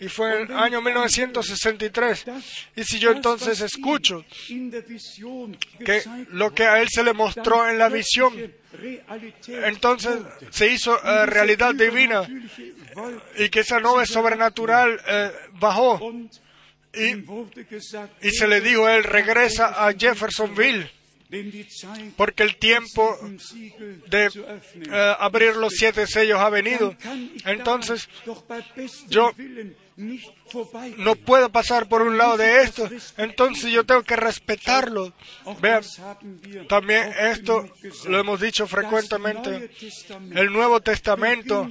Y 0.00 0.08
fue 0.08 0.42
en 0.42 0.50
el 0.50 0.56
año 0.56 0.80
1963. 0.80 2.24
Y 2.76 2.84
si 2.84 2.98
yo 2.98 3.12
entonces 3.12 3.60
escucho 3.60 4.24
que 5.84 6.02
lo 6.30 6.54
que 6.54 6.64
a 6.64 6.80
él 6.80 6.88
se 6.90 7.04
le 7.04 7.12
mostró 7.12 7.68
en 7.68 7.78
la 7.78 7.88
visión, 7.88 8.34
entonces 9.46 10.18
se 10.50 10.72
hizo 10.72 10.98
eh, 11.04 11.26
realidad 11.26 11.74
divina 11.74 12.26
y 13.36 13.48
que 13.48 13.60
esa 13.60 13.78
nube 13.78 14.06
sobrenatural 14.06 15.00
eh, 15.06 15.32
bajó 15.52 16.00
y, 16.94 18.26
y 18.26 18.30
se 18.30 18.48
le 18.48 18.60
dijo 18.60 18.86
a 18.86 18.96
él, 18.96 19.04
regresa 19.04 19.86
a 19.86 19.92
Jeffersonville 19.92 20.90
porque 22.16 22.42
el 22.42 22.56
tiempo 22.56 23.16
de 24.08 24.26
eh, 24.26 25.14
abrir 25.18 25.54
los 25.56 25.74
siete 25.76 26.06
sellos 26.06 26.40
ha 26.40 26.50
venido. 26.50 26.96
Entonces, 27.44 28.08
yo 29.08 29.32
no 30.96 31.14
puedo 31.16 31.50
pasar 31.50 31.88
por 31.88 32.02
un 32.02 32.16
lado 32.16 32.36
de 32.36 32.62
esto, 32.62 32.88
entonces 33.16 33.70
yo 33.70 33.84
tengo 33.84 34.02
que 34.02 34.16
respetarlo. 34.16 35.12
Vean, 35.60 35.82
también 36.68 37.12
esto 37.18 37.68
lo 38.08 38.18
hemos 38.18 38.40
dicho 38.40 38.66
frecuentemente. 38.66 39.70
El 40.34 40.52
Nuevo 40.52 40.80
Testamento 40.80 41.70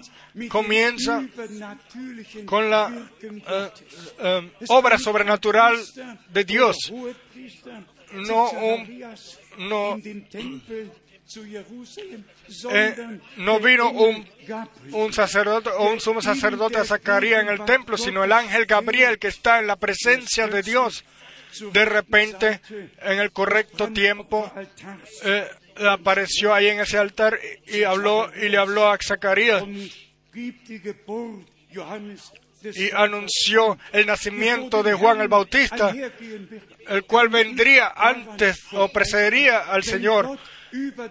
comienza 0.49 1.25
con 2.45 2.69
la 2.69 3.09
eh, 3.21 3.69
eh, 4.19 4.51
obra 4.67 4.97
sobrenatural 4.97 5.77
de 6.31 6.43
Dios, 6.43 6.93
no 8.13 8.51
no, 9.59 9.99
eh, 12.71 13.19
no 13.37 13.59
vino 13.59 13.91
un, 13.91 15.13
sacerdote 15.13 15.69
o 15.69 15.91
un 15.91 15.99
sumo 15.99 16.21
sacerdote 16.21 16.77
a 16.77 16.85
Zacarías 16.85 17.43
en 17.43 17.49
el 17.49 17.65
templo, 17.65 17.97
sino 17.97 18.23
el 18.23 18.31
ángel 18.31 18.65
Gabriel 18.65 19.19
que 19.19 19.27
está 19.27 19.59
en 19.59 19.67
la 19.67 19.75
presencia 19.75 20.47
de 20.47 20.63
Dios. 20.63 21.05
De 21.71 21.85
repente, 21.85 22.61
en 23.01 23.19
el 23.19 23.31
correcto 23.31 23.91
tiempo, 23.91 24.51
eh, 25.23 25.47
apareció 25.87 26.53
ahí 26.53 26.67
en 26.67 26.79
ese 26.79 26.97
altar 26.97 27.39
y, 27.67 27.83
habló 27.83 28.31
y 28.35 28.49
le 28.49 28.57
habló 28.57 28.89
a 28.89 28.97
Zacarías 28.97 29.63
y 32.63 32.91
anunció 32.91 33.77
el 33.91 34.05
nacimiento 34.05 34.83
de 34.83 34.93
Juan 34.93 35.21
el 35.21 35.27
Bautista, 35.27 35.93
el 36.87 37.03
cual 37.05 37.29
vendría 37.29 37.93
antes 37.95 38.65
o 38.73 38.89
precedería 38.89 39.59
al 39.59 39.83
Señor. 39.83 40.37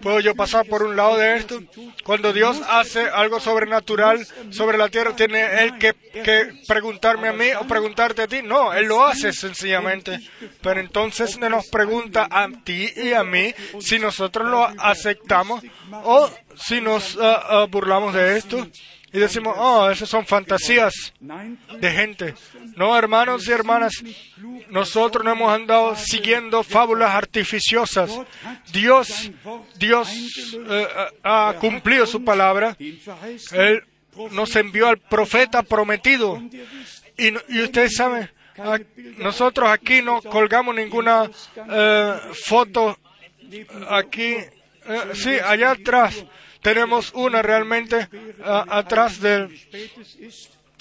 ¿Puedo 0.01 0.19
yo 0.19 0.35
pasar 0.35 0.65
por 0.65 0.83
un 0.83 0.95
lado 0.95 1.17
de 1.17 1.37
esto? 1.37 1.61
Cuando 2.03 2.33
Dios 2.33 2.61
hace 2.69 3.01
algo 3.01 3.39
sobrenatural 3.39 4.25
sobre 4.51 4.77
la 4.77 4.89
tierra, 4.89 5.15
¿tiene 5.15 5.63
Él 5.63 5.77
que, 5.77 5.93
que, 6.23 6.63
preguntarme 6.67 7.27
a 7.27 7.33
mí 7.33 7.47
o 7.59 7.67
preguntarte 7.67 8.23
a 8.23 8.27
ti? 8.27 8.41
No, 8.43 8.73
Él 8.73 8.85
lo 8.85 9.05
hace 9.05 9.33
sencillamente. 9.33 10.19
Pero 10.61 10.79
entonces 10.79 11.37
nos 11.37 11.67
pregunta 11.67 12.27
a 12.29 12.47
ti 12.63 12.91
y 12.95 13.13
a 13.13 13.23
mí 13.23 13.53
si 13.79 13.99
nosotros 13.99 14.47
lo 14.49 14.65
aceptamos 14.79 15.63
o 16.03 16.29
si 16.55 16.81
nos 16.81 17.17
ah, 17.21 17.65
burlamos 17.69 18.13
de 18.13 18.37
esto 18.37 18.67
y 19.11 19.19
decimos, 19.19 19.55
oh, 19.57 19.89
esas 19.89 20.07
son 20.07 20.25
fantasías 20.25 21.13
de 21.19 21.91
gente. 21.91 22.35
No, 22.75 22.97
hermanos 22.97 23.47
y 23.47 23.51
hermanas, 23.51 23.93
nosotros 24.69 25.23
no 25.23 25.31
hemos 25.31 25.51
andado 25.51 25.95
siguiendo 25.95 26.63
fábulas 26.63 27.15
artificiosas. 27.15 28.11
Dios, 28.71 29.31
Dios 29.77 30.09
eh, 30.69 30.87
ha 31.23 31.55
cumplido 31.59 32.05
su 32.05 32.23
palabra. 32.23 32.77
Él 32.79 33.83
nos 34.31 34.55
envió 34.55 34.87
al 34.87 34.99
profeta 34.99 35.63
prometido. 35.63 36.41
Y, 37.17 37.33
y 37.49 37.61
ustedes 37.63 37.95
saben, 37.95 38.29
nosotros 39.17 39.69
aquí 39.69 40.01
no 40.01 40.21
colgamos 40.21 40.75
ninguna 40.75 41.29
eh, 41.69 42.19
foto 42.45 42.97
aquí, 43.89 44.35
eh, 44.35 44.51
sí, 45.13 45.31
allá 45.43 45.71
atrás 45.71 46.23
tenemos 46.61 47.11
una 47.13 47.41
realmente 47.41 48.07
atrás 48.43 49.19
del, 49.19 49.49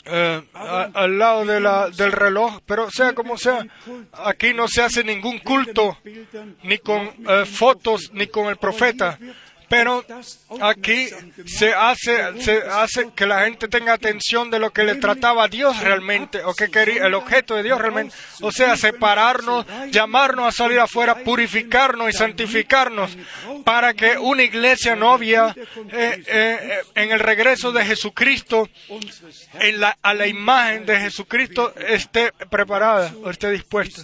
eh, 0.04 0.42
al 0.54 1.18
lado 1.18 1.44
de 1.44 1.60
del 1.96 2.12
reloj, 2.12 2.60
pero 2.64 2.90
sea 2.90 3.12
como 3.12 3.36
sea, 3.36 3.66
aquí 4.12 4.54
no 4.54 4.66
se 4.66 4.82
hace 4.82 5.04
ningún 5.04 5.38
culto, 5.38 5.98
ni 6.62 6.78
con 6.78 7.10
eh, 7.28 7.44
fotos, 7.44 8.10
ni 8.12 8.26
con 8.26 8.46
el 8.48 8.56
profeta. 8.56 9.18
Pero 9.68 10.04
aquí 10.61 11.09
se 11.46 11.74
hace, 11.74 12.42
se 12.42 12.62
hace 12.62 13.11
que 13.14 13.26
la 13.26 13.44
gente 13.44 13.68
tenga 13.68 13.92
atención 13.92 14.50
de 14.50 14.59
lo 14.59 14.70
que 14.70 14.83
le 14.83 14.94
trataba 14.94 15.48
Dios 15.48 15.78
realmente, 15.81 16.42
o 16.44 16.54
que 16.54 16.70
quería, 16.70 17.07
el 17.07 17.14
objeto 17.14 17.54
de 17.54 17.62
Dios 17.62 17.78
realmente. 17.78 18.14
O 18.40 18.50
sea, 18.50 18.76
separarnos, 18.76 19.66
llamarnos 19.90 20.46
a 20.48 20.52
salir 20.52 20.81
afuera, 20.81 21.16
purificarnos 21.16 22.09
y 22.09 22.12
santificarnos, 22.12 23.16
para 23.64 23.92
que 23.92 24.16
una 24.16 24.42
iglesia 24.42 24.96
novia 24.96 25.54
eh, 25.92 26.22
eh, 26.26 26.78
en 26.94 27.11
el 27.11 27.20
regreso 27.20 27.70
de 27.70 27.85
Jesucristo, 27.85 28.68
en 29.61 29.81
la, 29.81 29.98
a 30.02 30.14
la 30.14 30.26
imagen 30.26 30.87
de 30.87 30.98
Jesucristo, 30.98 31.74
esté 31.76 32.33
preparada 32.50 33.12
o 33.22 33.31
esté 33.31 33.50
dispuesta. 33.50 34.02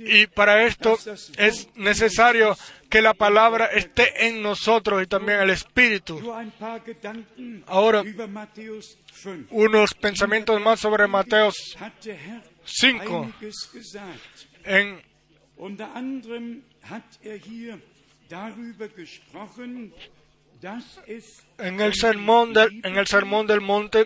Y 0.00 0.26
para 0.26 0.64
esto 0.64 0.98
es 1.36 1.68
necesario 1.74 2.56
que 2.90 3.00
la 3.00 3.14
palabra 3.14 3.66
esté 3.66 4.26
en 4.26 4.42
nosotros 4.42 5.02
y 5.02 5.06
también 5.06 5.40
el 5.40 5.50
Espíritu. 5.50 6.20
Ahora, 7.66 8.02
unos 9.50 9.94
pensamientos 9.94 10.60
más 10.60 10.80
sobre 10.80 11.06
Mateo 11.06 11.50
5. 12.64 13.32
En, 14.64 15.00
en 21.58 21.80
el 21.80 21.94
sermón 21.94 22.52
del, 22.52 22.80
en 22.84 22.96
el 22.96 23.06
sermón 23.06 23.46
del 23.46 23.60
monte 23.60 24.04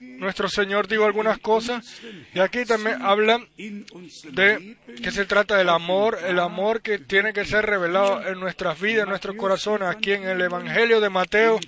nuestro 0.00 0.48
Señor 0.48 0.88
dijo 0.88 1.04
algunas 1.04 1.38
cosas 1.38 2.00
y 2.34 2.40
aquí 2.40 2.64
también 2.64 3.00
hablan 3.02 3.46
de 3.56 4.76
que 5.02 5.10
se 5.10 5.24
trata 5.24 5.56
del 5.56 5.68
amor, 5.68 6.18
el 6.26 6.38
amor 6.40 6.82
que 6.82 6.98
tiene 6.98 7.32
que 7.32 7.44
ser 7.44 7.64
revelado 7.64 8.26
en 8.26 8.40
nuestras 8.40 8.80
vidas, 8.80 9.04
en 9.04 9.10
nuestros 9.10 9.36
corazones. 9.36 9.88
Aquí 9.88 10.12
en 10.12 10.24
el 10.24 10.40
Evangelio 10.40 11.00
de 11.00 11.08
Mateo, 11.08 11.60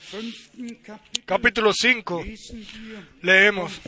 capítulo 1.24 1.72
5, 1.72 2.24
leemos 3.22 3.81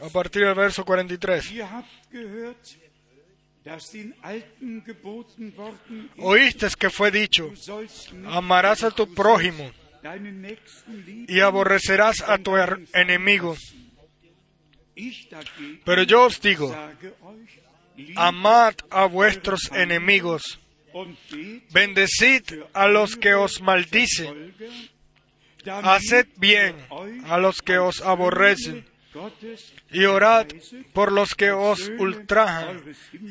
a 0.00 0.08
partir 0.08 0.44
del 0.44 0.54
verso 0.54 0.84
43. 0.84 1.52
Oíste 6.18 6.66
que 6.78 6.90
fue 6.90 7.10
dicho, 7.10 7.52
amarás 8.26 8.82
a 8.82 8.90
tu 8.90 9.12
prójimo 9.14 9.70
y 11.28 11.40
aborrecerás 11.40 12.22
a 12.22 12.38
tu 12.38 12.56
enemigo. 12.92 13.56
Pero 15.84 16.02
yo 16.02 16.24
os 16.24 16.40
digo, 16.40 16.74
amad 18.16 18.74
a 18.90 19.06
vuestros 19.06 19.70
enemigos, 19.72 20.58
bendecid 21.72 22.42
a 22.72 22.88
los 22.88 23.16
que 23.16 23.34
os 23.34 23.60
maldicen, 23.62 24.54
haced 25.64 26.26
bien 26.36 26.76
a 27.26 27.38
los 27.38 27.62
que 27.62 27.78
os 27.78 28.00
aborrecen, 28.00 28.84
y 29.90 30.04
orad 30.04 30.46
por 30.92 31.12
los 31.12 31.34
que 31.34 31.50
os 31.50 31.90
ultrajan 31.98 32.82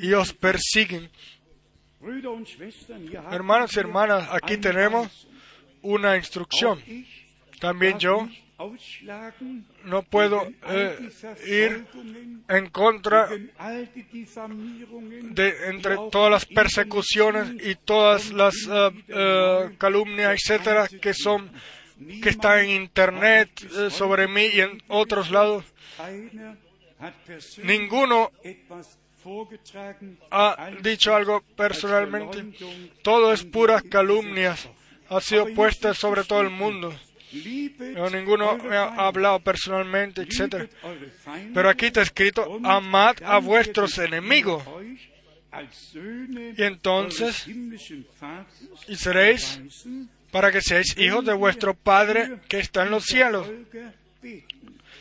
y 0.02 0.13
os 0.13 0.34
persiguen. 0.34 1.10
Hermanos 3.32 3.76
y 3.76 3.80
hermanas, 3.80 4.28
aquí 4.32 4.58
tenemos 4.58 5.28
una 5.82 6.17
instrucción. 6.17 6.80
También 7.60 8.00
yo 8.00 8.28
no 9.86 10.04
puedo 10.04 10.48
eh, 10.70 11.10
ir 11.48 11.86
en 12.48 12.69
contra 12.69 13.29
de 13.29 13.50
entre 15.69 15.96
todas 16.12 16.32
las 16.32 16.46
persecuciones 16.46 17.54
y 17.65 17.75
todas 17.75 18.32
las 18.32 18.56
eh, 18.69 18.92
eh, 19.08 19.75
calumnias, 19.77 20.34
etcétera, 20.34 20.88
que 20.88 21.13
son 21.13 21.52
que 22.21 22.29
están 22.29 22.60
en 22.60 22.69
internet 22.69 23.49
sobre 23.89 24.27
mí 24.27 24.45
y 24.54 24.62
en 24.62 24.81
otros 24.87 25.31
lados. 25.31 25.65
Ninguno 27.63 28.31
ha 30.31 30.71
dicho 30.81 31.15
algo 31.15 31.41
personalmente. 31.56 32.45
Todo 33.04 33.33
es 33.33 33.43
puras 33.43 33.83
calumnias 33.83 34.69
ha 35.12 35.19
sido 35.19 35.54
puesta 35.54 35.93
sobre 35.93 36.23
todo 36.23 36.41
el 36.41 36.49
mundo. 36.49 36.93
No, 37.95 38.10
ninguno 38.10 38.58
me 38.58 38.75
ha 38.75 38.87
hablado 39.08 39.39
personalmente, 39.39 40.21
etc. 40.21 40.69
Pero 41.54 41.69
aquí 41.69 41.87
está 41.87 42.02
escrito, 42.02 42.60
amad 42.63 43.17
a 43.23 43.39
vuestros 43.39 43.97
enemigos. 43.97 44.63
Y 46.58 46.63
entonces, 46.63 47.45
y 48.87 48.95
seréis 48.95 49.60
para 50.32 50.52
que 50.52 50.62
seáis 50.62 50.98
hijos 50.98 51.25
de 51.25 51.34
vuestro 51.34 51.73
Padre 51.73 52.40
que 52.48 52.60
está 52.60 52.84
en 52.84 52.92
los 52.92 53.06
cielos. 53.06 53.48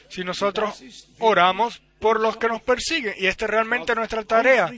Si 0.09 0.25
nosotros 0.25 0.83
oramos 1.19 1.81
por 2.01 2.19
los 2.19 2.39
que 2.39 2.49
nos 2.49 2.63
persiguen, 2.63 3.15
y 3.19 3.27
esta 3.27 3.45
es 3.45 3.51
realmente 3.51 3.95
nuestra 3.95 4.25
tarea, 4.25 4.73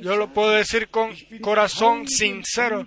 yo 0.00 0.16
lo 0.16 0.32
puedo 0.32 0.50
decir 0.50 0.88
con 0.88 1.12
corazón 1.40 2.06
sincero, 2.06 2.86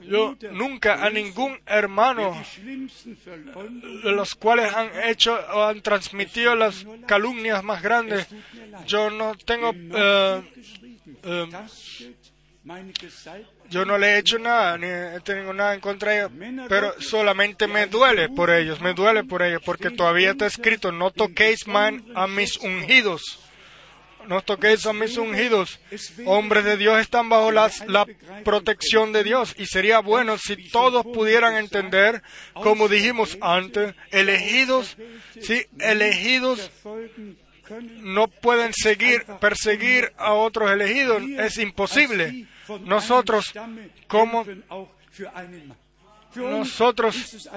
yo 0.00 0.36
nunca 0.52 1.04
a 1.04 1.10
ningún 1.10 1.60
hermano 1.66 2.42
de 4.02 4.12
los 4.12 4.34
cuales 4.34 4.74
han 4.74 4.90
hecho 5.04 5.38
o 5.52 5.64
han 5.64 5.82
transmitido 5.82 6.56
las 6.56 6.86
calumnias 7.06 7.62
más 7.62 7.82
grandes, 7.82 8.26
yo 8.86 9.10
no 9.10 9.36
tengo 9.36 9.70
eh, 9.74 10.42
eh, 11.22 11.46
yo 13.70 13.84
no 13.84 13.98
le 13.98 14.14
he 14.14 14.18
hecho 14.18 14.38
nada, 14.38 14.78
ni 14.78 14.86
he 14.86 15.20
tenido 15.20 15.52
nada 15.52 15.74
en 15.74 15.80
contra 15.80 16.12
de 16.12 16.18
ellos, 16.18 16.32
pero 16.68 17.00
solamente 17.00 17.66
me 17.66 17.86
duele 17.86 18.28
por 18.28 18.50
ellos, 18.50 18.80
me 18.80 18.94
duele 18.94 19.24
por 19.24 19.42
ellos, 19.42 19.62
porque 19.64 19.90
todavía 19.90 20.30
está 20.30 20.46
escrito, 20.46 20.92
no 20.92 21.10
toquéis 21.10 21.66
man 21.66 22.04
a 22.14 22.26
mis 22.26 22.56
ungidos. 22.58 23.40
No 24.26 24.42
toquéis 24.42 24.84
a 24.84 24.92
mis 24.92 25.16
ungidos. 25.16 25.80
Hombres 26.26 26.62
de 26.62 26.76
Dios 26.76 27.00
están 27.00 27.30
bajo 27.30 27.50
la 27.50 27.70
protección 28.44 29.10
de 29.10 29.24
Dios. 29.24 29.54
Y 29.56 29.64
sería 29.64 30.00
bueno 30.00 30.36
si 30.36 30.68
todos 30.68 31.02
pudieran 31.02 31.56
entender, 31.56 32.22
como 32.52 32.88
dijimos 32.88 33.38
antes, 33.40 33.94
elegidos, 34.10 34.98
sí, 35.40 35.64
elegidos 35.78 36.70
no 38.00 38.28
pueden 38.28 38.72
seguir, 38.72 39.24
perseguir 39.40 40.12
a 40.16 40.32
otros 40.34 40.70
elegidos. 40.70 41.22
Es 41.38 41.58
imposible. 41.58 42.46
Nosotros 42.84 43.52
como 44.06 44.44
nosotros 46.34 47.48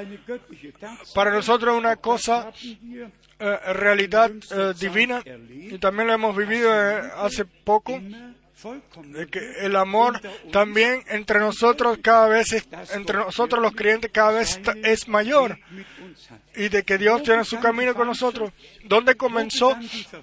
para 1.13 1.31
nosotros 1.31 1.77
una 1.77 1.97
cosa 1.97 2.51
eh, 3.39 3.73
realidad 3.73 4.31
eh, 4.51 4.73
divina 4.79 5.21
y 5.49 5.77
también 5.77 6.07
lo 6.07 6.13
hemos 6.13 6.35
vivido 6.35 6.73
eh, 6.73 7.11
hace 7.17 7.45
poco 7.45 7.99
de 9.05 9.27
que 9.27 9.39
el 9.61 9.75
amor 9.75 10.21
también 10.51 11.03
entre 11.07 11.39
nosotros 11.39 11.99
cada 12.01 12.27
vez 12.27 12.65
entre 12.93 13.17
nosotros 13.17 13.61
los 13.61 13.73
creyentes 13.73 14.11
cada 14.11 14.31
vez 14.31 14.59
es 14.83 15.07
mayor 15.07 15.57
y 16.55 16.69
de 16.69 16.83
que 16.83 16.97
Dios 16.97 17.23
tiene 17.23 17.45
su 17.45 17.59
camino 17.59 17.95
con 17.95 18.07
nosotros. 18.07 18.51
¿Dónde 18.83 19.15
comenzó 19.15 19.77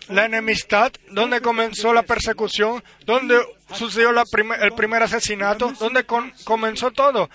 la 0.08 0.26
enemistad? 0.26 0.92
¿Dónde 1.10 1.40
comenzó 1.40 1.92
la 1.92 2.02
persecución? 2.02 2.82
¿Dónde 3.04 3.38
sucedió 3.72 4.10
el 4.10 4.72
primer 4.74 5.02
asesinato? 5.02 5.72
¿Dónde 5.78 6.04
comenzó 6.44 6.90
todo? 6.90 7.30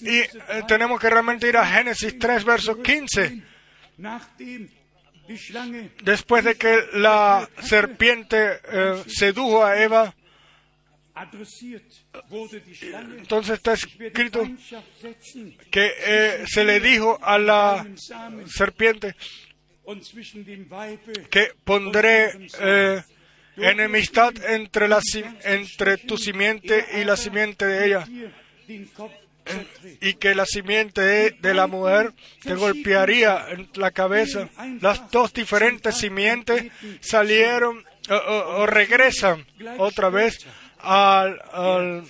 Y 0.00 0.18
eh, 0.18 0.30
tenemos 0.68 1.00
que 1.00 1.10
realmente 1.10 1.48
ir 1.48 1.56
a 1.56 1.66
Génesis 1.66 2.18
3, 2.18 2.44
verso 2.44 2.80
15. 2.80 3.42
Después 6.02 6.44
de 6.44 6.54
que 6.54 6.84
la 6.92 7.48
serpiente 7.60 8.60
eh, 8.70 9.02
sedujo 9.08 9.64
a 9.64 9.80
Eva, 9.80 10.14
entonces 13.18 13.54
está 13.54 13.72
escrito 13.72 14.46
que 15.70 15.92
eh, 15.98 16.44
se 16.46 16.64
le 16.64 16.78
dijo 16.80 17.18
a 17.22 17.38
la 17.38 17.86
serpiente 18.46 19.16
que 21.30 21.52
pondré 21.64 22.48
eh, 22.60 23.02
enemistad 23.56 24.34
entre, 24.50 24.88
la, 24.88 25.00
entre 25.44 25.96
tu 25.96 26.18
simiente 26.18 26.84
y 27.00 27.04
la 27.04 27.16
simiente 27.16 27.64
de 27.64 27.86
ella 27.86 28.06
y 30.00 30.14
que 30.14 30.34
la 30.34 30.44
simiente 30.44 31.32
de, 31.40 31.54
la 31.54 31.66
mujer 31.66 32.12
te 32.42 32.56
golpearía 32.56 33.46
en 33.50 33.70
la 33.76 33.92
cabeza. 33.92 34.48
Las 34.80 35.10
dos 35.10 35.32
diferentes 35.32 35.96
simientes 35.96 36.70
salieron 37.00 37.84
o 38.08 38.66
regresan 38.66 39.46
otra 39.78 40.10
vez 40.10 40.46
al, 40.86 42.04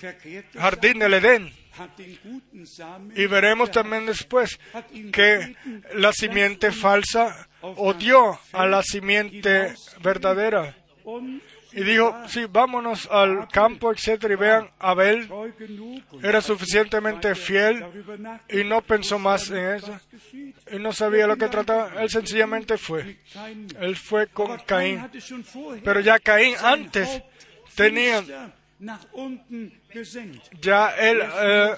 jardín 0.53 0.99
del 0.99 1.13
Edén. 1.15 1.53
Y 3.15 3.25
veremos 3.27 3.71
también 3.71 4.05
después 4.05 4.59
que 5.11 5.55
la 5.95 6.11
simiente 6.11 6.71
falsa 6.71 7.47
odió 7.61 8.39
a 8.53 8.65
la 8.65 8.81
simiente 8.83 9.73
verdadera. 10.01 10.75
Y 11.73 11.83
dijo, 11.83 12.15
sí, 12.27 12.45
vámonos 12.49 13.07
al 13.11 13.47
campo, 13.49 13.91
etcétera, 13.91 14.33
y 14.33 14.37
vean, 14.37 14.69
Abel 14.79 15.29
era 16.23 16.41
suficientemente 16.41 17.35
fiel 17.35 17.85
y 18.49 18.63
no 18.63 18.81
pensó 18.81 19.19
más 19.19 19.49
en 19.51 19.75
eso. 19.75 19.99
Y 20.71 20.79
no 20.79 20.91
sabía 20.93 21.27
lo 21.27 21.37
que 21.37 21.47
trataba. 21.47 22.01
Él 22.01 22.09
sencillamente 22.09 22.77
fue. 22.77 23.19
Él 23.79 23.95
fue 23.95 24.27
con 24.27 24.57
Caín. 24.59 25.07
Pero 25.83 25.99
ya 25.99 26.17
Caín 26.19 26.55
antes 26.63 27.21
tenía 27.75 28.23
ya 30.61 30.89
él 30.97 31.21
eh, 31.41 31.75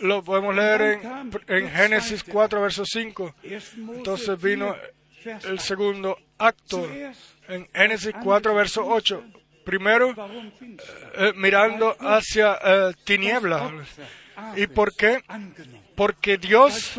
lo 0.00 0.22
podemos 0.22 0.54
leer 0.54 0.80
en, 0.82 1.30
en, 1.48 1.70
Génesis 1.70 2.22
4, 2.22 2.60
verso 2.60 2.84
5. 2.84 3.34
Entonces 3.42 4.40
vino 4.40 4.76
el 5.24 5.58
segundo 5.58 6.16
acto 6.38 6.88
en 7.48 7.68
Génesis 7.74 8.12
4, 8.22 8.54
verso 8.54 8.86
8. 8.86 9.24
Primero, 9.64 10.14
eh, 11.16 11.32
mirando 11.36 11.96
hacia 11.98 12.58
eh, 12.62 12.92
tinieblas. 13.04 13.72
¿Y 14.56 14.66
por 14.66 14.94
qué? 14.94 15.22
Porque 15.96 16.36
Dios 16.38 16.94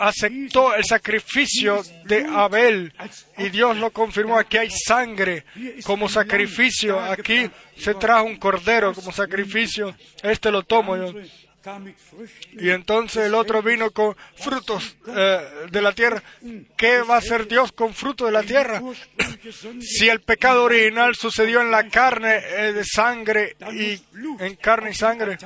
aceptó 0.00 0.74
el 0.74 0.84
sacrificio 0.84 1.82
de 2.04 2.24
Abel 2.26 2.92
y 3.36 3.50
Dios 3.50 3.76
lo 3.76 3.90
confirmó. 3.90 4.38
Aquí 4.38 4.56
hay 4.56 4.70
sangre 4.70 5.44
como 5.84 6.08
sacrificio. 6.08 6.98
Aquí 6.98 7.50
se 7.76 7.94
trajo 7.94 8.24
un 8.24 8.36
cordero 8.36 8.94
como 8.94 9.12
sacrificio. 9.12 9.94
Este 10.22 10.50
lo 10.50 10.62
tomo 10.62 10.96
yo. 10.96 11.14
Y 12.52 12.70
entonces 12.70 13.26
el 13.26 13.34
otro 13.34 13.62
vino 13.62 13.90
con 13.90 14.16
frutos 14.34 14.96
eh, 15.06 15.66
de 15.70 15.82
la 15.82 15.92
tierra. 15.92 16.22
¿Qué 16.76 17.02
va 17.02 17.16
a 17.16 17.18
hacer 17.18 17.46
Dios 17.46 17.72
con 17.72 17.92
frutos 17.92 18.28
de 18.28 18.32
la 18.32 18.42
tierra? 18.42 18.82
si 19.80 20.08
el 20.08 20.20
pecado 20.20 20.64
original 20.64 21.14
sucedió 21.14 21.60
en 21.60 21.70
la 21.70 21.88
carne 21.88 22.36
eh, 22.36 22.72
de 22.72 22.84
sangre 22.84 23.56
y 23.72 24.00
en 24.38 24.56
carne 24.56 24.90
y 24.90 24.94
sangre, 24.94 25.38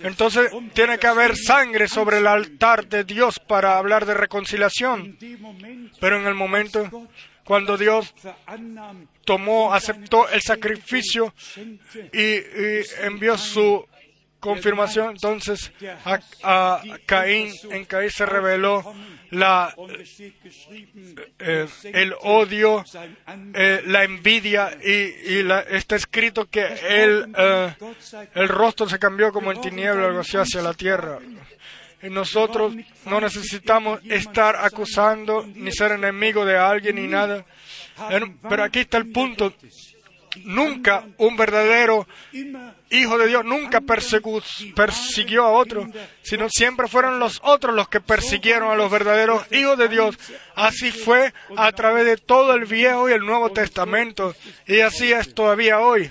entonces 0.00 0.50
tiene 0.72 0.98
que 0.98 1.06
haber 1.06 1.36
sangre 1.36 1.88
sobre 1.88 2.18
el 2.18 2.26
altar 2.26 2.86
de 2.86 3.04
Dios 3.04 3.38
para 3.38 3.78
hablar 3.78 4.06
de 4.06 4.14
reconciliación. 4.14 5.16
Pero 6.00 6.16
en 6.18 6.26
el 6.26 6.34
momento 6.34 7.08
cuando 7.50 7.76
Dios 7.76 8.14
tomó, 9.24 9.74
aceptó 9.74 10.28
el 10.28 10.40
sacrificio 10.40 11.34
y 12.12 12.36
envió 13.04 13.36
su 13.36 13.84
confirmación, 14.40 15.10
entonces 15.10 15.72
a, 16.42 16.82
Caín, 17.06 17.52
en 17.70 17.84
Caín 17.84 18.10
se 18.10 18.26
reveló 18.26 18.94
la, 19.30 19.74
eh, 21.38 21.68
el 21.84 22.14
odio, 22.22 22.84
eh, 23.54 23.82
la 23.86 24.04
envidia 24.04 24.76
y, 24.82 25.44
está 25.70 25.96
escrito 25.96 26.46
que 26.46 26.64
el, 26.64 27.32
eh, 27.36 27.74
el 28.34 28.48
rostro 28.48 28.88
se 28.88 28.98
cambió 28.98 29.32
como 29.32 29.52
en 29.52 29.60
tiniebla, 29.60 30.06
algo 30.06 30.20
así, 30.20 30.36
hacia 30.36 30.62
la 30.62 30.74
tierra. 30.74 31.18
Y 32.02 32.08
nosotros 32.08 32.74
no 33.04 33.20
necesitamos 33.20 34.00
estar 34.04 34.56
acusando 34.56 35.46
ni 35.46 35.70
ser 35.70 35.92
enemigo 35.92 36.46
de 36.46 36.56
alguien 36.56 36.96
ni 36.96 37.06
nada. 37.06 37.44
Pero 38.48 38.64
aquí 38.64 38.80
está 38.80 38.96
el 38.96 39.12
punto 39.12 39.52
nunca 40.44 41.04
un 41.18 41.36
verdadero 41.36 42.06
hijo 42.90 43.18
de 43.18 43.28
Dios, 43.28 43.44
nunca 43.44 43.80
persiguió 43.80 45.44
a 45.44 45.50
otro, 45.50 45.88
sino 46.22 46.48
siempre 46.48 46.88
fueron 46.88 47.18
los 47.18 47.40
otros 47.42 47.74
los 47.74 47.88
que 47.88 48.00
persiguieron 48.00 48.70
a 48.70 48.74
los 48.74 48.90
verdaderos 48.90 49.46
hijos 49.52 49.78
de 49.78 49.88
Dios. 49.88 50.16
Así 50.54 50.90
fue 50.90 51.32
a 51.56 51.72
través 51.72 52.04
de 52.04 52.16
todo 52.16 52.54
el 52.54 52.64
Viejo 52.64 53.08
y 53.08 53.12
el 53.12 53.24
Nuevo 53.24 53.50
Testamento, 53.50 54.34
y 54.66 54.80
así 54.80 55.12
es 55.12 55.34
todavía 55.34 55.80
hoy. 55.80 56.10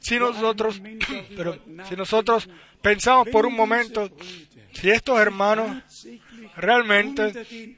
Si 0.00 0.18
nosotros, 0.18 0.80
pero 1.36 1.58
si 1.88 1.96
nosotros 1.96 2.48
pensamos 2.80 3.28
por 3.28 3.46
un 3.46 3.54
momento, 3.54 4.10
si 4.72 4.90
estos 4.90 5.18
hermanos 5.18 5.82
realmente 6.56 7.76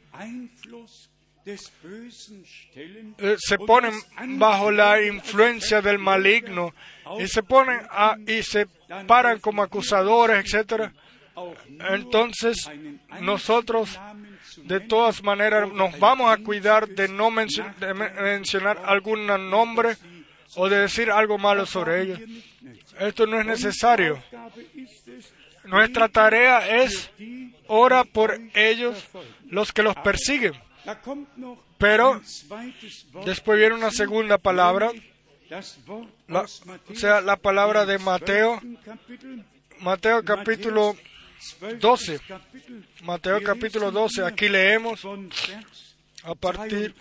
se 1.59 3.59
ponen 3.59 3.94
bajo 4.38 4.70
la 4.70 5.03
influencia 5.03 5.80
del 5.80 5.98
maligno 5.98 6.72
y 7.18 7.26
se 7.26 7.42
ponen 7.42 7.80
a, 7.90 8.16
y 8.26 8.42
se 8.42 8.66
paran 9.07 9.40
como 9.40 9.62
acusadores, 9.62 10.44
etcétera. 10.44 10.92
Entonces 11.90 12.68
nosotros 13.20 13.98
de 14.64 14.80
todas 14.80 15.22
maneras 15.22 15.72
nos 15.72 15.98
vamos 15.98 16.30
a 16.30 16.38
cuidar 16.38 16.88
de 16.88 17.09
no 17.09 17.30
de 17.30 17.94
mencionar 17.94 18.82
algún 18.84 19.26
nombre 19.26 19.96
o 20.57 20.68
de 20.68 20.80
decir 20.80 21.11
algo 21.11 21.38
malo 21.38 21.66
sobre 21.66 22.03
ellos. 22.03 22.20
Esto 22.98 23.26
no 23.26 23.40
es 23.40 23.46
necesario. 23.46 24.22
Nuestra 25.64 26.09
tarea 26.09 26.82
es 26.82 27.11
ora 27.66 28.05
por 28.05 28.38
ellos, 28.55 29.09
los 29.48 29.72
que 29.72 29.82
los 29.82 29.94
persiguen. 29.96 30.53
Pero 31.78 32.20
después 33.24 33.58
viene 33.58 33.74
una 33.74 33.90
segunda 33.90 34.38
palabra, 34.38 34.90
la- 36.28 36.42
o 36.42 36.94
sea, 36.94 37.20
la 37.20 37.36
palabra 37.36 37.84
de 37.86 37.98
Mateo, 37.98 38.60
Mateo 39.80 40.22
capítulo 40.24 40.96
12. 41.78 42.20
Mateo 43.02 43.42
capítulo 43.42 43.90
12, 43.90 44.24
aquí 44.24 44.48
leemos 44.48 45.02
a 46.24 46.34
partir 46.34 46.94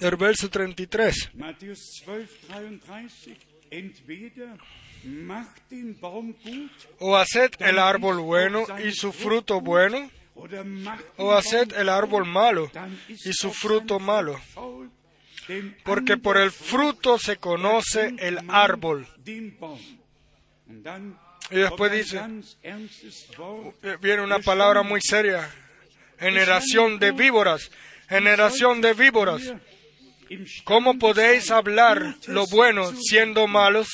del 0.00 0.16
verso 0.16 0.48
33. 0.48 1.30
Matthäus 1.34 2.02
12, 2.06 2.28
33. 2.48 3.28
Entweder 3.70 4.56
macht 5.04 5.68
den 5.68 5.98
Baum 6.00 6.32
gut 6.44 6.70
O 7.00 7.16
haced 7.16 7.50
el 7.58 7.78
árbol 7.78 8.20
bueno 8.20 8.64
y 8.84 8.92
su 8.92 9.12
fruto 9.12 9.60
bueno, 9.60 10.08
o 11.16 11.32
haced 11.32 11.72
el 11.74 11.88
árbol 11.88 12.24
malo 12.26 12.70
y 13.08 13.32
su 13.32 13.52
fruto 13.52 13.98
malo. 13.98 14.40
Porque 15.84 16.16
por 16.16 16.36
el 16.36 16.50
fruto 16.50 17.18
se 17.18 17.36
conoce 17.36 18.14
el 18.18 18.38
árbol. 18.48 19.06
Y 21.50 21.56
después 21.56 21.92
dice, 21.92 22.22
viene 24.00 24.22
una 24.22 24.38
palabra 24.38 24.82
muy 24.82 25.00
seria. 25.00 25.50
Generación 26.18 26.98
de 26.98 27.12
víboras. 27.12 27.70
Generación 28.08 28.80
de 28.80 28.94
víboras. 28.94 29.42
¿Cómo 30.64 30.98
podéis 30.98 31.50
hablar 31.50 32.16
lo 32.26 32.46
bueno 32.46 32.90
siendo 32.96 33.46
malos? 33.46 33.88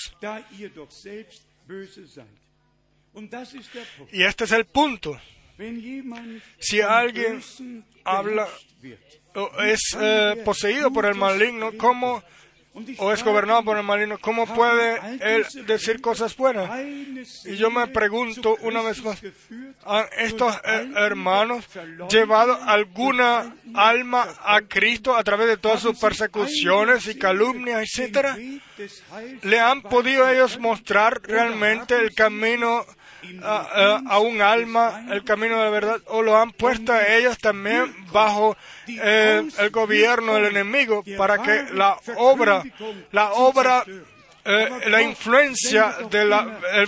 Y 4.13 4.23
este 4.23 4.45
es 4.45 4.53
el 4.53 4.65
punto. 4.67 5.21
Si 6.59 6.81
alguien 6.81 7.43
habla- 8.05 8.49
O 9.35 9.63
es 9.63 9.81
eh, 10.01 10.43
poseído 10.45 10.91
por 10.93 11.07
el 11.07 11.15
maligno, 11.15 11.71
¿cómo, 11.79 12.21
o 12.99 13.13
es 13.13 13.23
gobernado 13.23 13.63
por 13.63 13.77
el 13.77 13.85
maligno, 13.85 14.19
¿cómo 14.19 14.45
puede 14.47 14.99
él 15.21 15.47
decir 15.67 16.01
cosas 16.01 16.37
buenas? 16.37 16.69
Y 17.45 17.57
yo 17.57 17.71
me 17.71 17.87
pregunto 17.89 18.57
una 18.63 18.83
vez 18.83 19.05
más, 19.05 19.23
¿han 19.85 20.07
estos 20.19 20.57
eh, 20.65 20.91
hermanos 20.97 21.65
llevado 22.11 22.59
alguna 22.65 23.55
alma 23.75 24.27
a 24.45 24.63
Cristo 24.63 25.15
a 25.17 25.23
través 25.23 25.47
de 25.47 25.57
todas 25.59 25.81
sus 25.81 25.97
persecuciones 25.99 27.07
y 27.07 27.17
calumnias, 27.19 27.83
etcétera? 27.83 28.37
¿Le 29.43 29.61
han 29.61 29.83
podido 29.83 30.29
ellos 30.29 30.59
mostrar 30.59 31.21
realmente 31.23 31.97
el 31.97 32.15
camino 32.15 32.85
a, 33.43 34.19
un 34.21 34.43
alma, 34.43 35.07
el 35.11 35.25
camino 35.25 35.59
de 35.59 35.65
la 35.65 35.71
verdad? 35.71 36.01
¿O 36.07 36.23
lo 36.23 36.37
han 36.37 36.53
puesto 36.53 36.93
a 36.93 37.07
ellos 37.07 37.39
también 37.39 37.95
bajo 38.13 38.57
eh, 38.89 39.49
el 39.59 39.71
gobierno 39.71 40.35
del 40.35 40.47
enemigo 40.47 41.05
para 41.17 41.39
que 41.39 41.67
la 41.73 41.97
obra, 42.17 42.63
la 43.13 43.33
obra 43.33 43.85
eh, 44.43 44.69
la 44.89 45.03
influencia 45.03 45.97
del 46.11 46.31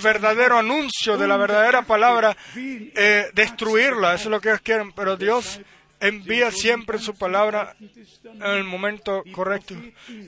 verdadero 0.03 0.59
anuncio 0.59 1.19
de 1.19 1.29
la 1.29 1.37
verdadera 1.37 1.83
palabra, 1.83 2.35
eh, 2.57 3.31
destruirla, 3.35 4.15
eso 4.15 4.25
es 4.25 4.31
lo 4.31 4.41
que 4.41 4.49
ellos 4.49 4.63
quieren, 4.63 4.93
pero 4.93 5.17
Dios 5.17 5.61
envía 6.01 6.51
siempre 6.51 6.99
su 6.99 7.15
palabra 7.15 7.77
en 7.79 8.43
el 8.43 8.65
momento 8.65 9.23
correcto. 9.33 9.75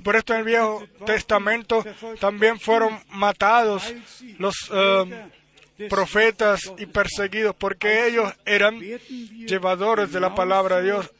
Por 0.02 0.16
esto 0.16 0.34
en 0.34 0.40
el 0.40 0.44
Viejo 0.44 0.86
Testamento 1.06 1.84
también 2.20 2.60
fueron 2.60 3.00
matados 3.08 3.92
los 4.38 4.54
eh, 4.72 5.30
profetas 5.88 6.60
y 6.78 6.86
perseguidos 6.86 7.54
porque 7.56 8.06
ellos 8.06 8.32
eran 8.44 8.80
llevadores 8.80 10.12
de 10.12 10.20
la 10.20 10.34
palabra 10.34 10.76
de 10.76 10.84
Dios. 10.84 11.10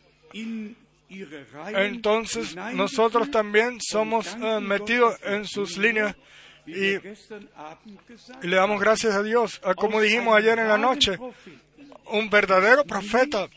Entonces 1.75 2.57
nosotros 2.75 3.31
también 3.31 3.79
somos 3.81 4.37
eh, 4.41 4.61
metidos 4.61 5.17
en 5.25 5.47
sus 5.47 5.77
líneas 5.77 6.17
y, 6.67 6.95
y 6.95 8.47
le 8.47 8.57
damos 8.57 8.81
gracias 8.81 9.15
a 9.15 9.23
Dios. 9.23 9.61
Ah, 9.65 9.75
Como 9.75 10.01
dijimos 10.01 10.37
ayer 10.37 10.59
en 10.59 10.69
la 10.69 10.79
noche, 10.79 11.19
un 12.07 12.31
verdadero 12.31 12.85
profeta, 12.85 13.49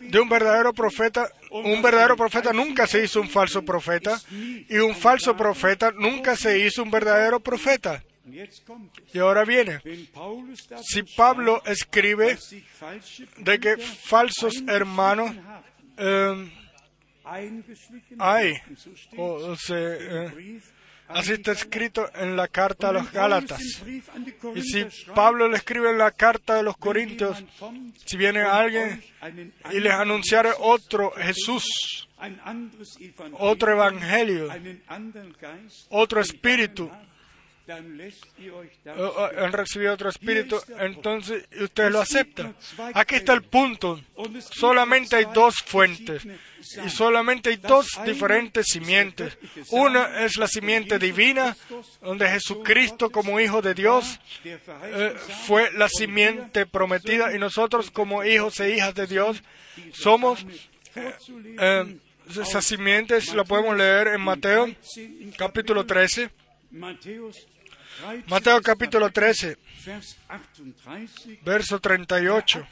de 0.00 0.20
un 0.20 0.28
verdadero 0.28 0.72
profeta, 0.72 1.28
un 1.50 1.82
verdadero 1.82 2.16
profeta 2.16 2.52
nunca 2.52 2.86
se 2.86 3.02
hizo 3.02 3.20
un 3.20 3.28
falso 3.28 3.64
profeta 3.64 4.20
y 4.30 4.76
un 4.76 4.94
falso 4.94 5.36
profeta 5.36 5.90
nunca 5.90 6.36
se 6.36 6.58
hizo 6.60 6.82
un 6.82 6.90
verdadero 6.90 7.40
profeta. 7.40 8.02
Y 9.12 9.18
ahora 9.18 9.44
viene, 9.44 9.80
si 10.82 11.02
Pablo 11.16 11.62
escribe 11.66 12.38
de 13.38 13.60
que 13.60 13.76
falsos 13.76 14.62
hermanos 14.66 15.34
eh, 15.98 16.50
hay, 17.24 18.54
o, 19.16 19.24
o 19.24 19.56
se, 19.56 19.74
eh, 19.76 20.60
así 21.08 21.32
está 21.32 21.52
escrito 21.52 22.10
en 22.14 22.36
la 22.36 22.48
carta 22.48 22.88
a 22.88 22.92
los 22.92 23.10
Gálatas. 23.12 23.60
Y 24.54 24.62
si 24.62 24.86
Pablo 25.14 25.48
le 25.48 25.56
escribe 25.56 25.90
en 25.90 25.98
la 25.98 26.10
carta 26.10 26.56
de 26.56 26.62
los 26.62 26.76
Corintios, 26.76 27.44
si 28.04 28.16
viene 28.16 28.40
alguien 28.42 29.02
y 29.72 29.80
les 29.80 29.92
anunciare 29.92 30.50
otro 30.58 31.12
Jesús, 31.12 32.08
otro 33.32 33.72
evangelio, 33.72 34.48
otro 35.90 36.20
espíritu, 36.20 36.90
han 37.66 39.52
recibido 39.52 39.94
otro 39.94 40.08
espíritu, 40.10 40.60
entonces 40.78 41.44
ustedes 41.60 41.90
lo 41.90 42.00
aceptan. 42.00 42.54
Aquí 42.94 43.16
está 43.16 43.32
el 43.32 43.42
punto. 43.42 44.00
Solamente 44.50 45.16
hay 45.16 45.26
dos 45.32 45.56
fuentes 45.64 46.26
y 46.84 46.90
solamente 46.90 47.50
hay 47.50 47.56
dos 47.56 47.88
diferentes 48.04 48.66
simientes. 48.66 49.38
Una 49.70 50.24
es 50.24 50.36
la 50.36 50.46
simiente 50.46 50.98
divina, 50.98 51.56
donde 52.02 52.28
Jesucristo 52.28 53.10
como 53.10 53.40
Hijo 53.40 53.62
de 53.62 53.74
Dios 53.74 54.20
eh, 54.44 55.14
fue 55.46 55.72
la 55.72 55.88
simiente 55.88 56.66
prometida 56.66 57.34
y 57.34 57.38
nosotros 57.38 57.90
como 57.90 58.24
hijos 58.24 58.60
e 58.60 58.76
hijas 58.76 58.94
de 58.94 59.06
Dios 59.06 59.42
somos 59.92 60.46
eh, 60.94 61.98
esa 62.28 62.62
simiente, 62.62 63.20
si 63.20 63.34
la 63.36 63.44
podemos 63.44 63.76
leer 63.76 64.08
en 64.08 64.20
Mateo 64.20 64.68
capítulo 65.36 65.84
13. 65.84 66.30
Mateo 68.26 68.60
capítulo 68.60 69.10
13, 69.10 69.56
verso 71.44 71.80
38. 71.80 72.66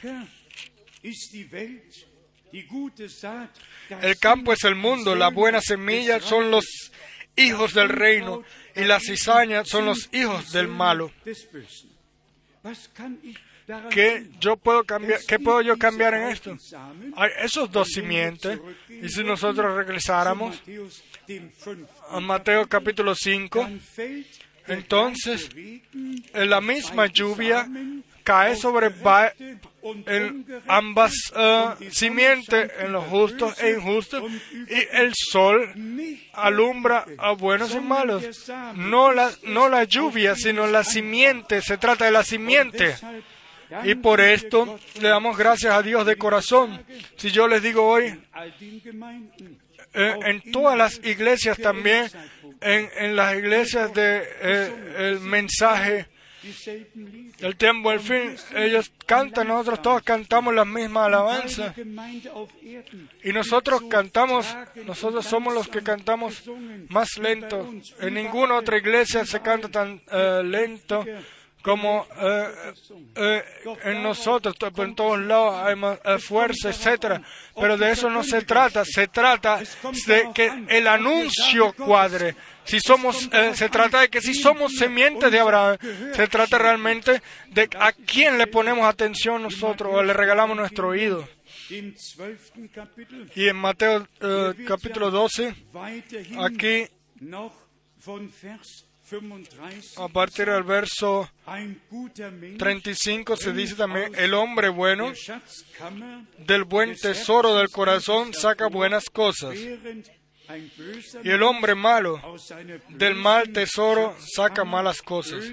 El 4.01 4.17
campo 4.19 4.53
es 4.53 4.63
el 4.63 4.75
mundo, 4.75 5.15
la 5.15 5.29
buena 5.29 5.61
semilla 5.61 6.19
son 6.19 6.51
los 6.51 6.91
hijos 7.35 7.73
del 7.73 7.89
reino 7.89 8.43
y 8.75 8.83
las 8.83 9.03
cizañas 9.03 9.67
son 9.67 9.85
los 9.85 10.09
hijos 10.13 10.51
del 10.51 10.67
malo. 10.67 11.11
¿Qué, 13.89 14.27
yo 14.39 14.57
puedo 14.57 14.83
cambiar, 14.83 15.21
¿Qué 15.25 15.39
puedo 15.39 15.61
yo 15.61 15.77
cambiar 15.77 16.13
en 16.15 16.23
esto? 16.23 16.57
Hay 17.15 17.31
esos 17.39 17.71
dos 17.71 17.87
simientes, 17.89 18.59
y 18.89 19.07
si 19.07 19.23
nosotros 19.23 19.75
regresáramos 19.75 20.61
a 22.09 22.19
Mateo 22.19 22.67
capítulo 22.67 23.15
5, 23.15 23.69
entonces 24.67 25.49
en 25.55 26.49
la 26.49 26.61
misma 26.61 27.07
lluvia 27.07 27.67
cae 28.23 28.55
sobre 28.55 28.91
ambas 30.67 31.13
eh, 31.35 31.89
simientes, 31.91 32.71
en 32.79 32.91
los 32.91 33.03
justos 33.05 33.61
e 33.61 33.71
injustos, 33.71 34.23
y 34.69 34.97
el 34.97 35.11
sol 35.13 35.73
alumbra 36.33 37.05
a 37.17 37.31
buenos 37.31 37.75
y 37.75 37.79
malos. 37.79 38.49
No 38.75 39.11
la, 39.11 39.31
no 39.43 39.69
la 39.69 39.83
lluvia, 39.83 40.35
sino 40.35 40.67
la 40.67 40.83
simiente, 40.83 41.61
se 41.61 41.77
trata 41.77 42.05
de 42.05 42.11
la 42.11 42.23
simiente. 42.23 42.95
Y 43.83 43.95
por 43.95 44.21
esto 44.21 44.79
le 45.01 45.09
damos 45.09 45.37
gracias 45.37 45.73
a 45.73 45.81
Dios 45.81 46.05
de 46.05 46.15
corazón. 46.15 46.85
Si 47.17 47.31
yo 47.31 47.47
les 47.47 47.61
digo 47.61 47.85
hoy, 47.85 48.19
eh, 49.95 50.15
en 50.25 50.51
todas 50.51 50.77
las 50.77 51.01
iglesias 51.03 51.57
también, 51.57 52.09
en, 52.63 52.89
en 52.97 53.15
las 53.15 53.35
iglesias 53.35 53.93
de 53.93 54.23
eh, 54.41 54.95
el 54.97 55.19
mensaje 55.19 56.07
El 57.39 57.55
tiempo 57.55 57.91
del 57.91 58.01
fin, 58.01 58.35
ellos 58.55 58.91
cantan, 59.05 59.47
nosotros 59.47 59.81
todos 59.81 60.03
cantamos 60.03 60.53
las 60.53 60.67
mismas 60.67 61.07
alabanzas. 61.07 61.73
Y 63.23 63.31
nosotros 63.31 63.83
cantamos, 63.89 64.45
nosotros 64.85 65.25
somos 65.25 65.53
los 65.53 65.69
que 65.69 65.81
cantamos 65.81 66.43
más 66.89 67.17
lento. 67.17 67.73
En 67.99 68.13
ninguna 68.13 68.55
otra 68.55 68.77
iglesia 68.77 69.25
se 69.25 69.39
canta 69.39 69.69
tan 69.69 70.01
eh, 70.11 70.41
lento 70.43 71.05
como 71.63 72.05
eh, 72.19 72.73
eh, 73.15 73.43
en 73.85 74.03
nosotros, 74.03 74.53
en 74.77 74.95
todos 74.95 75.19
lados 75.19 75.55
hay 75.63 75.75
más 75.77 75.97
eh, 76.03 76.19
fuerza, 76.19 76.69
etcétera. 76.69 77.21
Pero 77.55 77.77
de 77.77 77.89
eso 77.89 78.09
no 78.09 78.21
se 78.21 78.41
trata. 78.41 78.83
Se 78.83 79.07
trata 79.07 79.61
de 80.05 80.29
que 80.33 80.51
el 80.67 80.87
anuncio 80.87 81.73
cuadre. 81.73 82.35
Si 82.65 82.79
somos, 82.79 83.29
eh, 83.31 83.53
se 83.55 83.69
trata 83.69 84.01
de 84.01 84.09
que 84.09 84.21
si 84.21 84.33
somos 84.33 84.73
semientes 84.75 85.31
de 85.31 85.39
Abraham, 85.39 85.77
se 86.15 86.27
trata 86.27 86.57
realmente 86.57 87.21
de 87.49 87.69
a 87.79 87.91
quién 87.91 88.37
le 88.37 88.47
ponemos 88.47 88.85
atención 88.85 89.43
nosotros 89.43 89.93
o 89.93 90.03
le 90.03 90.13
regalamos 90.13 90.55
nuestro 90.55 90.89
oído. 90.89 91.27
Y 93.35 93.47
en 93.47 93.55
Mateo 93.55 94.07
eh, 94.21 94.53
capítulo 94.65 95.11
12, 95.11 95.53
aquí 96.39 96.87
a 99.97 100.07
partir 100.07 100.47
del 100.47 100.63
verso 100.63 101.29
35 102.57 103.37
se 103.37 103.53
dice 103.53 103.75
también, 103.75 104.13
el 104.15 104.33
hombre 104.33 104.69
bueno 104.69 105.11
del 106.39 106.63
buen 106.63 106.95
tesoro 106.95 107.55
del 107.55 107.69
corazón 107.69 108.33
saca 108.33 108.67
buenas 108.67 109.05
cosas. 109.09 109.55
Y 111.23 111.29
el 111.29 111.43
hombre 111.43 111.75
malo 111.75 112.21
del 112.89 113.15
mal 113.15 113.51
tesoro 113.51 114.15
saca 114.19 114.63
malas 114.63 115.01
cosas. 115.01 115.43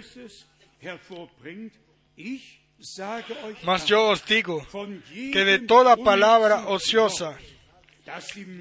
Mas 3.62 3.86
yo 3.86 4.08
os 4.08 4.24
digo 4.24 4.66
que 5.12 5.44
de 5.44 5.58
toda 5.60 5.96
palabra 5.96 6.66
ociosa 6.68 7.38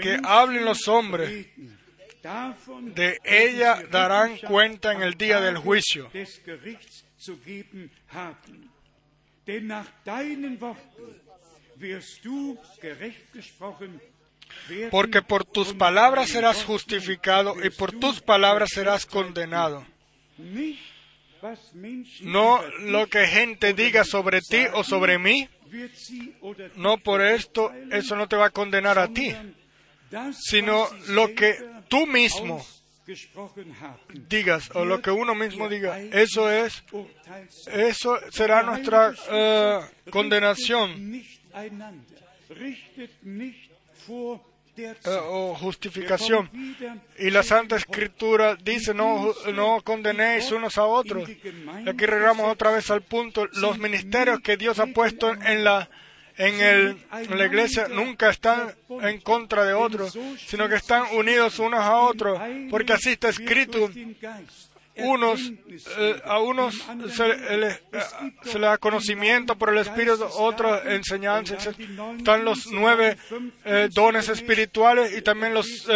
que 0.01 0.19
hablen 0.23 0.65
los 0.65 0.87
hombres, 0.87 1.47
de 2.93 3.17
ella 3.23 3.81
darán 3.89 4.37
cuenta 4.37 4.91
en 4.91 5.01
el 5.01 5.13
día 5.13 5.39
del 5.39 5.57
juicio. 5.57 6.11
Porque 14.91 15.21
por 15.21 15.45
tus 15.45 15.73
palabras 15.73 16.29
serás 16.29 16.63
justificado 16.63 17.55
y 17.63 17.69
por 17.69 17.91
tus 17.91 18.21
palabras 18.21 18.69
serás 18.73 19.05
condenado. 19.05 19.85
No 22.21 22.61
lo 22.81 23.07
que 23.07 23.27
gente 23.27 23.73
diga 23.73 24.03
sobre 24.03 24.41
ti 24.41 24.65
o 24.73 24.83
sobre 24.83 25.17
mí, 25.17 25.49
no 26.75 26.97
por 26.97 27.21
esto, 27.21 27.71
eso 27.91 28.15
no 28.15 28.27
te 28.27 28.35
va 28.35 28.47
a 28.47 28.49
condenar 28.51 28.99
a 28.99 29.07
ti, 29.07 29.33
sino 30.33 30.87
lo 31.07 31.33
que 31.33 31.57
tú 31.87 32.05
mismo 32.05 32.65
digas 34.29 34.69
o 34.73 34.85
lo 34.85 35.01
que 35.01 35.11
uno 35.11 35.33
mismo 35.33 35.67
diga, 35.69 35.99
eso 35.99 36.51
es, 36.51 36.83
eso 37.71 38.19
será 38.31 38.63
nuestra 38.63 39.13
eh, 39.31 39.79
condenación 40.11 41.23
o 45.05 45.55
justificación. 45.55 46.49
Y 47.17 47.29
la 47.29 47.43
Santa 47.43 47.75
Escritura 47.75 48.55
dice, 48.55 48.93
no, 48.93 49.33
no 49.53 49.81
condenéis 49.83 50.51
unos 50.51 50.77
a 50.77 50.85
otros. 50.85 51.29
Aquí 51.29 52.05
regresamos 52.05 52.51
otra 52.51 52.71
vez 52.71 52.89
al 52.89 53.01
punto, 53.01 53.47
los 53.53 53.77
ministerios 53.77 54.39
que 54.41 54.57
Dios 54.57 54.79
ha 54.79 54.87
puesto 54.87 55.31
en 55.31 55.63
la 55.63 55.89
en, 56.39 56.61
el, 56.61 56.97
en 57.11 57.37
la 57.37 57.45
iglesia 57.45 57.89
nunca 57.89 58.29
están 58.29 58.73
en 59.01 59.19
contra 59.19 59.65
de 59.65 59.73
otros, 59.73 60.17
sino 60.37 60.69
que 60.69 60.75
están 60.75 61.03
unidos 61.13 61.59
unos 61.59 61.81
a 61.81 61.97
otros, 61.97 62.39
porque 62.69 62.93
así 62.93 63.09
está 63.09 63.27
escrito. 63.27 63.89
Unos, 65.01 65.51
eh, 65.97 66.21
a 66.25 66.39
unos 66.39 66.75
se, 67.15 67.27
les, 67.57 67.75
eh, 67.75 67.79
les 68.43 68.61
da 68.61 68.77
conocimiento 68.77 69.57
por 69.57 69.69
el 69.69 69.77
Espíritu, 69.77 70.25
otros 70.35 70.81
enseñanza. 70.85 71.55
Están 71.55 72.45
los 72.45 72.67
nueve 72.71 73.17
eh, 73.65 73.89
dones 73.91 74.29
espirituales 74.29 75.17
y 75.17 75.21
también 75.21 75.53
los 75.53 75.87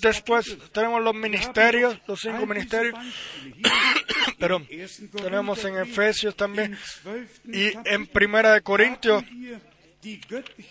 después 0.00 0.56
tenemos 0.72 1.02
los 1.02 1.14
ministerios, 1.14 1.98
los 2.06 2.20
cinco 2.20 2.46
ministerios. 2.46 2.98
Pero 4.38 4.60
tenemos 5.16 5.64
en 5.64 5.78
Efesios 5.78 6.34
también 6.34 6.76
y 7.46 7.70
en 7.84 8.06
Primera 8.06 8.54
de 8.54 8.60
Corintios 8.60 9.24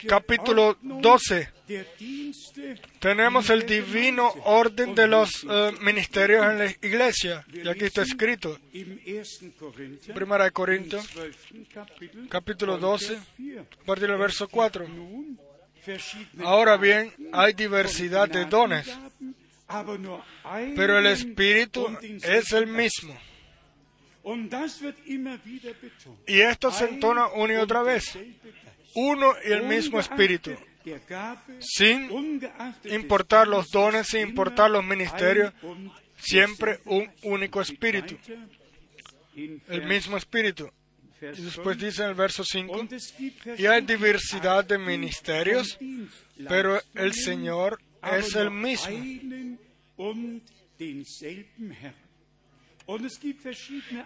capítulo 0.07 0.77
12 0.82 1.49
tenemos 2.99 3.49
el 3.49 3.65
divino 3.65 4.30
orden 4.45 4.95
de 4.95 5.07
los 5.07 5.45
eh, 5.49 5.72
ministerios 5.82 6.45
en 6.45 6.57
la 6.57 6.65
iglesia. 6.65 7.45
Y 7.51 7.67
aquí 7.67 7.86
está 7.86 8.03
escrito. 8.03 8.59
Primera 10.13 10.45
de 10.45 10.51
Corintios, 10.51 11.07
capítulo 12.30 12.78
12, 12.78 13.15
a 13.15 13.86
partir 13.86 14.07
del 14.07 14.17
verso 14.17 14.47
4. 14.47 14.88
Ahora 16.43 16.78
bien, 16.78 17.13
hay 17.32 17.53
diversidad 17.53 18.30
de 18.30 18.45
dones, 18.45 18.88
pero 20.76 20.99
el 20.99 21.07
Espíritu 21.07 21.88
es 22.01 22.51
el 22.51 22.67
mismo. 22.67 23.17
Y 26.28 26.41
esto 26.41 26.72
se 26.72 26.86
entona 26.86 27.28
una 27.30 27.53
y 27.53 27.57
otra 27.57 27.82
vez 27.82 28.15
uno 28.93 29.34
y 29.45 29.51
el 29.51 29.63
mismo 29.63 29.99
espíritu, 29.99 30.51
sin 31.59 32.09
importar 32.86 33.47
los 33.47 33.67
dones, 33.69 34.07
sin 34.07 34.21
importar 34.21 34.71
los 34.71 34.84
ministerios, 34.84 35.53
siempre 36.17 36.79
un 36.86 37.09
único 37.23 37.61
espíritu, 37.61 38.17
el 39.36 39.86
mismo 39.86 40.17
espíritu. 40.17 40.69
Y 41.21 41.41
después 41.41 41.77
dice 41.77 42.03
en 42.03 42.09
el 42.09 42.15
verso 42.15 42.43
5, 42.43 42.88
y 43.57 43.65
hay 43.67 43.82
diversidad 43.82 44.65
de 44.65 44.77
ministerios, 44.79 45.77
pero 46.47 46.82
el 46.95 47.13
Señor 47.13 47.79
es 48.11 48.36
el 48.36 48.49
mismo. 48.49 48.91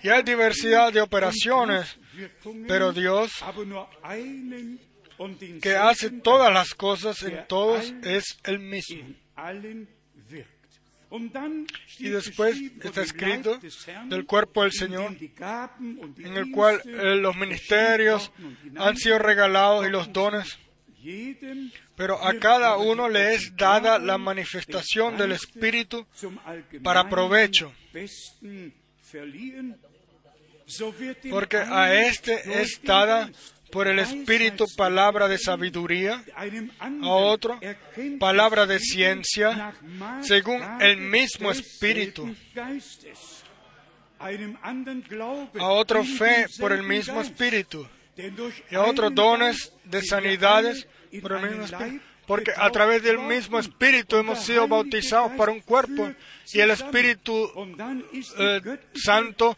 Y 0.03 0.09
hay 0.09 0.23
diversidad 0.23 0.91
de 0.91 1.01
operaciones, 1.01 1.97
pero 2.67 2.91
Dios, 2.91 3.31
que 5.61 5.75
hace 5.75 6.09
todas 6.09 6.53
las 6.53 6.73
cosas 6.73 7.21
en 7.23 7.45
todos, 7.47 7.93
es 8.03 8.37
el 8.43 8.59
mismo. 8.59 9.03
Y 11.99 12.09
después 12.09 12.59
está 12.83 13.01
escrito 13.01 13.59
del 14.05 14.25
cuerpo 14.25 14.63
del 14.63 14.73
Señor, 14.73 15.15
en 15.17 16.37
el 16.37 16.51
cual 16.51 16.81
eh, 16.85 17.15
los 17.15 17.35
ministerios 17.35 18.31
han 18.75 18.97
sido 18.97 19.19
regalados 19.19 19.87
y 19.87 19.89
los 19.89 20.11
dones 20.11 20.57
pero 21.95 22.23
a 22.23 22.37
cada 22.39 22.77
uno 22.77 23.07
le 23.09 23.35
es 23.35 23.55
dada 23.55 23.99
la 23.99 24.17
manifestación 24.17 25.17
del 25.17 25.33
Espíritu 25.33 26.05
para 26.83 27.07
provecho. 27.09 27.71
Porque 31.29 31.57
a 31.57 31.93
este 31.93 32.61
es 32.61 32.81
dada 32.83 33.29
por 33.71 33.87
el 33.87 33.99
Espíritu 33.99 34.65
palabra 34.75 35.27
de 35.27 35.37
sabiduría, 35.37 36.23
a 37.01 37.07
otro 37.07 37.59
palabra 38.19 38.65
de 38.65 38.79
ciencia, 38.79 39.73
según 40.21 40.61
el 40.81 40.97
mismo 40.97 41.51
Espíritu, 41.51 42.33
a 45.59 45.67
otro 45.67 46.03
fe 46.03 46.45
por 46.59 46.71
el 46.71 46.83
mismo 46.83 47.21
Espíritu, 47.21 47.87
y 48.71 48.75
a 48.75 48.81
otros 48.81 49.13
dones 49.13 49.73
de 49.83 50.01
sanidades 50.01 50.87
porque 52.27 52.51
a 52.55 52.69
través 52.69 53.03
del 53.03 53.19
mismo 53.19 53.59
Espíritu 53.59 54.17
hemos 54.17 54.39
sido 54.39 54.67
bautizados 54.67 55.31
para 55.33 55.51
un 55.51 55.61
cuerpo 55.61 56.11
y 56.53 56.59
el 56.59 56.71
Espíritu 56.71 57.49
eh, 58.37 58.61
Santo 58.93 59.57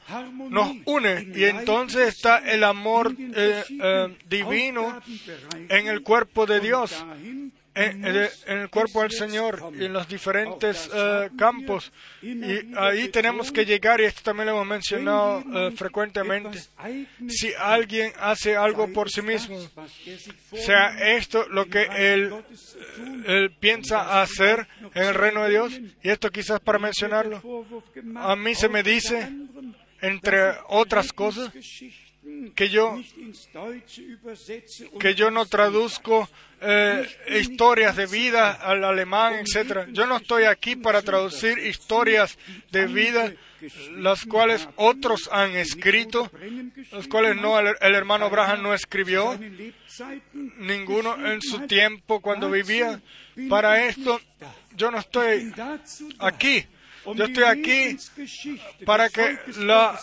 nos 0.49 0.75
une. 0.85 1.27
Y 1.35 1.43
entonces 1.45 2.09
está 2.09 2.37
el 2.37 2.63
amor 2.63 3.15
eh, 3.19 3.63
eh, 3.69 4.17
divino 4.27 5.01
en 5.69 5.87
el 5.87 6.01
cuerpo 6.01 6.45
de 6.45 6.59
Dios 6.59 6.95
en, 7.77 8.05
el 8.05 8.69
cuerpo 8.69 9.01
del 9.01 9.11
Señor 9.11 9.71
y 9.77 9.85
en 9.85 9.93
los 9.93 10.07
diferentes 10.07 10.89
eh, 10.93 11.29
campos. 11.37 11.91
Y 12.21 12.75
ahí 12.75 13.09
tenemos 13.09 13.51
que 13.51 13.65
llegar, 13.65 14.01
y 14.01 14.05
esto 14.05 14.21
también 14.23 14.47
lo 14.47 14.53
hemos 14.53 14.67
mencionado 14.67 15.43
eh, 15.53 15.71
frecuentemente, 15.71 16.59
si 17.27 17.53
alguien 17.53 18.11
hace 18.19 18.55
algo 18.55 18.91
por 18.91 19.09
sí 19.09 19.21
mismo, 19.21 19.59
sea 20.53 21.15
esto 21.15 21.47
lo 21.49 21.67
que 21.67 21.87
él, 21.95 22.33
él 23.25 23.51
piensa 23.59 24.21
hacer 24.21 24.67
en 24.93 25.03
el 25.03 25.13
reino 25.13 25.43
de 25.43 25.49
Dios, 25.49 25.79
y 26.03 26.09
esto 26.09 26.31
quizás 26.31 26.59
para 26.59 26.79
mencionarlo, 26.79 27.41
a 28.15 28.35
mí 28.35 28.55
se 28.55 28.69
me 28.69 28.83
dice, 28.83 29.29
entre 30.01 30.53
otras 30.67 31.13
cosas, 31.13 31.51
que 32.55 32.69
yo, 32.69 32.99
que 34.99 35.15
yo 35.15 35.31
no 35.31 35.45
traduzco 35.45 36.29
eh, 36.61 37.07
historias 37.39 37.95
de 37.95 38.07
vida 38.07 38.51
al 38.51 38.83
alemán, 38.83 39.35
etc. 39.35 39.87
Yo 39.91 40.05
no 40.05 40.17
estoy 40.17 40.43
aquí 40.45 40.75
para 40.75 41.01
traducir 41.01 41.57
historias 41.59 42.37
de 42.71 42.87
vida 42.87 43.33
las 43.97 44.25
cuales 44.25 44.67
otros 44.75 45.29
han 45.31 45.55
escrito, 45.55 46.31
las 46.91 47.07
cuales 47.07 47.35
no 47.35 47.59
el, 47.59 47.75
el 47.79 47.95
hermano 47.95 48.29
Braham 48.29 48.61
no 48.61 48.73
escribió, 48.73 49.37
ninguno 50.57 51.15
en 51.27 51.41
su 51.41 51.61
tiempo 51.67 52.19
cuando 52.21 52.49
vivía. 52.49 53.01
Para 53.49 53.85
esto 53.85 54.19
yo 54.75 54.91
no 54.91 54.99
estoy 54.99 55.53
aquí. 56.19 56.65
Yo 57.15 57.25
estoy 57.25 57.43
aquí 57.43 57.97
para 58.85 59.09
que 59.09 59.37
la, 59.59 59.99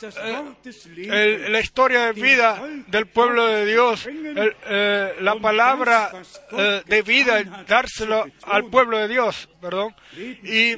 eh, 0.97 1.47
la 1.51 1.61
historia 1.61 2.07
de 2.07 2.13
vida 2.13 2.63
del 2.87 3.07
pueblo 3.07 3.47
de 3.47 3.67
Dios, 3.67 4.09
eh, 4.09 5.15
la 5.21 5.35
palabra 5.37 6.13
eh, 6.53 6.83
de 6.87 7.03
vida, 7.03 7.43
dárselo 7.67 8.25
al 8.45 8.65
pueblo 8.67 8.99
de 8.99 9.09
Dios, 9.09 9.49
perdón, 9.61 9.95
y 10.17 10.77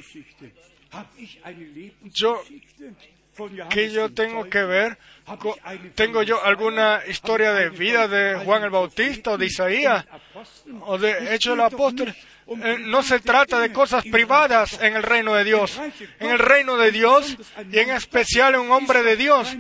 yo 2.05 2.43
que 3.71 3.91
yo 3.91 4.13
tengo 4.13 4.49
que 4.49 4.65
ver, 4.65 4.99
tengo 5.95 6.23
yo 6.23 6.43
alguna 6.43 7.03
historia 7.09 7.53
de 7.53 7.71
vida 7.71 8.07
de 8.07 8.37
Juan 8.45 8.63
el 8.63 8.71
Bautista 8.71 9.33
o 9.33 9.39
de 9.39 9.47
Isaías 9.47 10.05
o 10.83 10.99
de 10.99 11.35
Hechos 11.35 11.57
del 11.57 11.67
Apóstol. 11.67 12.15
Eh, 12.49 12.77
no 12.79 13.03
se 13.03 13.19
trata 13.19 13.59
de 13.59 13.73
cosas 13.73 14.05
privadas 14.05 14.79
en 14.81 14.95
el 14.95 15.03
reino 15.03 15.35
de 15.35 15.43
Dios. 15.43 15.81
En 16.21 16.31
el 16.31 16.39
reino 16.39 16.77
de 16.77 16.93
Dios 16.93 17.37
y 17.73 17.79
en 17.79 17.91
especial 17.91 18.55
un 18.55 18.71
hombre 18.71 19.03
de 19.03 19.17
Dios. 19.17 19.57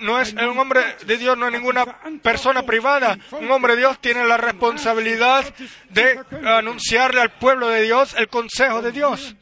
no 0.00 0.20
es 0.20 0.34
un 0.34 0.58
hombre 0.58 0.80
de 1.06 1.16
Dios, 1.16 1.38
no 1.38 1.46
es 1.46 1.52
ninguna 1.52 1.86
persona 2.22 2.64
privada. 2.64 3.18
Un 3.32 3.50
hombre 3.50 3.74
de 3.74 3.78
Dios 3.78 3.98
tiene 4.00 4.26
la 4.26 4.36
responsabilidad 4.36 5.46
de 5.88 6.20
anunciarle 6.44 7.22
al 7.22 7.30
pueblo 7.30 7.68
de 7.68 7.82
Dios 7.82 8.14
el 8.18 8.28
consejo 8.28 8.82
de 8.82 8.92
Dios. 8.92 9.34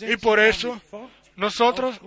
Y 0.00 0.16
por 0.16 0.40
eso 0.40 0.80
nosotros 1.36 2.00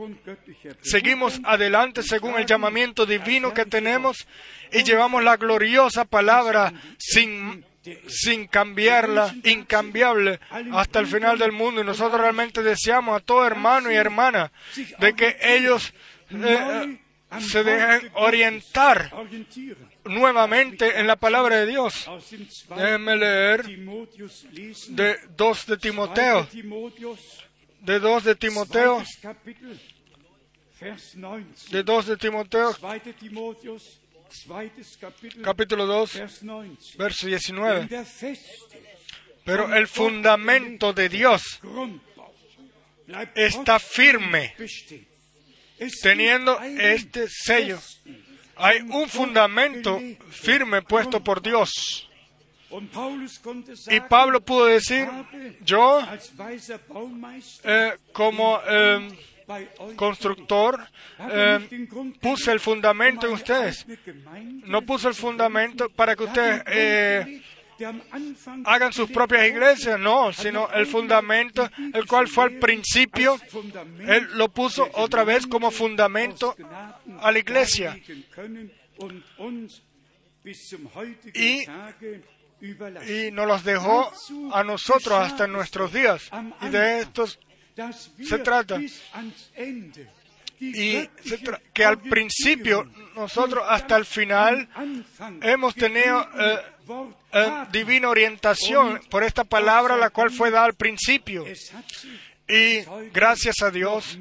seguimos 0.82 1.40
adelante 1.44 2.02
según 2.04 2.38
el 2.38 2.46
llamamiento 2.46 3.06
divino 3.06 3.54
que 3.54 3.66
tenemos 3.66 4.28
y 4.72 4.84
llevamos 4.84 5.24
la 5.24 5.38
gloriosa 5.38 6.06
palabra 6.06 6.74
sin, 6.98 7.64
sin 8.08 8.48
cambiarla, 8.48 9.36
incambiable, 9.44 10.40
hasta 10.74 11.00
el 11.00 11.08
final 11.08 11.38
del 11.38 11.52
mundo. 11.52 11.82
Y 11.82 11.86
nosotros 11.86 12.20
realmente 12.20 12.64
deseamos 12.64 13.22
a 13.22 13.24
todo 13.24 13.46
hermano 13.46 13.92
y 13.92 13.96
hermana 13.96 14.52
de 15.00 15.14
que 15.14 15.38
ellos 15.42 15.94
eh, 16.32 17.00
se 17.40 17.64
dejen 17.64 18.12
orientar 18.16 19.12
nuevamente 20.06 21.00
en 21.00 21.08
la 21.08 21.16
palabra 21.16 21.58
de 21.58 21.68
Dios. 21.68 22.10
Déjenme 22.76 23.16
leer 23.16 23.66
de 24.90 25.18
2 25.38 25.66
de 25.68 25.78
Timoteo, 25.78 26.48
de 27.82 28.00
2 28.00 28.24
de 28.24 28.36
Timoteo, 28.36 29.04
de 31.72 31.84
2 31.84 32.06
de 32.06 32.18
Timoteo, 32.18 32.76
capítulo 35.44 35.86
2, 35.86 36.12
verso 36.98 37.28
19. 37.28 37.90
Pero 39.46 39.74
el 39.74 39.88
fundamento 39.88 40.94
de 40.94 41.10
Dios 41.10 41.60
está 43.36 43.80
firme, 43.80 44.56
teniendo 46.02 46.60
este 46.62 47.28
sello. 47.28 47.80
Hay 48.56 48.82
un 48.82 49.08
fundamento 49.08 50.00
firme 50.30 50.82
puesto 50.82 51.24
por 51.24 51.42
Dios. 51.42 52.09
Y 53.90 54.00
Pablo 54.02 54.42
pudo 54.42 54.66
decir, 54.66 55.08
yo 55.62 56.02
eh, 57.64 57.94
como 58.14 58.60
eh, 58.68 59.10
constructor 59.96 60.88
eh, 61.20 61.88
puse 62.22 62.52
el 62.52 62.60
fundamento 62.60 63.28
en 63.28 63.34
ustedes. 63.34 63.86
No 64.66 64.82
puse 64.84 65.08
el 65.08 65.16
fundamento 65.16 65.90
para 65.90 66.16
que 66.16 66.24
ustedes 66.24 66.64
eh, 66.68 67.42
hagan 68.66 68.94
sus 68.94 69.10
propias 69.10 69.48
iglesias, 69.48 70.00
no, 70.00 70.32
sino 70.34 70.72
el 70.72 70.86
fundamento, 70.86 71.70
el 71.94 72.06
cual 72.06 72.28
fue 72.28 72.46
al 72.46 72.60
principio, 72.60 73.40
él 74.00 74.30
lo 74.34 74.50
puso 74.50 74.88
otra 74.94 75.24
vez 75.24 75.48
como 75.48 75.72
fundamento 75.72 76.56
a 77.22 77.32
la 77.32 77.40
iglesia. 77.40 77.98
Y, 81.34 81.66
y 82.62 83.32
nos 83.32 83.48
los 83.48 83.64
dejó 83.64 84.12
a 84.54 84.64
nosotros 84.64 85.20
hasta 85.20 85.48
nuestros 85.48 85.94
días. 85.94 86.30
Y 86.62 86.70
de 86.70 87.00
estos 87.00 87.40
se 88.28 88.40
trata. 88.40 88.80
Y 90.60 91.08
que 91.74 91.86
al 91.86 92.00
principio, 92.00 92.90
nosotros 93.16 93.64
hasta 93.68 93.96
el 93.96 94.06
final, 94.06 94.68
hemos 95.42 95.74
tenido 95.74 96.28
eh, 96.38 96.60
eh, 97.32 97.66
divina 97.72 98.10
orientación 98.10 99.00
por 99.10 99.24
esta 99.24 99.46
palabra, 99.46 99.96
la 99.96 100.10
cual 100.10 100.32
fue 100.32 100.52
dada 100.52 100.66
al 100.66 100.74
principio. 100.74 101.46
Y 102.48 102.82
gracias 103.14 103.62
a 103.62 103.70
Dios, 103.70 104.18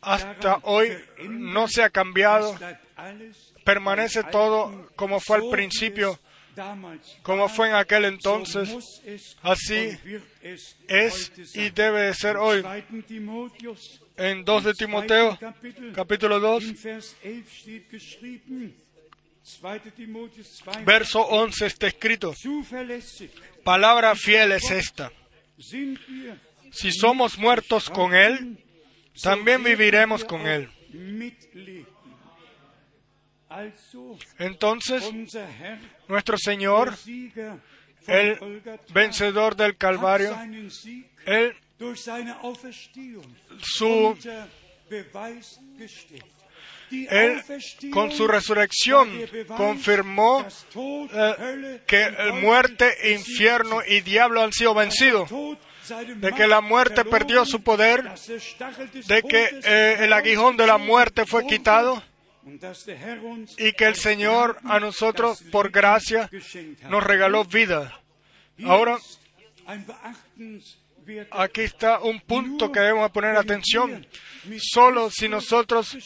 hasta 0.00 0.58
hoy 0.62 0.92
no 1.28 1.66
se 1.66 1.82
ha 1.82 1.90
cambiado, 1.90 2.56
permanece 3.64 4.22
todo 4.24 4.90
como 4.94 5.18
fue 5.18 5.38
al 5.38 5.48
principio, 5.50 6.18
como 7.22 7.48
fue 7.48 7.68
en 7.68 7.74
aquel 7.74 8.04
entonces, 8.04 8.70
así 9.42 9.96
es 10.88 11.32
y 11.54 11.70
debe 11.70 12.02
de 12.02 12.14
ser 12.14 12.36
hoy. 12.36 12.62
En 14.16 14.44
2 14.44 14.64
de 14.64 14.74
Timoteo, 14.74 15.38
capítulo 15.94 16.38
2, 16.40 16.64
verso 20.84 21.20
11 21.22 21.66
está 21.66 21.86
escrito, 21.86 22.34
palabra 23.64 24.14
fiel 24.14 24.52
es 24.52 24.70
esta. 24.70 25.10
Si 25.58 26.92
somos 26.92 27.38
muertos 27.38 27.90
con 27.90 28.14
Él, 28.14 28.58
también 29.22 29.62
viviremos 29.62 30.24
con 30.24 30.46
Él. 30.46 30.70
Entonces, 34.38 35.04
nuestro 36.08 36.38
Señor, 36.38 36.94
el 38.06 38.62
vencedor 38.92 39.56
del 39.56 39.76
Calvario, 39.76 40.36
Él, 41.26 41.54
su, 43.60 44.16
Él 46.90 47.42
con 47.90 48.12
su 48.12 48.26
resurrección 48.26 49.10
confirmó 49.56 50.46
eh, 50.74 51.80
que 51.86 52.10
muerte, 52.34 53.12
infierno 53.12 53.80
y 53.86 54.00
diablo 54.00 54.42
han 54.42 54.52
sido 54.52 54.74
vencidos, 54.74 55.30
de 56.16 56.32
que 56.32 56.46
la 56.46 56.60
muerte 56.60 57.04
perdió 57.04 57.44
su 57.44 57.62
poder, 57.62 58.04
de 59.06 59.22
que 59.22 59.60
eh, 59.64 59.96
el 60.00 60.12
aguijón 60.12 60.56
de 60.56 60.66
la 60.66 60.78
muerte 60.78 61.26
fue 61.26 61.46
quitado 61.46 62.02
y 63.58 63.72
que 63.72 63.84
el 63.86 63.94
Señor 63.94 64.58
a 64.64 64.80
nosotros, 64.80 65.42
por 65.52 65.70
gracia, 65.70 66.28
nos 66.88 67.02
regaló 67.04 67.44
vida. 67.44 68.00
Ahora, 68.64 68.98
aquí 71.30 71.60
está 71.62 72.00
un 72.00 72.20
punto 72.20 72.70
que 72.72 72.80
debemos 72.80 73.10
poner 73.10 73.36
atención. 73.36 74.06
Solo 74.58 75.10
si 75.10 75.28
nosotros 75.28 75.96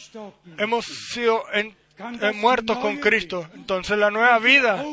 hemos 0.57 0.85
sido 0.85 1.43
en- 1.53 1.75
muertos 2.35 2.77
con 2.77 2.97
Cristo, 2.97 3.47
entonces 3.53 3.97
la 3.97 4.11
nueva 4.11 4.39
vida 4.39 4.83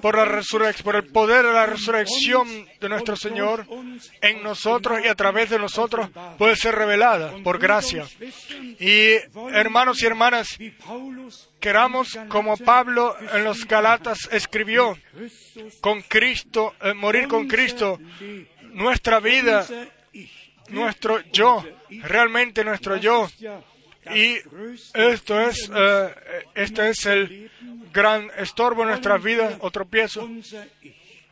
por 0.00 0.16
la 0.16 0.40
por 0.82 0.96
el 0.96 1.06
poder 1.06 1.46
de 1.46 1.52
la 1.52 1.66
resurrección 1.66 2.68
de 2.80 2.88
nuestro 2.88 3.16
Señor 3.16 3.66
en 4.20 4.42
nosotros 4.42 5.00
y 5.04 5.08
a 5.08 5.14
través 5.14 5.50
de 5.50 5.58
nosotros 5.58 6.08
puede 6.38 6.56
ser 6.56 6.74
revelada 6.74 7.34
por 7.42 7.58
gracia. 7.58 8.06
Y 8.78 9.14
hermanos 9.52 10.02
y 10.02 10.06
hermanas, 10.06 10.58
queramos 11.60 12.18
como 12.28 12.56
Pablo 12.56 13.16
en 13.32 13.44
los 13.44 13.66
Galatas 13.66 14.28
escribió, 14.32 14.96
con 15.80 16.02
Cristo, 16.02 16.74
eh, 16.82 16.94
morir 16.94 17.28
con 17.28 17.46
Cristo, 17.46 17.98
nuestra 18.72 19.20
vida, 19.20 19.66
nuestro 20.68 21.20
yo, 21.32 21.64
realmente 22.02 22.64
nuestro 22.64 22.96
yo. 22.96 23.28
Y 24.14 24.38
esto 24.94 25.40
es, 25.40 25.70
eh, 25.74 26.14
este 26.54 26.90
es 26.90 27.06
el 27.06 27.50
gran 27.92 28.30
estorbo 28.36 28.82
en 28.82 28.88
nuestras 28.88 29.22
vidas, 29.22 29.56
o 29.60 29.70
tropiezo. 29.70 30.28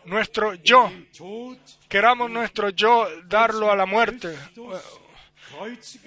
Nuestro 0.04 0.54
yo, 0.54 0.90
queramos 1.88 2.30
nuestro 2.30 2.70
yo 2.70 3.08
darlo 3.26 3.70
a 3.70 3.76
la 3.76 3.84
muerte 3.84 4.34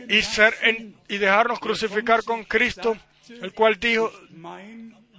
y, 0.07 0.22
ser 0.22 0.55
y 1.07 1.17
dejarnos 1.17 1.59
crucificar 1.59 2.24
con 2.24 2.43
Cristo. 2.45 2.97
el 3.30 3.53
cual 3.53 3.80
dijo, 3.80 4.11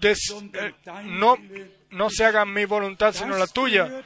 eh, 0.02 0.74
no, 1.04 1.36
no 1.90 2.10
se 2.10 2.24
haga 2.24 2.44
mi 2.44 2.64
voluntad 2.64 3.14
sino 3.14 3.36
la 3.36 3.46
tuya. 3.46 4.02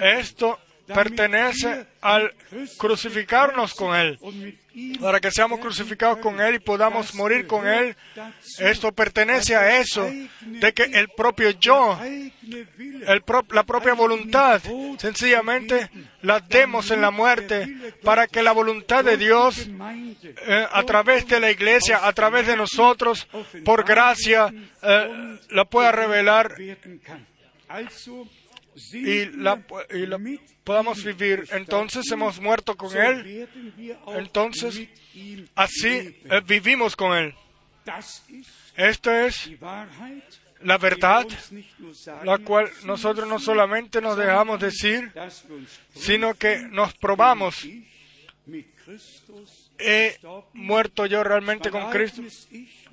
Esto 0.00 0.58
pertenece 0.86 1.86
al 2.00 2.34
crucificarnos 2.76 3.74
con 3.74 3.94
Él, 3.94 4.18
para 5.00 5.20
que 5.20 5.30
seamos 5.30 5.60
crucificados 5.60 6.18
con 6.18 6.40
Él 6.40 6.56
y 6.56 6.58
podamos 6.58 7.14
morir 7.14 7.46
con 7.46 7.66
Él. 7.66 7.96
Esto 8.58 8.92
pertenece 8.92 9.56
a 9.56 9.78
eso, 9.78 10.08
de 10.40 10.72
que 10.72 10.84
el 10.84 11.08
propio 11.08 11.50
yo, 11.50 11.98
la 13.50 13.62
propia 13.64 13.94
voluntad, 13.94 14.60
sencillamente 14.98 15.90
la 16.22 16.40
demos 16.40 16.90
en 16.90 17.00
la 17.00 17.10
muerte, 17.10 17.94
para 18.02 18.26
que 18.26 18.42
la 18.42 18.52
voluntad 18.52 19.04
de 19.04 19.16
Dios, 19.16 19.68
eh, 19.68 20.66
a 20.70 20.82
través 20.82 21.26
de 21.28 21.40
la 21.40 21.50
iglesia, 21.50 22.06
a 22.06 22.12
través 22.12 22.46
de 22.46 22.56
nosotros, 22.56 23.28
por 23.64 23.84
gracia, 23.84 24.52
eh, 24.82 25.38
la 25.50 25.64
pueda 25.64 25.92
revelar 25.92 26.54
y 28.92 29.26
la, 29.36 29.62
y 29.90 30.06
la 30.06 30.18
podamos 30.64 31.02
vivir. 31.04 31.46
Entonces 31.52 32.10
hemos 32.10 32.40
muerto 32.40 32.76
con 32.76 32.96
Él, 32.96 33.48
entonces 34.08 34.88
así 35.54 35.88
eh, 36.24 36.40
vivimos 36.46 36.96
con 36.96 37.16
Él. 37.16 37.34
Esto 38.76 39.12
es 39.12 39.50
la 40.62 40.78
verdad, 40.78 41.26
la 42.24 42.38
cual 42.38 42.68
nosotros 42.84 43.28
no 43.28 43.38
solamente 43.38 44.00
nos 44.00 44.16
dejamos 44.16 44.60
decir, 44.60 45.12
sino 45.94 46.34
que 46.34 46.58
nos 46.70 46.94
probamos. 46.94 47.66
He 49.78 50.18
muerto 50.54 51.06
yo 51.06 51.22
realmente 51.22 51.70
con 51.70 51.90
Cristo. 51.90 52.22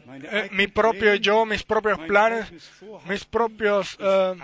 Eh, 0.08 0.50
mi 0.52 0.68
propio 0.68 1.16
yo, 1.16 1.46
mis 1.46 1.64
propios 1.64 1.98
planes, 2.00 2.52
mis 3.08 3.26
propios 3.26 3.98
eh, 4.00 4.36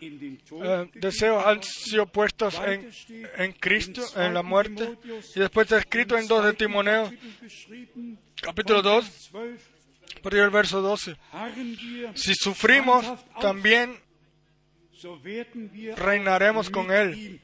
eh, 0.00 0.90
deseos 0.94 1.44
han 1.44 1.62
sido 1.62 2.06
puestos 2.06 2.60
en, 2.64 2.90
en 3.36 3.52
Cristo, 3.52 4.02
en 4.16 4.34
la 4.34 4.42
muerte. 4.42 4.96
Y 5.34 5.40
después 5.40 5.66
está 5.66 5.78
escrito 5.78 6.16
en 6.16 6.26
2 6.26 6.44
de 6.46 6.52
Timoneo, 6.54 7.12
capítulo 8.40 8.82
2, 8.82 9.30
a 10.18 10.20
partir 10.22 10.40
del 10.40 10.50
verso 10.50 10.80
12. 10.80 11.16
Si 12.14 12.34
sufrimos, 12.34 13.04
también 13.40 13.98
reinaremos 15.96 16.70
con 16.70 16.90
Él. 16.90 17.40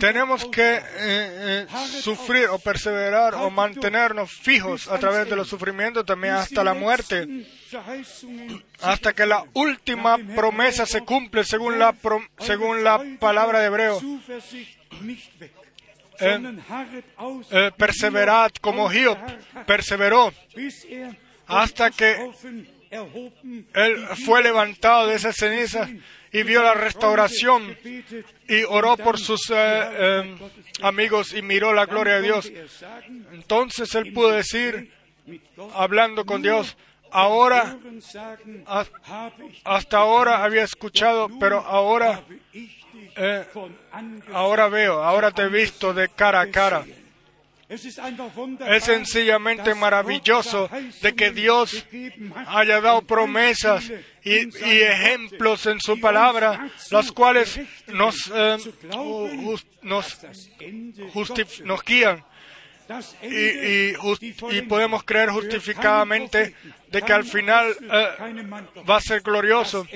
Tenemos 0.00 0.44
que 0.46 0.74
eh, 0.74 0.82
eh, 0.98 1.66
sufrir 2.02 2.48
o 2.48 2.58
perseverar 2.58 3.34
o 3.34 3.48
mantenernos 3.48 4.32
fijos 4.32 4.88
a 4.88 4.98
través 4.98 5.30
de 5.30 5.36
los 5.36 5.46
sufrimientos 5.48 6.04
también 6.04 6.34
hasta 6.34 6.64
la 6.64 6.74
muerte, 6.74 7.46
hasta 8.82 9.12
que 9.12 9.26
la 9.26 9.44
última 9.54 10.16
promesa 10.34 10.86
se 10.86 11.00
cumple 11.02 11.44
según 11.44 11.78
la, 11.78 11.92
pro- 11.92 12.24
según 12.38 12.82
la 12.84 13.02
palabra 13.18 13.60
de 13.60 13.66
Hebreo. 13.66 14.00
Eh, 16.18 16.38
Eh, 17.50 17.70
perseverad 17.76 18.50
como 18.62 18.88
Job 18.88 19.18
perseveró 19.66 20.32
hasta 21.46 21.90
que 21.90 22.16
él 23.74 24.06
fue 24.24 24.42
levantado 24.42 25.08
de 25.08 25.16
esa 25.16 25.32
ceniza 25.32 25.88
y 26.32 26.42
vio 26.42 26.62
la 26.62 26.72
restauración 26.74 27.76
y 28.48 28.62
oró 28.68 28.96
por 28.96 29.18
sus 29.18 29.50
eh, 29.50 29.54
eh, 29.54 30.36
amigos 30.82 31.34
y 31.34 31.42
miró 31.42 31.72
la 31.74 31.84
gloria 31.86 32.14
de 32.16 32.22
Dios. 32.22 32.50
Entonces 33.32 33.94
él 33.94 34.12
pudo 34.14 34.30
decir, 34.30 34.90
hablando 35.74 36.24
con 36.24 36.40
Dios, 36.40 36.76
ahora, 37.20 37.76
ha- 38.66 38.84
hasta 39.64 39.96
ahora 39.98 40.44
había 40.44 40.64
escuchado, 40.64 41.28
pero 41.40 41.58
ahora, 41.60 42.22
eh, 43.16 43.44
ahora 44.32 44.68
veo, 44.68 45.02
ahora 45.02 45.30
te 45.30 45.42
he 45.42 45.48
visto 45.48 45.92
de 45.94 46.08
cara 46.08 46.40
a 46.42 46.50
cara. 46.50 46.84
Es 48.76 48.84
sencillamente 48.84 49.74
maravilloso 49.74 50.68
de 51.02 51.14
que 51.16 51.32
Dios 51.32 51.84
haya 52.46 52.80
dado 52.80 53.02
promesas 53.02 53.90
y, 54.22 54.46
y 54.64 54.80
ejemplos 54.82 55.66
en 55.66 55.80
su 55.80 55.98
palabra, 56.00 56.70
las 56.92 57.10
cuales 57.10 57.58
nos, 57.88 58.30
eh, 58.32 58.56
nos, 59.82 60.16
guían. 61.84 62.24
Y, 63.20 63.26
y 63.90 63.94
jus- 63.94 64.20
y 64.52 64.62
podemos 64.62 65.02
creer 65.02 65.30
justificadamente 65.30 66.54
de 66.96 67.02
que 67.02 67.12
al 67.12 67.24
final 67.24 67.76
eh, 67.80 68.08
va 68.88 68.96
a 68.96 69.00
ser 69.00 69.20
glorioso. 69.20 69.86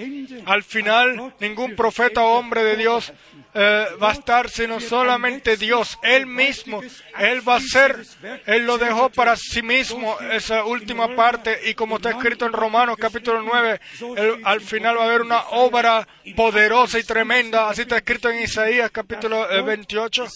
Al 0.46 0.62
final, 0.62 1.34
ningún 1.40 1.74
profeta 1.76 2.20
o 2.22 2.38
hombre 2.38 2.62
de 2.62 2.76
Dios 2.76 3.12
eh, 3.55 3.86
va 4.01 4.11
a 4.11 4.12
estar 4.12 4.48
sino 4.48 4.78
solamente 4.80 5.57
Dios, 5.57 5.98
Él 6.03 6.26
mismo. 6.26 6.80
Él 7.18 7.46
va 7.48 7.57
a 7.57 7.61
ser, 7.61 8.05
Él 8.46 8.64
lo 8.64 8.78
dejó 8.78 9.11
para 9.11 9.34
sí 9.36 9.62
mismo, 9.62 10.16
esa 10.30 10.64
última 10.64 11.14
parte, 11.16 11.59
y 11.68 11.74
como 11.74 11.96
está 11.96 12.11
escrito 12.11 12.46
en 12.46 12.53
Romanos 12.53 12.96
capítulo 12.98 13.42
9, 13.42 13.80
él- 14.16 14.40
al 14.44 14.61
final 14.61 14.96
va 14.98 15.03
a 15.03 15.07
haber 15.07 15.22
una 15.22 15.40
obra 15.51 16.07
poderosa 16.36 16.98
y 16.98 17.03
tremenda, 17.03 17.68
así 17.68 17.82
está 17.82 17.96
escrito 17.96 18.30
en 18.30 18.40
Isaías 18.42 18.90
capítulo 18.92 19.51
eh, 19.51 19.62
28, 19.62 20.26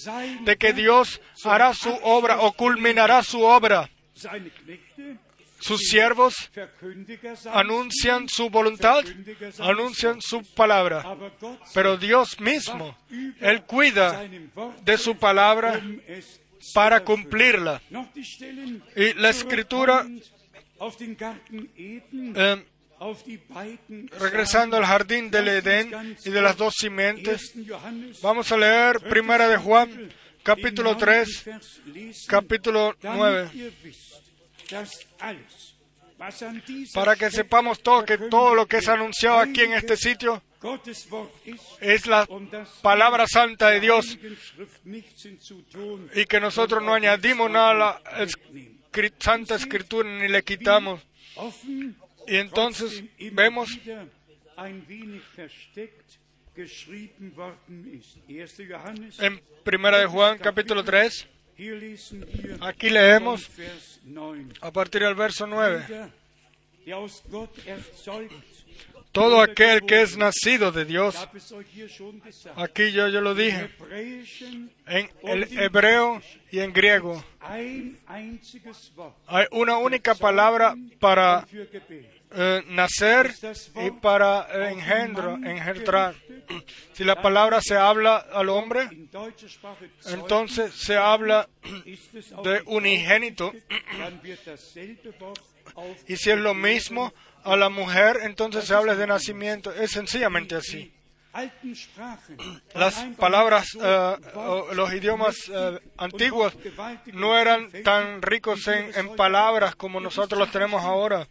de 0.40 0.56
que 0.56 0.72
Dios 0.72 1.20
hará 1.44 1.72
su 1.74 1.90
obra 2.02 2.40
o 2.40 2.52
culminará 2.52 3.22
su 3.22 3.42
obra. 3.44 3.88
Sus 5.64 5.80
siervos 5.88 6.34
anuncian 7.50 8.28
su 8.28 8.50
voluntad, 8.50 9.02
anuncian 9.60 10.20
su 10.20 10.42
palabra. 10.54 11.16
Pero 11.72 11.96
Dios 11.96 12.38
mismo, 12.38 12.94
Él 13.40 13.62
cuida 13.62 14.28
de 14.82 14.98
su 14.98 15.16
palabra 15.16 15.80
para 16.74 17.02
cumplirla. 17.02 17.80
Y 18.94 19.14
la 19.14 19.30
escritura, 19.30 20.06
eh, 21.94 22.64
regresando 24.18 24.76
al 24.76 24.84
jardín 24.84 25.30
del 25.30 25.48
Edén 25.48 26.16
y 26.26 26.30
de 26.30 26.42
las 26.42 26.58
dos 26.58 26.74
simientes, 26.76 27.54
vamos 28.20 28.52
a 28.52 28.58
leer 28.58 29.00
Primera 29.00 29.48
de 29.48 29.56
Juan, 29.56 30.12
capítulo 30.42 30.94
3, 30.98 31.44
capítulo 32.28 32.94
9, 33.02 33.50
para 36.94 37.16
que 37.16 37.30
sepamos 37.30 37.82
todo 37.82 38.04
que 38.04 38.18
todo 38.18 38.54
lo 38.54 38.66
que 38.66 38.78
es 38.78 38.88
anunciado 38.88 39.38
aquí 39.38 39.62
en 39.62 39.72
este 39.74 39.96
sitio 39.96 40.42
es 41.80 42.06
la 42.06 42.26
palabra 42.82 43.26
santa 43.26 43.68
de 43.70 43.80
Dios. 43.80 44.18
Y 46.14 46.24
que 46.24 46.40
nosotros 46.40 46.82
no 46.82 46.94
añadimos 46.94 47.50
nada 47.50 47.70
a 47.70 47.74
la 47.74 48.28
Santa 49.18 49.56
Escritura 49.56 50.08
ni 50.08 50.28
le 50.28 50.42
quitamos. 50.42 51.02
Y 52.26 52.36
entonces 52.36 53.04
vemos 53.32 53.78
en 59.18 59.42
Primera 59.64 59.98
de 59.98 60.06
Juan 60.06 60.38
capítulo 60.38 60.84
3, 60.84 61.28
aquí 62.60 62.90
leemos 62.90 63.48
a 64.60 64.70
partir 64.72 65.02
del 65.02 65.14
verso 65.14 65.46
9. 65.46 66.10
Todo 69.12 69.40
aquel 69.40 69.86
que 69.86 70.02
es 70.02 70.16
nacido 70.16 70.72
de 70.72 70.84
Dios, 70.84 71.16
aquí 72.56 72.90
yo, 72.90 73.06
yo 73.08 73.20
lo 73.20 73.34
dije, 73.34 73.70
en 74.86 75.10
el 75.22 75.58
hebreo 75.58 76.20
y 76.50 76.58
en 76.58 76.72
griego, 76.72 77.24
hay 77.40 77.96
una 79.52 79.78
única 79.78 80.16
palabra 80.16 80.74
para 80.98 81.46
eh, 82.32 82.62
nacer 82.68 83.32
y 83.84 83.90
para 83.92 84.48
eh, 84.52 84.70
engendrar. 84.72 86.14
Si 86.92 87.04
la 87.04 87.20
palabra 87.20 87.60
se 87.60 87.76
habla 87.76 88.16
al 88.16 88.48
hombre, 88.48 88.88
entonces 90.06 90.74
se 90.74 90.96
habla 90.96 91.48
de 92.42 92.62
unigénito. 92.66 93.52
Y 96.08 96.16
si 96.16 96.30
es 96.30 96.38
lo 96.38 96.54
mismo 96.54 97.12
a 97.44 97.56
la 97.56 97.68
mujer, 97.68 98.18
entonces 98.22 98.64
se 98.64 98.74
habla 98.74 98.94
de 98.94 99.06
nacimiento. 99.06 99.72
Es 99.72 99.92
sencillamente 99.92 100.56
así. 100.56 100.92
Las 102.74 102.94
palabras, 103.16 103.76
eh, 103.80 104.16
o 104.34 104.72
los 104.72 104.92
idiomas 104.92 105.50
eh, 105.52 105.80
antiguos 105.96 106.56
no 107.12 107.36
eran 107.36 107.70
tan 107.82 108.22
ricos 108.22 108.68
en, 108.68 108.94
en 108.94 109.16
palabras 109.16 109.74
como 109.74 109.98
nosotros 110.00 110.38
los 110.38 110.50
tenemos 110.50 110.82
ahora. 110.84 111.26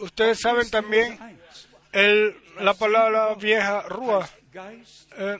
Ustedes 0.00 0.40
saben 0.40 0.68
también 0.70 1.18
el, 1.92 2.36
la 2.60 2.74
palabra 2.74 3.34
vieja, 3.34 3.82
rúa. 3.82 4.28
Eh, 5.18 5.38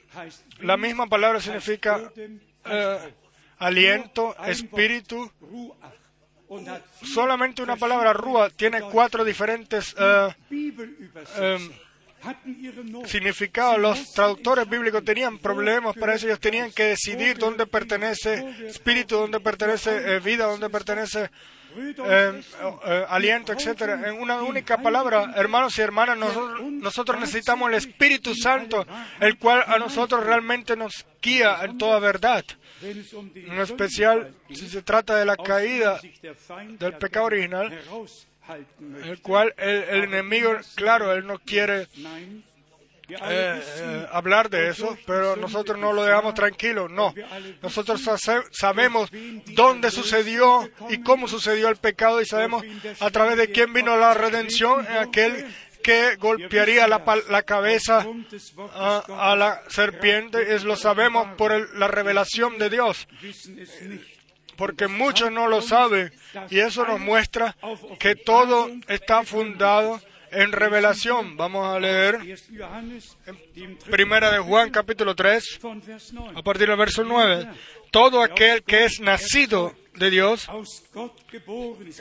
la 0.61 0.77
misma 0.77 1.07
palabra 1.07 1.41
significa 1.41 2.11
eh, 2.65 3.15
aliento, 3.59 4.35
espíritu. 4.47 5.31
Solamente 7.03 7.63
una 7.63 7.77
palabra 7.77 8.13
rúa 8.13 8.51
tiene 8.51 8.81
cuatro 8.83 9.25
diferentes 9.25 9.95
eh, 9.99 10.29
em, 11.37 11.71
significados. 13.07 13.79
Los 13.79 14.13
traductores 14.13 14.69
bíblicos 14.69 15.05
tenían 15.05 15.39
problemas 15.39 15.97
para 15.97 16.15
eso. 16.15 16.27
Ellos 16.27 16.41
tenían 16.41 16.71
que 16.73 16.85
decidir 16.85 17.39
dónde 17.39 17.67
pertenece 17.67 18.67
espíritu, 18.67 19.17
dónde 19.17 19.41
pertenece 19.41 20.17
eh, 20.17 20.21
vida, 20.21 20.47
dónde 20.47 20.71
pertenece 20.71 21.31
eh, 21.79 22.43
eh, 22.87 23.07
aliento, 23.09 23.53
etcétera, 23.53 24.09
en 24.09 24.19
una 24.21 24.41
única 24.41 24.79
palabra, 24.79 25.35
hermanos 25.37 25.77
y 25.79 25.83
hermanas, 25.83 26.17
nosotros, 26.17 27.21
necesitamos 27.21 27.69
el 27.69 27.75
Espíritu 27.75 28.35
Santo, 28.35 28.87
el 29.21 29.37
cual 29.37 29.63
a 29.67 29.79
nosotros 29.79 30.25
realmente 30.25 30.75
nos 30.75 31.05
guía 31.21 31.59
en 31.63 31.77
toda 31.77 31.99
verdad. 31.99 32.45
En 32.83 33.61
especial 33.61 34.35
si 34.51 34.69
se 34.69 34.83
trata 34.83 35.17
de 35.17 35.25
la 35.25 35.37
caída 35.37 36.01
del 36.79 36.95
pecado 36.95 37.27
original, 37.27 37.73
el 39.05 39.21
cual 39.21 39.55
el, 39.57 40.05
enemigo, 40.05 40.53
claro, 40.75 41.13
él 41.13 41.27
no 41.27 41.39
quiere 41.39 41.87
eh, 43.09 43.17
eh, 43.19 44.07
hablar 44.11 44.51
de 44.51 44.69
eso, 44.69 44.99
pero 45.07 45.37
nosotros 45.37 45.79
no 45.79 45.93
lo 45.93 46.05
dejamos 46.05 46.35
tranquilo. 46.35 46.89
No, 46.89 47.15
nosotros 47.63 48.03
sabemos 48.51 49.11
dónde 49.55 49.91
sucedió 49.91 50.69
y 50.91 51.03
cómo 51.03 51.29
sucedió 51.29 51.69
el 51.69 51.77
pecado 51.77 52.21
y 52.21 52.27
sabemos 52.27 52.65
a 53.01 53.11
través 53.11 53.37
de 53.37 53.51
quién 53.51 53.73
vino 53.73 53.97
la 53.97 54.13
redención, 54.13 54.87
aquel 54.89 55.47
que 55.87 56.17
golpearía 56.17 56.89
la, 56.89 57.05
la 57.31 57.43
cabeza 57.45 58.05
a, 58.75 59.37
la 59.39 59.63
serpiente, 59.69 60.57
es 60.57 60.65
lo 60.65 60.75
sabemos 60.75 61.29
por 61.37 61.79
la 61.79 61.87
revelación 61.87 62.59
de 62.59 62.71
Dios 62.71 63.07
porque 64.57 64.89
muchos 64.89 65.31
no 65.31 65.47
lo 65.47 65.63
saben 65.63 66.13
y 66.51 66.59
eso 66.59 66.85
nos 66.85 66.99
muestra 66.99 67.57
que 68.01 68.17
todo 68.17 68.69
está 68.89 69.23
fundado 69.23 70.01
en 70.33 70.51
revelación. 70.51 71.37
Vamos 71.37 71.65
a 71.69 71.79
leer 71.79 72.19
en 73.55 73.79
Primera 73.89 74.33
de 74.33 74.41
Juan 74.41 74.71
capítulo 74.71 75.15
3, 75.15 75.61
a 76.35 76.43
partir 76.43 76.67
del 76.67 76.79
verso 76.79 77.05
9. 77.05 77.49
Todo 77.93 78.25
aquel 78.25 78.65
que 78.65 78.87
es 78.87 78.99
nacido 78.99 79.73
de 79.95 80.11
Dios 80.11 80.49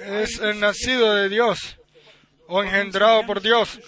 es 0.08 0.40
el 0.40 0.60
nacido 0.60 1.14
de 1.14 1.30
Dios 1.30 1.78
o 2.48 2.64
engendrado 2.64 3.26
por 3.26 3.42
Dios. 3.42 3.80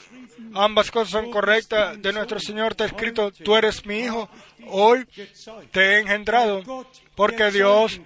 Ambas 0.53 0.91
cosas 0.91 1.10
son 1.10 1.32
correctas. 1.32 2.01
De 2.01 2.14
nuestro 2.14 2.39
Señor 2.39 2.72
está 2.72 2.86
escrito, 2.86 3.32
tú 3.32 3.55
eres 3.55 3.86
mi 3.86 3.99
hijo, 3.99 4.30
hoy 4.68 5.05
te 5.72 5.82
he 5.82 5.99
engendrado, 5.99 6.64
porque 7.16 7.51
Dios 7.51 7.99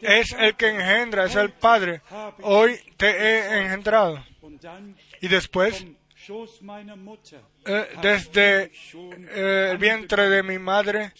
es 0.00 0.32
el 0.32 0.54
que 0.54 0.68
engendra, 0.68 1.26
es 1.26 1.36
el 1.36 1.50
Padre. 1.50 2.02
Hoy 2.42 2.78
te 2.96 3.08
he 3.08 3.60
engendrado. 3.60 4.24
Y 5.20 5.28
después, 5.28 5.84
eh, 7.64 7.88
desde 8.02 8.72
eh, 8.94 9.68
el 9.72 9.78
vientre 9.78 10.28
de 10.28 10.42
mi 10.42 10.58
madre, 10.58 11.12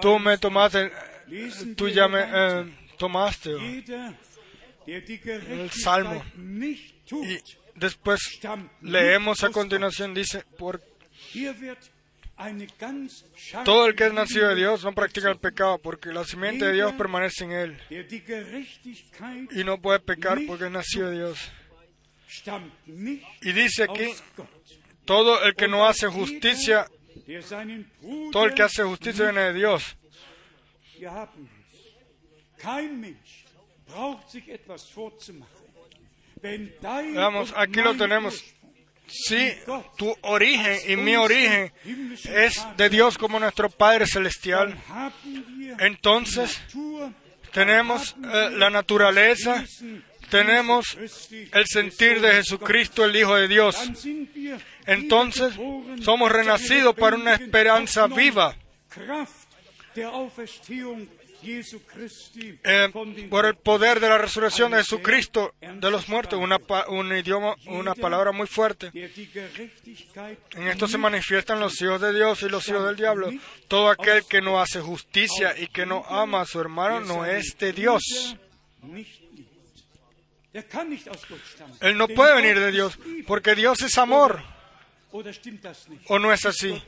tú 0.00 0.18
me 0.18 0.38
tomaste, 0.38 0.90
tú 1.76 1.88
ya 1.88 2.08
me 2.08 2.20
eh, 2.22 2.64
tomaste 2.98 3.54
el 4.86 5.70
salmo. 5.70 6.22
Y 6.36 7.38
después 7.76 8.20
leemos 8.80 9.42
a 9.44 9.50
continuación, 9.50 10.14
dice, 10.14 10.44
por 10.58 10.82
todo 13.64 13.86
el 13.86 13.94
que 13.94 14.06
es 14.06 14.12
nacido 14.12 14.48
de 14.48 14.56
Dios 14.56 14.82
no 14.84 14.92
practica 14.92 15.30
el 15.30 15.38
pecado 15.38 15.78
porque 15.78 16.12
la 16.12 16.24
simiente 16.24 16.64
de 16.66 16.72
Dios 16.72 16.92
permanece 16.94 17.44
en 17.44 17.52
él 17.52 17.80
y 19.52 19.64
no 19.64 19.80
puede 19.80 20.00
pecar 20.00 20.38
porque 20.46 20.64
es 20.66 20.70
nacido 20.70 21.10
de 21.10 21.16
Dios. 21.18 21.38
Y 23.42 23.52
dice 23.52 23.84
aquí, 23.84 24.06
todo 25.04 25.44
el 25.44 25.54
que 25.54 25.68
no 25.68 25.86
hace 25.86 26.08
justicia, 26.08 26.86
todo 28.32 28.46
el 28.46 28.54
que 28.54 28.62
hace 28.62 28.82
justicia 28.82 29.24
viene 29.26 29.40
de 29.42 29.52
Dios. 29.54 29.96
Vamos, 37.14 37.52
aquí 37.56 37.80
lo 37.80 37.94
tenemos. 37.94 38.44
Si 39.06 39.52
tu 39.96 40.16
origen 40.22 40.78
y 40.88 40.96
mi 40.96 41.14
origen 41.16 41.72
es 42.24 42.66
de 42.76 42.88
Dios 42.88 43.18
como 43.18 43.38
nuestro 43.38 43.68
Padre 43.68 44.06
Celestial, 44.06 44.76
entonces 45.78 46.60
tenemos 47.52 48.16
eh, 48.24 48.50
la 48.52 48.70
naturaleza 48.70 49.64
tenemos 50.30 50.96
el 51.52 51.66
sentir 51.66 52.20
de 52.20 52.32
Jesucristo, 52.32 53.04
el 53.04 53.14
Hijo 53.14 53.36
de 53.36 53.48
Dios. 53.48 53.76
Entonces 54.86 55.54
somos 56.02 56.32
renacidos 56.32 56.94
para 56.94 57.16
una 57.16 57.34
esperanza 57.34 58.06
viva. 58.06 58.56
Eh, 62.64 62.88
por 63.28 63.46
el 63.46 63.56
poder 63.56 64.00
de 64.00 64.08
la 64.08 64.18
resurrección 64.18 64.72
de 64.72 64.78
Jesucristo 64.78 65.54
de 65.60 65.90
los 65.90 66.08
muertos, 66.08 66.38
una, 66.38 66.58
un 66.88 67.16
idioma, 67.16 67.54
una 67.66 67.94
palabra 67.94 68.32
muy 68.32 68.46
fuerte. 68.46 68.90
En 70.52 70.68
esto 70.68 70.88
se 70.88 70.98
manifiestan 70.98 71.60
los 71.60 71.80
hijos 71.82 72.00
de 72.00 72.14
Dios 72.14 72.42
y 72.42 72.48
los 72.48 72.66
hijos 72.68 72.86
del 72.86 72.96
diablo. 72.96 73.30
Todo 73.68 73.90
aquel 73.90 74.24
que 74.26 74.40
no 74.40 74.60
hace 74.60 74.80
justicia 74.80 75.54
y 75.58 75.68
que 75.68 75.86
no 75.86 76.04
ama 76.08 76.42
a 76.42 76.46
su 76.46 76.60
hermano 76.60 77.00
no 77.00 77.24
es 77.24 77.56
de 77.58 77.72
Dios. 77.72 78.36
Él 81.80 81.98
no 81.98 82.08
puede 82.08 82.34
venir 82.34 82.58
de 82.60 82.70
Dios, 82.70 82.98
porque 83.26 83.54
Dios 83.54 83.82
es 83.82 83.98
amor. 83.98 84.53
¿O 86.08 86.18
no 86.18 86.32
es 86.32 86.44
así? 86.44 86.82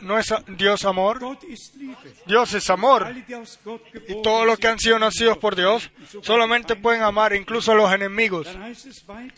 ¿No 0.00 0.18
es 0.18 0.32
Dios 0.56 0.84
amor? 0.84 1.20
Dios 2.26 2.54
es 2.54 2.70
amor. 2.70 3.14
Y 4.08 4.22
todos 4.22 4.46
los 4.46 4.58
que 4.58 4.68
han 4.68 4.78
sido 4.78 4.98
nacidos 4.98 5.36
por 5.36 5.54
Dios 5.54 5.90
solamente 6.22 6.76
pueden 6.76 7.02
amar 7.02 7.34
incluso 7.34 7.72
a 7.72 7.74
los 7.74 7.92
enemigos. 7.92 8.48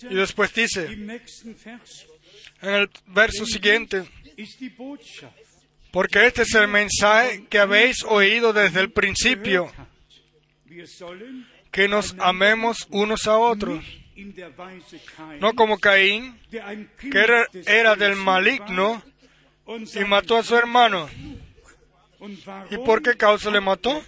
Y 0.08 0.14
después 0.14 0.54
dice, 0.54 0.86
en 0.86 2.70
el 2.70 2.90
verso 3.06 3.44
siguiente, 3.46 4.04
porque 5.90 6.26
este 6.26 6.42
es 6.42 6.54
el 6.54 6.68
mensaje 6.68 7.46
que 7.48 7.58
habéis 7.58 8.04
oído 8.04 8.52
desde 8.52 8.80
el 8.80 8.92
principio 8.92 9.72
que 11.72 11.88
nos 11.88 12.14
amemos 12.20 12.86
unos 12.90 13.26
a 13.26 13.38
otros, 13.38 13.84
no 15.40 15.54
como 15.54 15.78
Caín, 15.78 16.38
que 16.50 17.46
era, 17.66 17.96
del 17.96 18.16
maligno 18.16 19.02
y 19.94 20.04
mató 20.04 20.38
a 20.38 20.42
su 20.42 20.56
hermano. 20.56 21.08
¿Y 22.70 22.76
por 22.78 23.02
qué 23.02 23.16
causa 23.16 23.50
le 23.50 23.60
mató? 23.60 24.02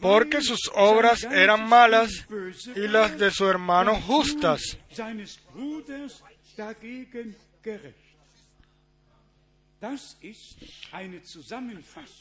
Porque 0.00 0.40
sus 0.40 0.70
obras 0.74 1.24
eran 1.24 1.68
malas 1.68 2.26
y 2.74 2.88
las 2.88 3.18
de 3.18 3.30
su 3.30 3.46
hermano 3.46 4.00
justas. 4.00 4.78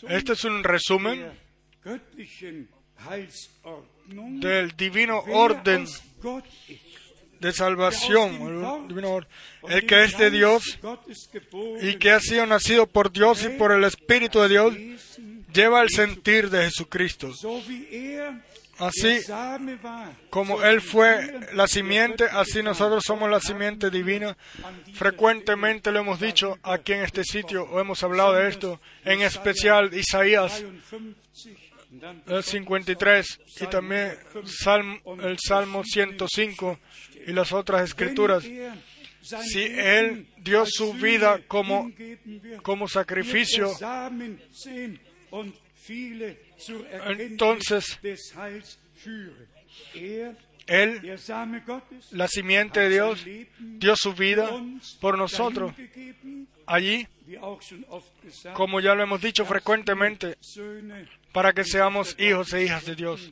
Este 0.07 0.33
es 0.33 0.43
un 0.45 0.63
resumen 0.63 1.31
del 4.09 4.75
divino 4.75 5.19
orden 5.27 5.85
de 7.39 7.53
salvación, 7.53 8.87
el, 9.69 9.85
que 9.85 10.03
es 10.03 10.17
de 10.17 10.29
Dios 10.29 10.79
y 11.81 11.95
que 11.95 12.11
ha 12.11 12.19
sido 12.19 12.45
nacido 12.45 12.87
por 12.87 13.11
Dios 13.11 13.43
y 13.45 13.49
por 13.49 13.71
el 13.71 13.83
Espíritu 13.83 14.41
de 14.41 14.49
Dios, 14.49 14.73
lleva 15.53 15.81
el 15.81 15.89
sentir 15.89 16.49
de 16.49 16.65
Jesucristo. 16.65 17.31
Así 18.77 19.19
como 20.29 20.63
Él 20.63 20.81
fue 20.81 21.49
la 21.53 21.67
simiente, 21.67 22.25
así 22.31 22.63
nosotros 22.63 23.03
somos 23.05 23.29
la 23.29 23.41
simiente 23.41 23.89
divina. 23.89 24.37
Frecuentemente 24.93 25.91
lo 25.91 25.99
hemos 25.99 26.19
dicho 26.19 26.57
aquí 26.63 26.93
en 26.93 27.03
este 27.03 27.23
sitio, 27.23 27.63
o 27.63 27.79
hemos 27.79 28.03
hablado 28.03 28.33
de 28.33 28.47
esto, 28.47 28.79
en 29.03 29.21
especial 29.21 29.93
Isaías 29.93 30.63
el 32.27 32.43
53 32.43 33.39
y 33.61 33.67
también 33.67 34.17
el 34.35 35.37
Salmo 35.39 35.83
105 35.83 36.79
y 37.27 37.33
las 37.33 37.51
otras 37.51 37.83
escrituras. 37.83 38.43
Si 38.43 39.61
Él 39.61 40.27
dio 40.37 40.65
su 40.65 40.93
vida 40.93 41.41
como, 41.47 41.91
como 42.63 42.87
sacrificio, 42.87 43.71
entonces 47.17 47.99
Él, 50.67 51.19
la 52.11 52.27
simiente 52.27 52.79
de 52.79 52.89
Dios, 52.89 53.25
dio 53.59 53.95
su 53.95 54.13
vida 54.13 54.49
por 55.01 55.17
nosotros. 55.17 55.73
Allí, 56.65 57.07
como 58.53 58.79
ya 58.79 58.95
lo 58.95 59.03
hemos 59.03 59.21
dicho 59.21 59.45
frecuentemente, 59.45 60.37
para 61.31 61.53
que 61.53 61.63
seamos 61.63 62.15
hijos 62.19 62.53
e 62.53 62.63
hijas 62.63 62.85
de 62.85 62.95
Dios. 62.95 63.31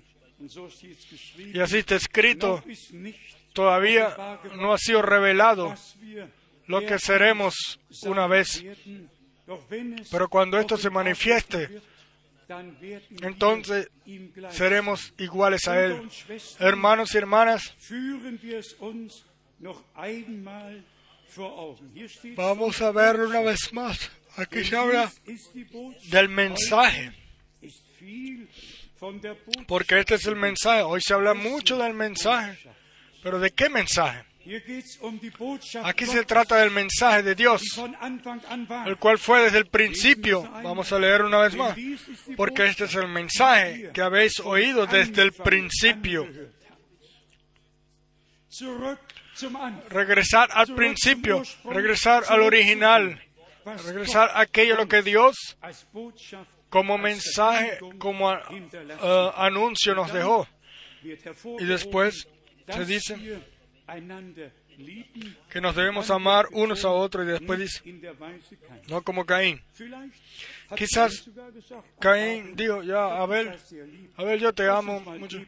Y 1.38 1.60
así 1.60 1.78
está 1.78 1.96
escrito, 1.96 2.64
todavía 3.54 4.40
no 4.56 4.74
ha 4.74 4.78
sido 4.78 5.02
revelado 5.02 5.74
lo 6.68 6.82
que 6.82 7.00
seremos 7.00 7.80
una 8.04 8.28
vez. 8.28 8.64
Pero 10.12 10.28
cuando 10.30 10.60
esto 10.60 10.78
se 10.78 10.90
manifieste, 10.90 11.82
entonces 13.22 13.90
seremos 14.52 15.14
iguales 15.18 15.68
a 15.68 15.84
Él. 15.84 16.10
Hermanos 16.60 17.14
y 17.14 17.18
hermanas, 17.18 17.76
vamos 22.36 22.82
a 22.82 22.92
verlo 22.92 23.28
una 23.28 23.42
vez 23.42 23.72
más. 23.74 24.12
Aquí 24.38 24.64
se 24.64 24.76
habla 24.76 25.12
del 26.10 26.30
mensaje, 26.30 27.12
porque 29.68 30.00
este 30.00 30.16
es 30.16 30.26
el 30.28 30.36
mensaje. 30.36 30.84
Hoy 30.84 31.02
se 31.02 31.14
habla 31.14 31.34
mucho 31.34 31.78
del 31.78 31.94
mensaje, 31.94 32.60
pero 33.24 33.40
¿de 33.40 33.52
qué 33.52 33.70
mensaje? 33.70 34.24
Aquí 35.84 36.06
se 36.06 36.24
trata 36.24 36.56
del 36.58 36.72
mensaje 36.72 37.22
de 37.22 37.36
Dios, 37.36 37.62
el 38.86 38.98
cual 38.98 39.18
fue 39.18 39.42
desde 39.44 39.58
el 39.58 39.66
principio. 39.66 40.44
Vamos 40.64 40.92
a 40.94 41.00
leer 41.00 41.24
una 41.24 41.40
vez 41.40 41.56
más, 41.56 41.76
porque 42.38 42.68
este 42.68 42.86
es 42.86 42.96
el 42.96 43.10
mensaje 43.10 43.92
que 43.94 44.02
habéis 44.02 44.40
oído 44.40 44.86
desde 44.86 45.24
el 45.24 45.34
principio. 45.34 46.28
Regresar 49.90 50.50
al 50.52 50.68
principio, 50.76 51.44
regresar 51.66 52.24
al 52.28 52.42
original, 52.42 53.22
regresar 53.86 54.30
a 54.34 54.42
aquello 54.42 54.76
lo 54.76 54.88
que 54.88 55.02
Dios 55.02 55.36
como 56.70 56.98
mensaje, 56.98 57.78
como 58.00 58.34
eh, 58.34 59.32
anuncio 59.36 59.96
nos 59.96 60.12
dejó. 60.12 60.48
Y 61.60 61.66
después 61.66 62.28
se 62.68 62.86
dice 62.86 63.42
que 65.50 65.62
nos 65.62 65.76
debemos 65.76 66.12
amar 66.12 66.48
unos 66.52 66.86
a 66.86 66.90
otros 66.90 67.26
y 67.26 67.30
después 67.30 67.60
dice, 67.60 67.82
no 68.88 69.02
como 69.02 69.26
Caín. 69.26 69.62
Quizás 70.76 71.30
Caín 72.00 72.56
dijo, 72.56 72.84
ya, 72.84 73.18
Abel, 73.22 73.58
"Sei 73.60 73.80
sehr 73.80 73.88
lieb. 73.88 74.12
Abel, 74.18 74.40
yo 74.40 74.54
te 74.54 74.68
amo 74.68 75.00
mucho. 75.00 75.40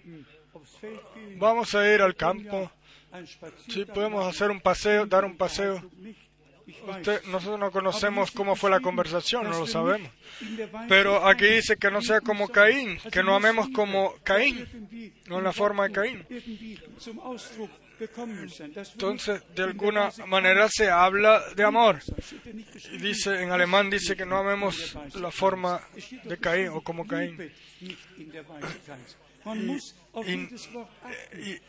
Vamos 1.37 1.75
a 1.75 1.93
ir 1.93 2.01
al 2.01 2.15
campo. 2.15 2.71
Sí, 3.68 3.86
podemos 3.86 4.28
hacer 4.28 4.51
un 4.51 4.62
paseo, 4.62 5.05
dar 5.05 5.26
un 5.26 5.36
paseo. 5.38 5.84
Nosotros 7.28 7.60
no 7.60 7.72
conocemos 7.72 8.32
cómo 8.32 8.55
fue 8.55 8.70
la 8.70 8.80
conversación, 8.80 9.43
no 9.43 9.60
lo 9.60 9.68
sabemos. 9.68 10.12
Pero 10.88 11.28
aquí 11.28 11.45
dice 11.45 11.78
que 11.78 11.89
no 11.89 12.01
sea 12.01 12.22
como 12.22 12.47
Caín, 12.47 12.99
que 13.12 13.24
no 13.24 13.36
amemos 13.36 13.70
como 13.70 14.14
Caín, 14.24 15.12
no 15.28 15.39
en 15.39 15.43
la 15.43 15.51
forma 15.51 15.88
de 15.88 15.93
Caín. 15.93 16.26
Entonces, 18.93 19.43
de 19.55 19.64
alguna 19.64 20.10
manera 20.28 20.70
se 20.70 20.89
habla 20.89 21.43
de 21.55 21.64
amor. 21.64 21.99
Y 22.93 22.97
dice, 22.97 23.41
en 23.41 23.51
alemán 23.51 23.89
dice 23.89 24.16
que 24.16 24.26
no 24.26 24.38
amemos 24.38 24.97
la 25.16 25.32
forma 25.32 25.82
de 26.24 26.38
Caín 26.38 26.70
o 26.70 26.82
como 26.82 27.05
Caín. 27.05 27.51
Y- 31.38 31.60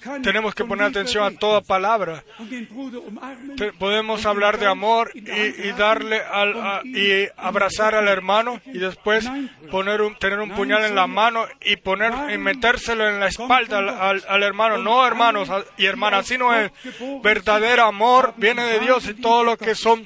kann 0.00 0.22
Tenemos 0.22 0.54
que 0.54 0.64
poner 0.64 0.86
atención 0.86 1.22
a 1.24 1.36
toda 1.38 1.60
palabra. 1.60 2.24
umarmen 2.38 3.56
Te- 3.56 3.72
podemos 3.72 4.24
hablar 4.24 4.58
de 4.58 4.66
amor 4.66 5.10
y, 5.14 5.18
y 5.20 5.72
darle 5.76 6.20
al, 6.22 6.58
a- 6.60 6.80
y 6.84 7.28
abrazar 7.36 7.94
al 7.94 8.08
hermano 8.08 8.60
y 8.66 8.78
después 8.78 9.28
poner 9.70 10.00
un, 10.00 10.14
tener 10.16 10.38
un 10.40 10.50
puñal 10.52 10.84
en 10.84 10.94
la 10.94 11.06
mano 11.06 11.46
y 11.60 11.76
poner 11.76 12.12
y 12.32 12.38
metérselo 12.38 13.08
en 13.08 13.20
la 13.20 13.26
espalda 13.28 13.78
al, 13.78 13.88
al- 13.90 14.24
al 14.28 14.42
hermano. 14.42 14.78
No, 14.78 15.06
hermanos 15.06 15.50
y 15.76 15.84
hermanas, 15.86 16.26
sino 16.26 16.54
el 16.54 16.70
verdadero 17.22 17.84
amor 17.84 18.34
viene 18.36 18.62
de 18.64 18.80
Dios 18.80 19.06
y 19.08 19.14
todos 19.14 19.44
los 19.44 19.58
que 19.58 19.74
son 19.74 20.02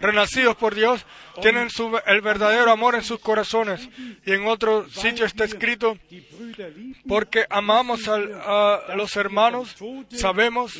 renacidos 0.00 0.54
por 0.56 0.74
Dios 0.74 1.04
tienen 1.40 1.70
su, 1.70 1.98
el 2.06 2.20
verdadero 2.20 2.70
amor 2.70 2.94
en 2.94 3.02
sus 3.02 3.18
corazones. 3.18 3.88
Y 4.26 4.32
en 4.32 4.46
otro 4.46 4.86
sitio 4.90 5.24
está 5.24 5.44
escrito, 5.44 5.96
lieben, 6.10 6.94
porque 7.22 7.46
amamos 7.50 8.08
a 8.08 8.96
los 8.96 9.14
hermanos, 9.14 9.76
sabemos 10.10 10.72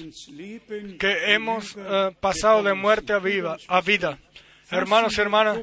que 0.99 1.35
hemos 1.35 1.77
eh, 1.77 2.17
pasado 2.19 2.65
de 2.65 2.75
muerte 2.75 3.13
a, 3.13 3.21
a 3.69 3.81
vida. 3.81 4.19
Hermanos 4.69 5.17
y 5.17 5.21
hermanas, 5.21 5.61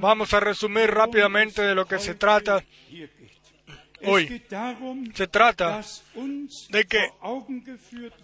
vamos 0.00 0.32
a 0.32 0.40
resumir 0.40 0.90
rápidamente 0.90 1.60
de 1.60 1.74
lo 1.74 1.84
que 1.84 1.98
se 1.98 2.14
trata. 2.14 2.64
Hoy. 4.06 4.42
Se 5.14 5.26
trata 5.26 5.82
de 6.70 6.84
que 6.84 7.10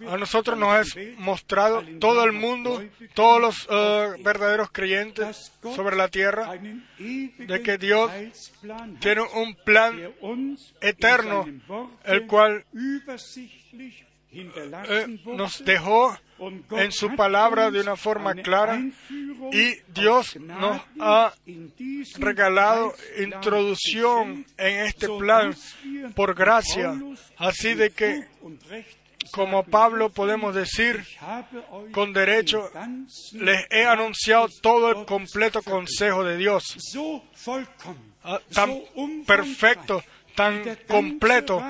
a 0.08 0.16
nosotros 0.16 0.58
nos 0.58 0.96
es 0.96 1.18
mostrado 1.18 1.82
todo 1.98 2.24
el 2.24 2.32
mundo, 2.32 2.82
todos 3.14 3.40
los 3.40 3.68
eh, 3.70 4.22
verdaderos 4.22 4.70
creyentes 4.70 5.52
sobre 5.62 5.96
la 5.96 6.08
tierra, 6.08 6.52
de 6.98 7.62
que 7.62 7.78
Dios 7.78 8.10
tiene 9.00 9.22
un 9.34 9.54
plan 9.64 10.12
eterno, 10.80 11.46
el 12.04 12.26
cual 12.26 12.64
eh, 14.32 15.20
nos 15.26 15.64
dejó 15.64 16.16
en 16.70 16.90
su 16.90 17.14
palabra 17.14 17.70
de 17.70 17.80
una 17.80 17.96
forma 17.96 18.34
clara 18.34 18.80
y 19.52 19.74
Dios 19.92 20.36
nos 20.36 20.80
ha 20.98 21.32
regalado 22.18 22.94
introducción 23.18 24.46
en 24.56 24.86
este 24.86 25.08
plan 25.18 25.54
por 26.14 26.34
gracia, 26.34 26.94
así 27.36 27.74
de 27.74 27.90
que 27.90 28.26
como 29.30 29.64
Pablo 29.64 30.10
podemos 30.10 30.54
decir 30.54 31.04
con 31.92 32.12
derecho, 32.12 32.70
les 33.34 33.66
he 33.70 33.84
anunciado 33.84 34.48
todo 34.60 34.90
el 34.90 35.06
completo 35.06 35.62
consejo 35.62 36.24
de 36.24 36.36
Dios, 36.36 36.76
ah, 38.24 38.40
tan 38.52 38.82
perfecto, 39.26 40.02
tan 40.34 40.76
completo 40.88 41.62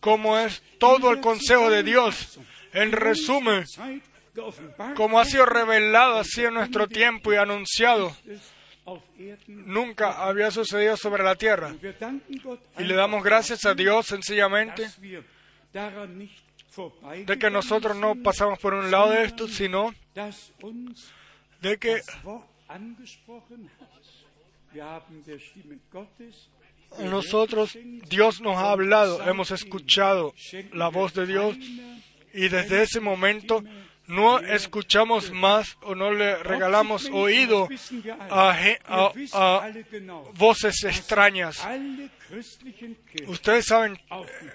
como 0.00 0.38
es 0.38 0.62
todo 0.78 1.10
el 1.12 1.20
consejo 1.20 1.70
de 1.70 1.82
Dios. 1.82 2.38
En 2.72 2.92
resumen, 2.92 3.64
como 4.94 5.18
ha 5.18 5.24
sido 5.24 5.46
revelado 5.46 6.18
así 6.18 6.44
en 6.44 6.54
nuestro 6.54 6.86
tiempo 6.88 7.32
y 7.32 7.36
anunciado, 7.36 8.14
nunca 9.46 10.24
había 10.24 10.50
sucedido 10.50 10.96
sobre 10.96 11.22
la 11.22 11.34
tierra. 11.36 11.74
Y 12.78 12.84
le 12.84 12.94
damos 12.94 13.22
gracias 13.22 13.64
a 13.64 13.74
Dios 13.74 14.06
sencillamente 14.06 14.88
de 17.26 17.38
que 17.38 17.50
nosotros 17.50 17.96
no 17.96 18.14
pasamos 18.16 18.58
por 18.58 18.74
un 18.74 18.90
lado 18.90 19.10
de 19.10 19.24
esto, 19.24 19.48
sino 19.48 19.94
de 21.60 21.78
que 21.78 22.00
nosotros, 26.98 27.78
Dios 28.08 28.40
nos 28.40 28.56
ha 28.56 28.72
hablado, 28.72 29.22
hemos 29.28 29.50
escuchado 29.50 30.34
la 30.72 30.88
voz 30.88 31.14
de 31.14 31.26
Dios 31.26 31.56
y 32.32 32.48
desde 32.48 32.82
ese 32.82 33.00
momento 33.00 33.62
no 34.10 34.40
escuchamos 34.40 35.30
más 35.30 35.76
o 35.82 35.94
no 35.94 36.12
le 36.12 36.36
regalamos 36.42 37.08
oído 37.12 37.68
a, 38.28 39.70
voces 40.34 40.84
extrañas. 40.84 41.66
Ustedes 43.26 43.66
saben 43.66 43.98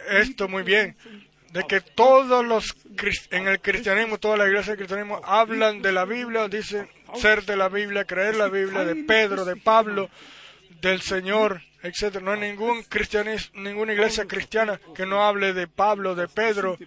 esto 0.09 0.47
muy 0.47 0.63
bien, 0.63 0.95
de 1.51 1.63
que 1.63 1.79
todos 1.79 2.45
los 2.45 2.75
en 3.31 3.47
el 3.47 3.61
cristianismo, 3.61 4.17
toda 4.17 4.37
la 4.37 4.47
iglesia 4.47 4.71
del 4.71 4.77
cristianismo 4.77 5.21
hablan 5.23 5.81
de 5.81 5.91
la 5.93 6.05
Biblia, 6.05 6.47
dicen 6.49 6.89
ser 7.15 7.45
de 7.45 7.55
la 7.55 7.69
Biblia, 7.69 8.03
creer 8.03 8.35
la 8.35 8.49
Biblia, 8.49 8.83
de 8.83 9.03
Pedro, 9.03 9.45
de 9.45 9.55
Pablo, 9.55 10.09
del 10.81 11.01
Señor, 11.01 11.61
etcétera. 11.85 12.23
No 12.23 12.31
hay 12.31 12.39
ningún 12.39 12.83
cristianis- 12.83 13.51
ninguna 13.53 13.93
iglesia 13.93 14.25
cristiana 14.25 14.79
que 14.95 15.05
no 15.05 15.23
hable 15.23 15.53
de 15.53 15.67
Pablo, 15.67 16.15
de 16.15 16.27
Pedro, 16.27 16.77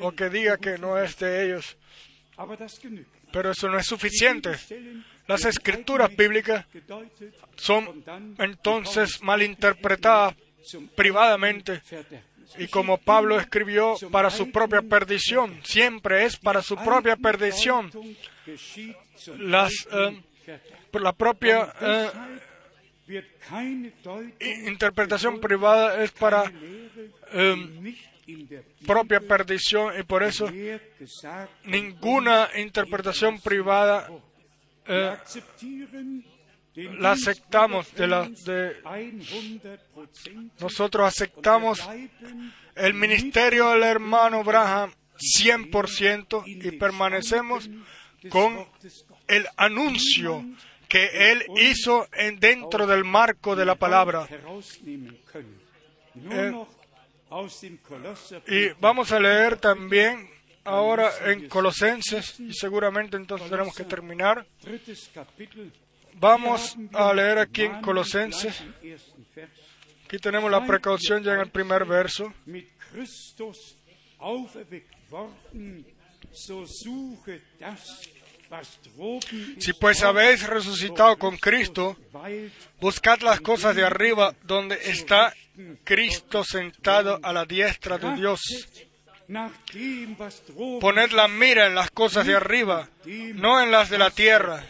o 0.00 0.12
que 0.12 0.28
diga 0.30 0.56
que 0.58 0.78
no 0.78 0.98
es 0.98 1.18
de 1.18 1.44
ellos. 1.46 1.76
Pero 3.32 3.50
eso 3.50 3.68
no 3.68 3.78
es 3.78 3.86
suficiente. 3.86 4.52
Las 5.26 5.44
escrituras 5.44 6.14
bíblicas 6.14 6.64
son 7.56 8.04
entonces 8.38 9.20
malinterpretadas 9.22 10.34
privadamente 10.94 11.82
y 12.58 12.68
como 12.68 12.98
Pablo 12.98 13.38
escribió 13.40 13.96
para 14.12 14.30
su 14.30 14.50
propia 14.52 14.82
perdición, 14.82 15.60
siempre 15.64 16.24
es 16.24 16.36
para 16.36 16.62
su 16.62 16.76
propia 16.76 17.16
perdición. 17.16 17.90
Las, 19.38 19.72
eh, 19.92 20.22
la 20.92 21.12
propia 21.12 21.72
eh, 21.80 22.10
Interpretación 24.66 25.40
privada 25.40 26.02
es 26.02 26.10
para 26.10 26.44
em, 27.32 27.94
propia 28.84 29.20
perdición 29.20 29.98
y 29.98 30.02
por 30.02 30.22
eso 30.22 30.50
ninguna 31.64 32.48
interpretación 32.56 33.40
privada 33.40 34.10
eh, 34.86 35.16
la 36.98 37.12
aceptamos 37.12 37.94
de 37.94 38.06
la 38.06 38.20
Gottes 38.20 38.44
de 38.44 38.82
100% 38.82 40.50
nosotros 40.60 41.06
aceptamos 41.06 41.80
el 42.74 42.94
ministerio 42.94 43.70
del 43.70 43.84
hermano 43.84 44.42
Braham 44.42 44.92
100% 45.16 46.42
y 46.46 46.70
permanecemos 46.72 47.70
con 48.28 48.66
el 49.28 49.46
anuncio 49.56 50.44
que 50.88 51.32
él 51.32 51.44
hizo 51.56 52.06
en 52.12 52.38
dentro 52.38 52.86
del 52.86 53.04
marco 53.04 53.56
de 53.56 53.64
la 53.64 53.74
palabra. 53.74 54.26
Eh, 56.30 56.52
Y 58.46 58.68
vamos 58.80 59.10
a 59.12 59.18
leer 59.20 59.56
también 59.58 60.30
ahora 60.64 61.10
en 61.26 61.48
Colosenses, 61.48 62.38
y 62.40 62.52
seguramente 62.52 63.16
entonces 63.16 63.50
tenemos 63.50 63.74
que 63.74 63.84
terminar. 63.84 64.46
Vamos 66.14 66.76
a 66.92 67.12
leer 67.12 67.38
aquí 67.38 67.62
en 67.62 67.80
Colosenses. 67.82 68.62
Aquí 70.04 70.18
tenemos 70.18 70.50
la 70.50 70.64
precaución 70.64 71.22
ya 71.22 71.34
en 71.34 71.40
el 71.40 71.50
primer 71.50 71.84
verso. 71.84 72.32
Si 79.58 79.72
pues 79.74 80.02
habéis 80.02 80.46
resucitado 80.46 81.16
con 81.18 81.36
Cristo, 81.36 81.96
buscad 82.80 83.20
las 83.20 83.40
cosas 83.40 83.74
de 83.76 83.84
arriba, 83.84 84.34
donde 84.44 84.76
está 84.84 85.32
Cristo 85.84 86.44
sentado 86.44 87.18
a 87.22 87.32
la 87.32 87.44
diestra 87.44 87.98
de 87.98 88.14
Dios. 88.14 88.40
Poned 90.80 91.10
la 91.10 91.28
mira 91.28 91.66
en 91.66 91.74
las 91.74 91.90
cosas 91.90 92.26
de 92.26 92.34
arriba, 92.34 92.88
no 93.34 93.60
en 93.60 93.70
las 93.70 93.90
de 93.90 93.98
la 93.98 94.10
tierra, 94.10 94.64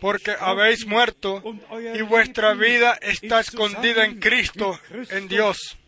porque 0.00 0.32
habéis 0.38 0.86
muerto 0.86 1.42
y 1.94 2.02
vuestra 2.02 2.54
vida 2.54 2.98
está 3.00 3.40
escondida 3.40 4.04
en 4.04 4.18
Cristo, 4.18 4.78
en 5.10 5.28
Dios. 5.28 5.78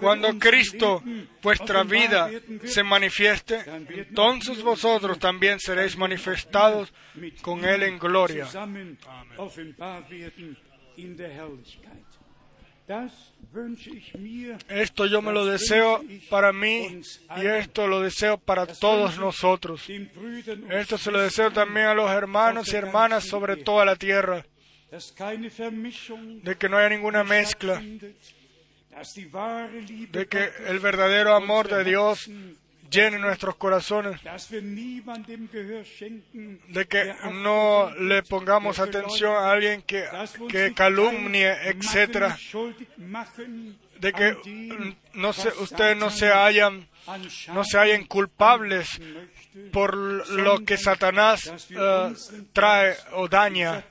Cuando 0.00 0.38
Cristo, 0.38 1.02
vuestra 1.42 1.82
vida, 1.82 2.30
se 2.64 2.82
manifieste, 2.82 3.62
entonces 3.90 4.62
vosotros 4.62 5.18
también 5.18 5.60
seréis 5.60 5.96
manifestados 5.96 6.92
con 7.42 7.64
Él 7.64 7.82
en 7.82 7.98
gloria. 7.98 8.46
Esto 14.68 15.06
yo 15.06 15.20
me 15.20 15.32
lo 15.32 15.44
deseo 15.44 16.02
para 16.30 16.52
mí 16.54 17.02
y 17.36 17.46
esto 17.46 17.86
lo 17.86 18.00
deseo 18.00 18.38
para 18.38 18.66
todos 18.66 19.18
nosotros. 19.18 19.86
Esto 20.70 20.96
se 20.96 21.10
lo 21.10 21.20
deseo 21.20 21.50
también 21.52 21.86
a 21.86 21.94
los 21.94 22.10
hermanos 22.10 22.72
y 22.72 22.76
hermanas 22.76 23.26
sobre 23.26 23.56
toda 23.56 23.84
la 23.84 23.96
tierra, 23.96 24.46
de 26.42 26.56
que 26.56 26.68
no 26.70 26.78
haya 26.78 26.88
ninguna 26.88 27.22
mezcla, 27.24 27.82
de 30.10 30.26
que 30.26 30.50
el 30.66 30.78
verdadero 30.80 31.34
amor 31.34 31.68
de 31.68 31.84
Dios 31.84 32.28
llene 32.90 33.18
nuestros 33.18 33.56
corazones, 33.56 34.20
de 36.68 36.86
que 36.86 37.14
no 37.34 37.90
le 37.98 38.22
pongamos 38.22 38.78
atención 38.78 39.34
a 39.34 39.50
alguien 39.50 39.82
que, 39.82 40.04
que 40.48 40.72
calumnie, 40.74 41.50
etc. 41.68 42.34
De 44.00 44.12
que 44.12 44.36
no 45.14 45.32
se, 45.32 45.48
ustedes 45.60 45.96
no 45.96 46.10
se 46.10 46.28
Satan 46.28 46.46
hallan, 46.46 46.88
an 47.06 47.22
no 47.54 47.64
se 47.64 47.78
hallen 47.78 48.06
culpables 48.06 49.00
por 49.72 49.96
lo 49.96 50.64
que 50.64 50.76
Satanás 50.76 51.52
eh, 51.70 52.14
trae 52.52 52.96
o 53.12 53.28
daña, 53.28 53.84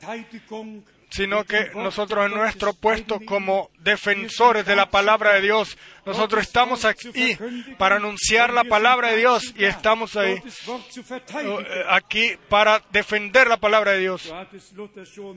sino 1.09 1.43
que 1.45 1.71
nosotros 1.73 2.25
en 2.25 2.38
nuestro 2.38 2.73
puesto 2.73 3.19
como 3.25 3.69
defensores 3.79 4.65
de 4.65 4.75
la 4.75 4.89
palabra 4.89 5.34
de 5.34 5.41
Dios, 5.41 5.77
nosotros 6.05 6.43
estamos 6.43 6.85
aquí 6.85 7.38
para 7.77 7.95
anunciar 7.95 8.53
la 8.53 8.63
palabra 8.63 9.11
de 9.11 9.17
Dios 9.17 9.53
y 9.57 9.65
estamos 9.65 10.15
ahí 10.15 10.34
eh, 10.35 11.84
aquí 11.89 12.31
para 12.49 12.81
defender 12.91 13.47
la 13.47 13.57
palabra 13.57 13.91
de 13.93 13.99
Dios. 13.99 14.34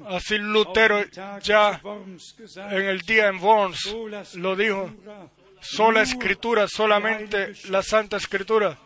Así 0.08 0.38
Lutero 0.38 1.04
ya 1.40 1.80
en 2.70 2.86
el 2.86 3.00
día 3.00 3.28
en 3.28 3.38
Worms 3.40 3.96
lo 4.34 4.56
dijo, 4.56 4.90
sola 5.60 6.02
escritura, 6.02 6.66
solamente 6.68 7.52
la 7.68 7.82
santa 7.82 8.16
escritura, 8.16 8.78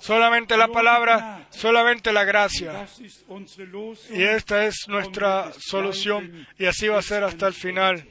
solamente 0.00 0.56
la 0.56 0.68
palabra, 0.68 1.46
solamente 1.50 2.12
la 2.12 2.24
gracia. 2.24 2.86
Y 4.10 4.22
esta 4.22 4.64
es 4.64 4.86
nuestra 4.88 5.52
solución 5.58 6.46
y 6.58 6.64
así 6.66 6.88
va 6.88 6.98
a 6.98 7.02
ser 7.02 7.24
hasta 7.24 7.46
el 7.46 7.54
final. 7.54 8.08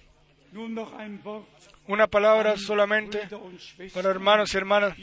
Una 1.88 2.08
palabra 2.08 2.58
solamente 2.58 3.30
para 3.94 4.10
hermanos 4.10 4.54
y 4.54 4.58
hermanas 4.58 4.98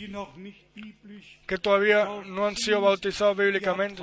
que 1.47 1.59
todavía 1.59 2.05
no 2.27 2.47
han 2.47 2.57
sido 2.57 2.81
bautizados 2.81 3.37
bíblicamente. 3.37 4.03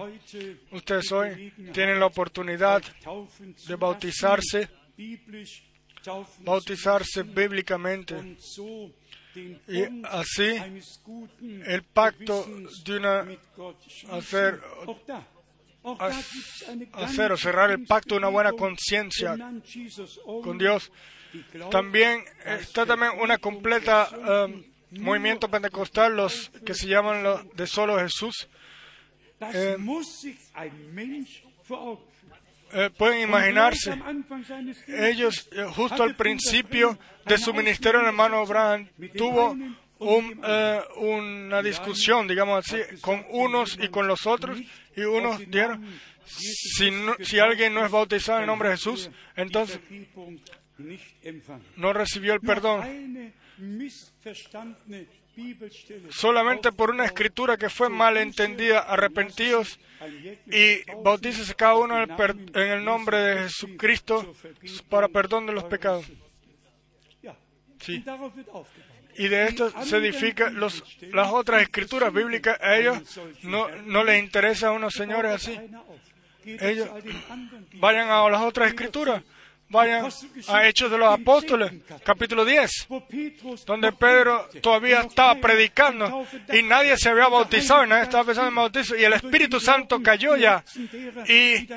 Ustedes 0.71 1.11
hoy 1.11 1.53
tienen 1.73 1.99
la 1.99 2.07
oportunidad 2.07 2.81
de 3.67 3.75
bautizarse, 3.75 4.69
bautizarse 6.39 7.23
bíblicamente 7.23 8.37
y 9.35 10.05
así 10.05 10.55
el 11.65 11.83
pacto 11.83 12.45
de 12.85 12.97
una 12.97 13.27
hacer 14.11 14.61
hacer 16.93 17.31
o 17.31 17.37
cerrar 17.37 17.71
el 17.71 17.85
pacto 17.85 18.15
de 18.15 18.19
una 18.19 18.29
buena 18.29 18.51
conciencia 18.51 19.33
Only, 19.33 20.43
con 20.43 20.57
Dios. 20.57 20.91
También 21.69 22.23
dass 22.43 22.61
está 22.61 22.85
también 22.85 23.13
una 23.21 23.37
completa 23.37 24.09
eh, 24.13 24.71
movimiento 24.91 25.49
pentecostal, 25.49 26.15
los 26.15 26.51
que 26.65 26.73
se 26.73 26.87
llaman 26.87 27.23
los 27.23 27.55
de 27.55 27.67
solo 27.67 27.97
Jesús. 27.99 28.49
Eh, 29.53 29.77
Eh, 32.73 32.89
pueden 32.97 33.19
imaginarse, 33.21 33.91
ellos 34.87 35.49
eh, 35.51 35.65
justo 35.75 36.03
al 36.03 36.15
principio 36.15 36.97
Branham 36.97 36.97
de 37.25 37.37
su 37.37 37.53
ministerio, 37.53 37.99
el 37.99 38.07
hermano 38.07 38.45
dem 38.45 38.87
tuvo 39.09 39.51
un, 39.99 40.41
eh, 40.43 40.81
una 40.97 41.61
discusión, 41.61 42.27
digamos 42.27 42.65
así, 42.65 42.77
con 43.01 43.23
unos 43.29 43.77
y 43.81 43.89
con 43.89 44.07
los 44.07 44.25
otros, 44.25 44.59
y 44.95 45.01
unos 45.01 45.39
dijeron, 45.39 45.85
si, 46.25 46.91
no- 46.91 47.15
si 47.21 47.39
alguien 47.39 47.73
no 47.73 47.85
es 47.85 47.91
bautizado 47.91 48.37
en 48.39 48.43
el 48.43 48.47
nombre 48.47 48.69
de 48.69 48.75
Jesús, 48.77 49.09
entonces 49.35 49.79
no 51.77 51.93
recibió 51.93 52.33
el 52.33 52.39
perdón. 52.39 52.81
Solamente 56.09 56.71
por 56.71 56.89
una 56.91 57.05
escritura 57.05 57.57
que 57.57 57.69
fue 57.69 57.89
mal 57.89 58.17
entendida, 58.17 58.79
arrepentidos 58.79 59.79
y 60.47 60.81
bautícese 61.03 61.55
cada 61.55 61.75
uno 61.75 62.01
en 62.01 62.11
el, 62.55 62.83
nombre 62.83 63.17
de 63.17 63.37
Jesucristo 63.43 64.33
para 64.89 65.07
perdón 65.07 65.45
de 65.45 65.53
los 65.53 65.63
pecados. 65.65 66.05
Sí. 67.79 68.03
Y 69.17 69.27
de 69.27 69.47
esto 69.47 69.71
se 69.83 69.97
edifica 69.97 70.49
las 70.51 71.31
otras 71.31 71.61
escrituras 71.61 72.13
bíblicas. 72.13 72.59
A 72.61 72.77
ellos 72.77 73.19
no, 73.43 73.67
no 73.85 74.03
les 74.03 74.23
interesa 74.23 74.69
a 74.69 74.71
unos 74.71 74.93
señores 74.93 75.31
así. 75.31 75.59
Ellos 76.45 76.89
vayan 77.73 78.09
a 78.09 78.27
las 78.29 78.41
otras 78.41 78.69
escrituras. 78.69 79.23
Vayan 79.71 80.09
a 80.49 80.67
Hechos 80.67 80.91
de 80.91 80.97
los 80.97 81.13
Apóstoles, 81.13 81.71
capítulo 82.03 82.43
10, 82.43 82.87
Wo 82.89 83.07
Petrus 83.07 83.65
donde 83.65 83.91
Pedro 83.93 84.49
todavía 84.61 84.99
estaba 85.01 85.35
predicando 85.35 86.25
y 86.53 86.61
nadie 86.61 86.97
se 86.97 87.07
había 87.09 87.27
bautizado 87.29 87.85
nadie 87.85 88.03
estaba 88.03 88.25
pensando 88.25 88.49
en 88.49 88.55
bautizo 88.55 88.97
y 88.97 89.03
el 89.05 89.13
Espíritu 89.13 89.59
Santo 89.61 90.01
cayó 90.03 90.35
ya 90.35 90.63
y 91.27 91.67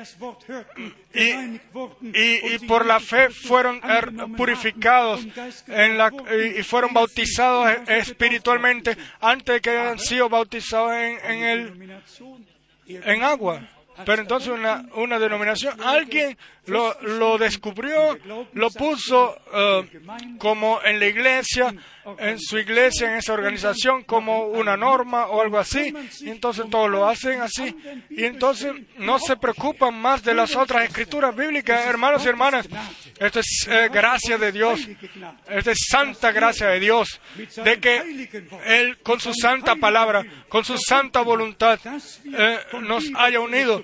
y, 1.13 2.55
y- 2.55 2.59
por 2.67 2.85
la 2.85 2.99
fe 2.99 3.29
fueron 3.29 3.79
er- 3.81 4.35
purificados 4.35 5.21
en 5.67 5.97
la, 5.97 6.11
y, 6.57 6.63
fueron 6.63 6.93
bautizados 6.93 7.69
espiritualmente 7.87 8.97
antes 9.21 9.55
de 9.55 9.61
que 9.61 9.69
hayan 9.69 9.99
sido 9.99 10.27
bautizados 10.29 10.91
en, 10.93 11.19
en 11.31 11.43
el 11.43 12.01
en 12.87 13.23
agua. 13.23 13.61
Pero 14.03 14.21
entonces 14.21 14.49
una, 14.49 14.85
una 14.95 15.19
denominación, 15.19 15.79
alguien 15.81 16.37
lo, 16.65 16.99
lo 17.01 17.37
descubrió, 17.37 18.17
lo 18.53 18.71
puso 18.71 19.37
eh, 19.53 19.89
como 20.37 20.79
en 20.83 20.99
la 20.99 21.05
iglesia, 21.05 21.73
en 22.19 22.39
su 22.39 22.57
iglesia, 22.57 23.11
en 23.11 23.17
esa 23.17 23.33
organización, 23.33 24.03
como 24.03 24.45
una 24.47 24.77
norma 24.77 25.27
o 25.27 25.41
algo 25.41 25.57
así, 25.57 25.93
y 26.21 26.29
entonces 26.29 26.65
todos 26.69 26.89
lo 26.89 27.07
hacen 27.07 27.41
así, 27.41 27.75
y 28.09 28.25
entonces 28.25 28.73
no 28.97 29.19
se 29.19 29.35
preocupan 29.37 29.99
más 29.99 30.23
de 30.23 30.33
las 30.33 30.55
otras 30.55 30.83
escrituras 30.83 31.35
bíblicas, 31.35 31.85
hermanos 31.85 32.25
y 32.25 32.29
hermanas. 32.29 32.67
Esto 33.17 33.39
es 33.39 33.67
eh, 33.69 33.89
gracia 33.91 34.37
de 34.37 34.51
Dios, 34.51 34.87
esto 35.49 35.71
es 35.71 35.77
santa 35.89 36.31
gracia 36.31 36.67
de 36.67 36.79
Dios, 36.79 37.19
de 37.63 37.79
que 37.79 38.29
Él 38.65 38.97
con 38.99 39.19
su 39.19 39.33
santa 39.33 39.75
palabra, 39.75 40.25
con 40.49 40.63
su 40.63 40.77
santa 40.77 41.21
voluntad, 41.21 41.79
eh, 41.85 42.59
nos 42.81 43.05
haya 43.15 43.39
unido. 43.39 43.83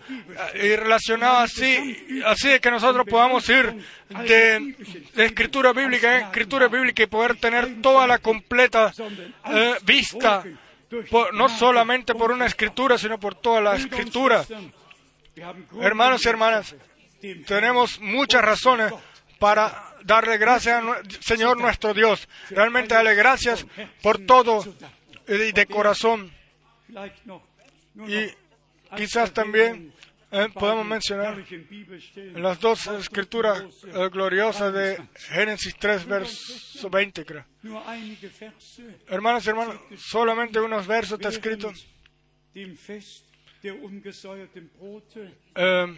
Y 0.56 0.76
relacionado 0.76 1.38
así, 1.38 2.22
así 2.26 2.50
de 2.50 2.60
que 2.60 2.72
nosotros 2.72 3.06
podamos 3.10 3.48
ir 3.50 3.76
de, 4.10 4.76
escritura 5.16 5.74
bíblica 5.74 6.18
en 6.18 6.26
escritura 6.26 6.68
bíblica 6.68 7.04
y 7.04 7.08
poder 7.08 7.36
tener 7.38 7.82
toda 7.82 8.08
la 8.08 8.11
completa 8.20 8.92
eh, 9.46 9.76
vista, 9.84 10.44
no 11.34 11.50
solamente 11.50 12.14
por 12.14 12.32
una 12.32 12.46
escritura, 12.46 12.98
sino 12.98 13.20
por 13.20 13.36
toda 13.36 13.62
la 13.62 13.76
escritura. 13.76 14.46
Hermanos 15.80 16.26
y 16.26 16.30
hermanas, 16.30 16.76
tenemos 17.46 18.00
muchas 18.00 18.44
razones 18.44 18.94
para 19.40 19.96
darle 20.04 20.38
gracias 20.38 20.84
al 20.84 21.12
Señor 21.22 21.60
nuestro 21.60 21.94
Dios. 21.94 22.28
Realmente 22.50 22.94
darle 22.94 23.16
gracias 23.16 23.66
por 24.02 24.20
todo 24.26 24.64
y 25.28 25.52
de 25.52 25.66
corazón. 25.66 26.32
Y 28.08 28.28
quizás 28.96 29.32
también 29.32 29.94
eh, 30.32 30.48
podemos 30.54 30.86
mencionar 30.86 31.44
las 32.36 32.60
dos 32.60 32.88
escrituras 32.88 33.64
eh, 33.86 34.10
gloriosas 34.10 34.74
de 34.74 34.98
Génesis 35.30 35.76
3, 35.78 36.06
verso 36.06 36.90
20, 36.90 37.26
creo. 37.26 37.46
Hermanos 39.08 39.46
y 39.46 39.50
hermanos, 39.50 39.76
solamente 39.98 40.60
unos 40.60 40.88
versos 40.88 41.20
está 41.20 41.30
escrito. 41.30 41.74
Eh, 45.56 45.98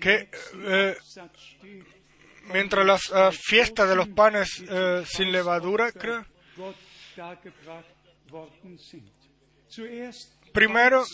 que 0.00 0.28
mientras 2.52 2.86
las 2.86 3.10
uh, 3.10 3.30
fiestas 3.32 3.88
de 3.88 3.96
los 3.96 4.08
panes 4.08 4.60
uh, 4.60 5.04
sin 5.04 5.30
levadura, 5.30 5.92
creo, 5.92 6.24
primero 10.52 11.04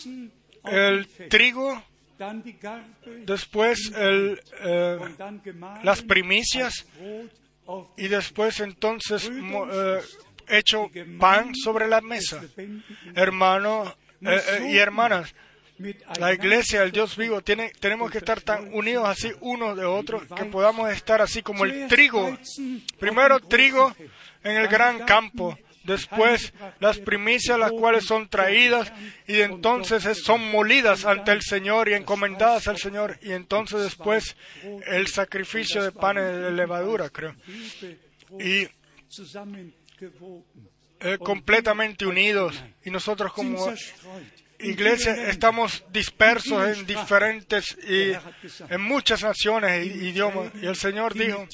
el 0.63 1.07
trigo, 1.29 1.83
después 3.25 3.91
el, 3.95 4.41
eh, 4.61 4.99
las 5.83 6.01
primicias 6.01 6.85
y 7.97 8.07
después 8.07 8.59
entonces 8.59 9.29
eh, 9.29 9.99
hecho 10.47 10.89
pan 11.19 11.53
sobre 11.55 11.87
la 11.87 12.01
mesa. 12.01 12.41
Hermano 13.15 13.95
eh, 14.21 14.69
y 14.69 14.77
hermanas, 14.77 15.33
la 16.19 16.33
iglesia, 16.33 16.83
el 16.83 16.91
Dios 16.91 17.15
vivo, 17.17 17.41
tiene, 17.41 17.71
tenemos 17.79 18.09
que 18.09 18.17
estar 18.17 18.41
tan 18.41 18.73
unidos 18.73 19.07
así 19.07 19.31
unos 19.41 19.77
de 19.77 19.85
otros 19.85 20.23
que 20.35 20.45
podamos 20.45 20.91
estar 20.91 21.21
así 21.21 21.43
como 21.43 21.65
el 21.65 21.87
trigo. 21.87 22.37
Primero 22.99 23.39
trigo 23.39 23.95
en 24.43 24.57
el 24.57 24.67
gran 24.67 25.05
campo, 25.05 25.57
después 25.87 26.53
las 26.79 26.99
primicias 26.99 27.57
las 27.57 27.71
cuales 27.71 28.05
son 28.05 28.29
traídas 28.29 28.91
y 29.25 29.39
entonces 29.39 30.03
son 30.23 30.51
molidas 30.51 31.05
ante 31.05 31.31
el 31.31 31.41
Señor 31.41 31.89
y 31.89 31.93
encomendadas 31.93 32.67
al 32.67 32.77
Señor 32.77 33.17
y 33.21 33.31
entonces 33.31 33.81
después 33.81 34.35
el 34.85 35.07
sacrificio 35.07 35.81
de 35.81 35.91
panes 35.91 36.25
de 36.25 36.51
levadura, 36.51 37.09
creo. 37.09 37.35
Y 38.39 38.67
eh, 40.99 41.17
completamente 41.19 42.05
unidos 42.05 42.61
y 42.83 42.91
nosotros 42.91 43.31
como 43.33 43.73
iglesia 44.59 45.29
estamos 45.29 45.85
dispersos 45.93 46.77
en 46.77 46.85
diferentes 46.85 47.77
y 47.87 48.11
en 48.69 48.81
muchas 48.81 49.23
naciones 49.23 49.71
e 49.71 49.85
idiomas 49.85 50.51
y 50.61 50.65
el 50.65 50.75
Señor 50.75 51.13
dijo 51.13 51.47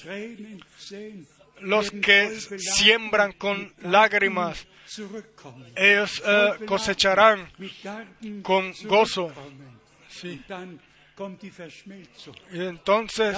los 1.64 1.92
que 1.92 2.40
siembran 2.60 3.34
con 3.34 3.74
lágrimas, 3.82 4.68
ellos 5.76 6.22
eh, 6.26 6.66
cosecharán 6.66 7.52
con 8.42 8.74
gozo. 8.84 9.32
Y 12.52 12.60
entonces 12.60 13.38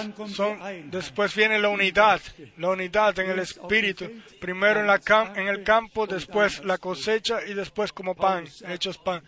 después 0.85 1.35
viene 1.35 1.59
la 1.59 1.69
unidad, 1.69 2.21
la 2.57 2.69
unidad 2.69 3.19
en 3.19 3.31
el 3.31 3.39
espíritu, 3.39 4.09
primero 4.39 4.79
en, 4.79 5.37
en 5.37 5.47
el 5.47 5.63
campo, 5.63 6.07
después 6.07 6.63
la 6.63 6.77
cosecha 6.77 7.45
y 7.45 7.53
después 7.53 7.91
como 7.91 8.15
pan, 8.15 8.45
hechos 8.67 8.97
pan. 8.97 9.21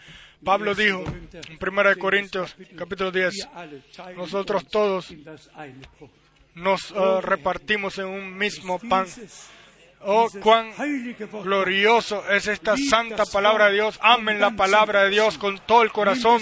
Pablo 0.43 0.75
dijo 0.75 1.03
en 1.33 1.57
1 1.59 1.97
Corintios 1.99 2.55
capítulo 2.77 3.11
10, 3.11 3.49
nosotros 4.15 4.67
todos 4.67 5.13
nos 6.57 6.91
uh, 6.91 7.21
repartimos 7.21 7.97
en 7.99 8.07
un 8.07 8.37
mismo 8.37 8.79
pan. 8.79 9.05
Oh, 10.01 10.27
cuán 10.41 10.73
glorioso 11.43 12.29
es 12.29 12.47
esta 12.47 12.75
santa 12.77 13.25
palabra 13.25 13.67
de 13.67 13.73
Dios. 13.73 13.99
Amen 14.01 14.39
la 14.39 14.51
palabra 14.51 15.03
de 15.03 15.09
Dios 15.09 15.37
con 15.37 15.59
todo 15.59 15.83
el 15.83 15.91
corazón. 15.91 16.41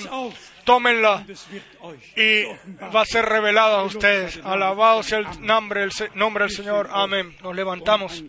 Tómenla 0.65 1.25
y 2.15 2.43
va 2.93 3.01
a 3.01 3.05
ser 3.05 3.25
revelada 3.25 3.79
a 3.79 3.83
ustedes. 3.83 4.39
Alabado 4.43 5.03
sea 5.03 5.19
el 5.19 5.45
nombre, 5.45 5.83
el 5.83 5.91
nombre 6.15 6.45
del 6.45 6.53
Señor. 6.53 6.89
Amén. 6.91 7.35
Nos 7.41 7.55
levantamos 7.55 8.23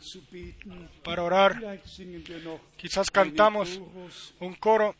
para 1.02 1.22
orar. 1.22 1.80
Quizás 2.76 3.10
cantamos 3.10 3.80
un 4.40 4.54
coro. 4.54 4.94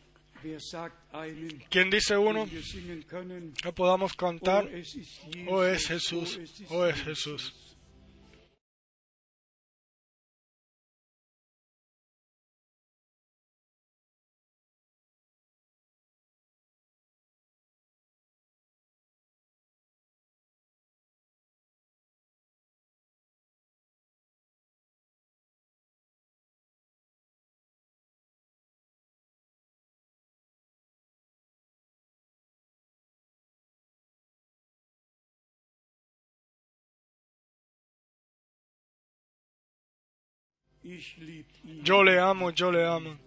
¿Quién 1.69 1.89
dice 1.89 2.17
uno 2.17 2.47
que 3.61 3.71
podamos 3.73 4.13
cantar? 4.13 4.69
Oh 5.47 5.63
es 5.63 5.87
Jesús, 5.87 6.39
oh 6.69 6.85
es 6.85 7.01
Jesús. 7.03 7.66
Yo 41.83 42.03
le 42.03 42.19
amo, 42.19 42.51
yo 42.51 42.71
le 42.71 42.85
amo. 42.85 43.26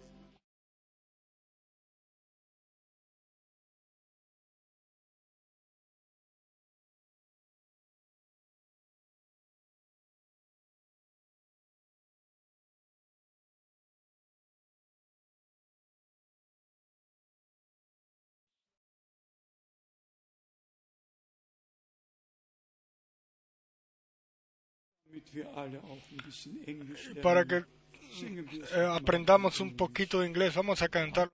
Para 27.22 27.44
que 27.44 27.56
eh, 27.56 28.88
aprendamos 28.90 29.60
un 29.60 29.76
poquito 29.76 30.20
de 30.20 30.28
inglés. 30.28 30.54
Vamos 30.54 30.82
a 30.82 30.88
cantar. 30.88 31.28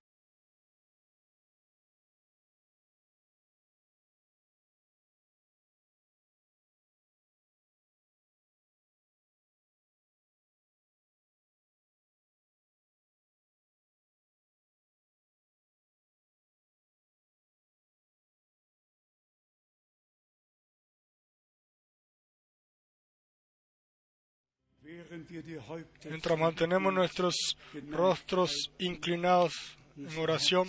Mientras 26.05 26.39
mantenemos 26.39 26.93
nuestros 26.93 27.57
rostros 27.89 28.71
inclinados 28.79 29.77
en 29.97 30.17
oración 30.19 30.67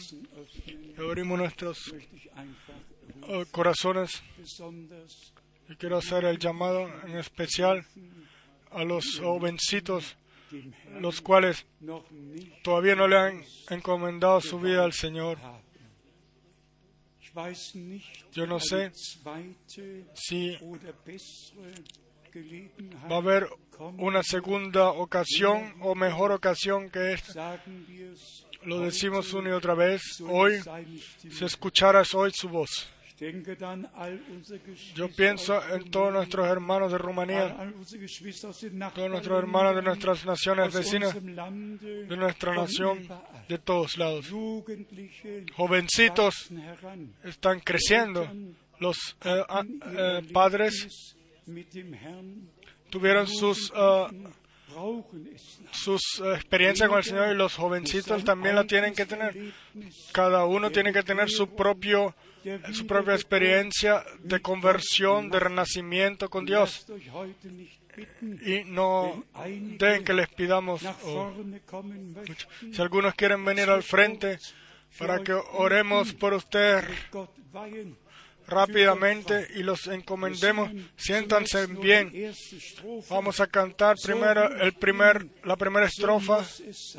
abrimos 0.97 1.39
nuestros 1.39 1.95
eh, 3.29 3.45
corazones 3.51 4.23
y 5.69 5.77
quiero 5.77 5.99
hacer 5.99 6.25
el 6.25 6.39
llamado 6.39 6.89
en 7.05 7.19
especial 7.19 7.85
a 8.71 8.85
los 8.85 9.19
jovencitos, 9.21 10.17
los 11.01 11.21
cuales 11.21 11.67
todavía 12.63 12.95
no 12.95 13.07
le 13.07 13.17
han 13.17 13.45
encomendado 13.71 14.41
su 14.41 14.59
vida 14.59 14.85
al 14.85 14.93
Señor. 14.93 15.39
Yo 18.33 18.47
no 18.47 18.59
sé 18.59 18.91
Si 20.15 20.57
va 23.11 23.17
a 23.17 23.19
haber 23.19 23.49
una 23.99 24.23
segunda 24.23 24.91
ocasión 24.91 25.75
o 25.81 25.95
mejor 25.95 26.33
ocasión 26.33 26.91
que 26.91 27.13
esta. 27.13 27.63
Lo 28.63 28.81
decimos 28.81 29.33
una 29.35 29.51
y 29.51 29.53
otra 29.53 29.75
vez. 29.75 30.03
Hoy, 30.29 30.61
si 31.31 31.45
escucharas 31.45 32.15
hoy 32.15 32.33
su 32.35 32.49
voz. 32.49 32.89
Yo 34.95 35.09
pienso 35.09 35.61
en 35.75 35.91
todos 35.91 36.13
nuestros 36.13 36.47
hermanos 36.47 36.93
de 36.93 36.99
Rumanía, 36.99 37.73
todos 38.95 39.11
nuestros 39.11 39.39
hermanos 39.39 39.75
de 39.75 39.83
nuestras 39.83 40.25
naciones 40.25 40.73
vecinas, 40.73 41.15
de 41.15 42.17
nuestra 42.17 42.55
nación, 42.55 43.09
de 43.49 43.59
todos 43.59 43.97
lados. 43.97 44.31
Jovencitos 45.57 46.51
están 47.25 47.59
creciendo. 47.61 48.29
Los 48.79 49.17
eh, 49.25 49.43
ah, 49.49 49.65
eh, 49.67 50.23
padres 50.33 51.17
tuvieron 52.91 53.27
sus, 53.27 53.73
noch. 53.73 55.07
sus 55.73 56.03
experiencias 56.35 56.89
con 56.89 56.99
el 56.99 57.05
Señor 57.05 57.33
y 57.33 57.37
los 57.37 57.55
jovencitos 57.55 58.25
también 58.25 58.55
la 58.55 58.65
tienen 58.65 58.95
que 58.95 59.07
tener. 59.07 59.37
Cada 60.13 60.45
uno 60.45 60.71
tiene 60.71 60.93
que 60.93 61.03
tener 61.03 61.31
su 61.31 61.55
propio 61.55 62.15
su 62.73 62.87
propia 62.87 63.15
experiencia 63.15 64.05
de 64.21 64.41
conversión, 64.41 65.29
de 65.31 65.41
renacimiento 65.41 66.31
con 66.31 66.45
Dios. 66.45 66.87
Y 68.45 68.65
no 68.65 69.25
den 69.35 70.05
que 70.05 70.13
les 70.13 70.29
pidamos. 70.29 70.83
oh, 71.05 71.33
si 72.73 72.81
algunos 72.81 73.15
quieren 73.15 73.45
venir 73.45 73.69
al 73.71 73.83
frente 73.83 74.39
para 74.99 75.23
que 75.23 75.33
oremos 75.33 76.15
por 76.15 76.35
weihen. 77.53 77.97
Rápidamente 78.49 79.49
y 79.55 79.63
los 79.63 79.87
encomendemos, 79.87 80.71
siéntanse 80.97 81.67
bien. 81.67 82.33
Vamos 83.11 83.41
a 83.41 83.47
cantar 83.47 83.97
primero 84.03 84.57
el 84.57 84.73
primer, 84.73 85.27
la 85.45 85.57
primera 85.57 85.87
estrofa. 85.87 86.41
es 86.41 86.97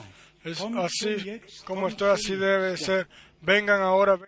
así 0.78 1.42
como 1.66 1.88
estoy, 1.88 2.10
así 2.10 2.36
debe 2.36 2.78
ser. 2.78 3.08
Vengan 3.42 3.82
ahora. 3.82 4.20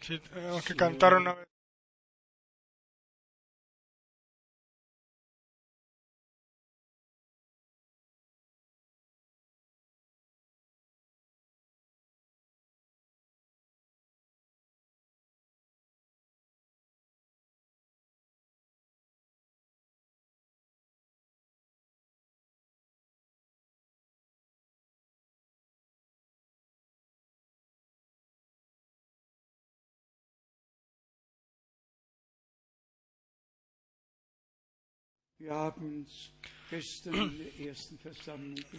Sí, 0.00 0.20
tenemos 0.32 0.64
que 0.64 0.76
cantar 0.76 1.14
una 1.14 1.34
vez. 1.34 1.51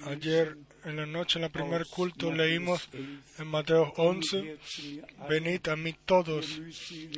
Ayer 0.05 0.57
en 0.83 0.95
la 0.95 1.05
noche, 1.05 1.37
en 1.37 1.45
el 1.45 1.51
primer 1.51 1.85
culto, 1.85 2.31
leímos 2.31 2.89
11, 2.91 3.41
en 3.41 3.47
Mateo 3.47 3.93
"Kommt 3.93 4.23
11, 4.33 4.37
her 4.37 4.59
zu 4.65 4.81
mir 4.81 5.05
alle, 5.19 5.29
venid 5.29 5.67
a 5.67 5.75
mí 5.75 5.93
todos 6.05 6.59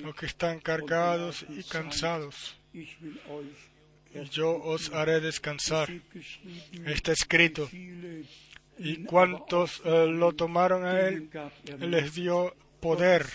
los 0.02 0.16
que 0.16 0.26
están 0.26 0.60
cargados 0.60 1.46
y 1.48 1.64
cansados, 1.64 2.58
y 2.74 2.88
yo 4.32 4.56
os 4.56 4.92
haré 4.92 5.22
descansar. 5.22 5.90
Está 6.86 7.14
escrito. 7.14 7.70
Y 8.78 9.06
cuantos 9.06 9.82
eh, 9.86 10.08
lo 10.08 10.34
tomaron 10.34 10.86
a 10.86 11.00
él, 11.08 11.30
er 11.34 11.82
él 11.82 11.92
les 11.92 12.14
dio 12.14 12.54
poder 12.86 13.26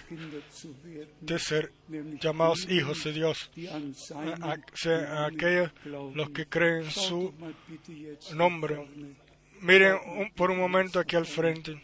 de 1.20 1.38
ser 1.40 1.72
llamados 2.20 2.68
hijos 2.70 3.02
de 3.02 3.12
Dios. 3.12 3.50
A, 4.44 5.26
aquellos 5.26 5.72
los 6.14 6.30
que 6.30 6.46
creen 6.46 6.88
su 6.88 7.34
nombre. 8.34 8.88
Miren 9.60 9.98
por 10.36 10.52
un 10.52 10.58
momento 10.58 11.00
aquí 11.00 11.16
al 11.16 11.26
frente. 11.26 11.82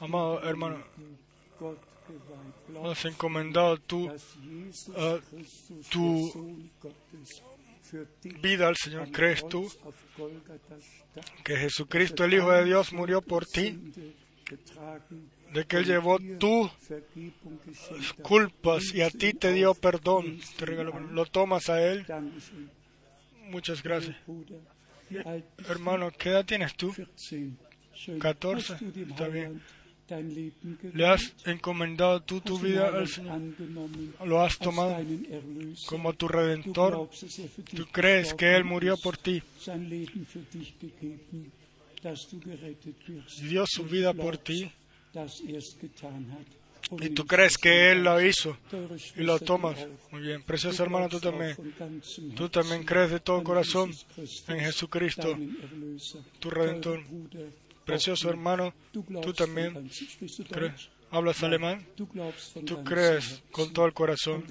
Amado 0.00 0.42
hermano, 0.42 0.84
has 2.84 3.04
encomendado 3.06 3.78
tu 3.78 4.10
für 7.88 8.06
dich 8.22 8.40
vida 8.42 8.68
al 8.68 8.76
Señor. 8.76 9.10
¿Crees 9.10 9.46
tú 9.48 9.66
que 11.44 11.56
Jesucristo, 11.56 12.24
el 12.24 12.34
Hijo 12.34 12.52
de 12.52 12.64
Dios, 12.64 12.92
murió 12.92 13.22
por 13.22 13.46
ti? 13.46 13.78
De 15.52 15.64
que 15.64 15.76
Él 15.78 15.84
llevó 15.86 16.18
dir 16.18 16.38
tu 16.38 16.70
Vergebung 16.88 17.58
geschenkt 17.64 18.18
hat? 18.18 18.22
culpas 18.22 18.94
y 18.94 19.02
a 19.02 19.10
ti 19.10 19.32
te 19.32 19.52
dio 19.52 19.74
perdón. 19.74 20.40
Lo 21.12 21.24
tomas 21.26 21.68
a 21.68 21.82
Él. 21.82 22.04
Muchas 23.50 23.82
gracias. 23.82 24.16
Hermano, 25.68 26.10
¿qué 26.18 26.30
edad 26.30 26.44
tienes 26.44 26.74
tú? 26.74 26.88
du? 26.88 26.94
14. 26.94 27.56
Schön. 27.94 28.18
14, 28.18 28.72
Hast 28.72 28.82
du 28.82 28.92
dem 28.92 29.10
está 29.10 29.28
bien. 29.28 29.62
¿Le 30.94 31.06
has 31.06 31.34
encomendado 31.44 32.22
tú 32.22 32.40
tu 32.40 32.58
vida 32.58 32.88
al 32.88 33.08
Señor? 33.08 33.40
¿Lo 34.24 34.40
has 34.40 34.56
tomado 34.58 34.96
como 35.86 36.14
tu 36.14 36.28
redentor? 36.28 37.10
¿Tú 37.74 37.86
crees 37.92 38.32
que 38.32 38.56
Él 38.56 38.64
murió 38.64 38.96
por 38.96 39.18
ti 39.18 39.42
dio 43.42 43.66
su 43.66 43.84
vida 43.84 44.12
por 44.14 44.38
ti? 44.38 44.70
Er 45.14 47.02
Y 47.02 47.10
tú 47.10 47.26
crees 47.26 47.52
es 47.52 47.58
que 47.58 47.92
Él 47.92 48.04
lo 48.04 48.20
hizo 48.20 48.56
y 49.16 49.22
lo 49.22 49.36
Schwester, 49.36 49.46
tomas. 49.46 49.86
Muy 50.10 50.22
bien. 50.22 50.40
Du 50.40 50.46
Precioso 50.46 50.82
hermano, 50.82 51.08
tú 51.08 51.20
también. 51.20 51.56
Tú 52.34 52.48
también 52.48 52.84
crees 52.84 53.10
de 53.10 53.20
todo 53.20 53.42
corazón 53.42 53.92
en 54.48 54.60
Jesucristo, 54.60 55.36
tu 56.38 56.50
Redentor. 56.50 57.02
Precioso 57.84 58.28
hermano, 58.28 58.74
tú 58.92 59.32
también 59.32 59.90
crees. 60.50 60.90
¿Hablas 61.10 61.42
alemán? 61.42 61.86
Tú 61.96 62.84
crees 62.84 63.42
con 63.50 63.72
todo 63.72 63.86
el 63.86 63.94
corazón 63.94 64.44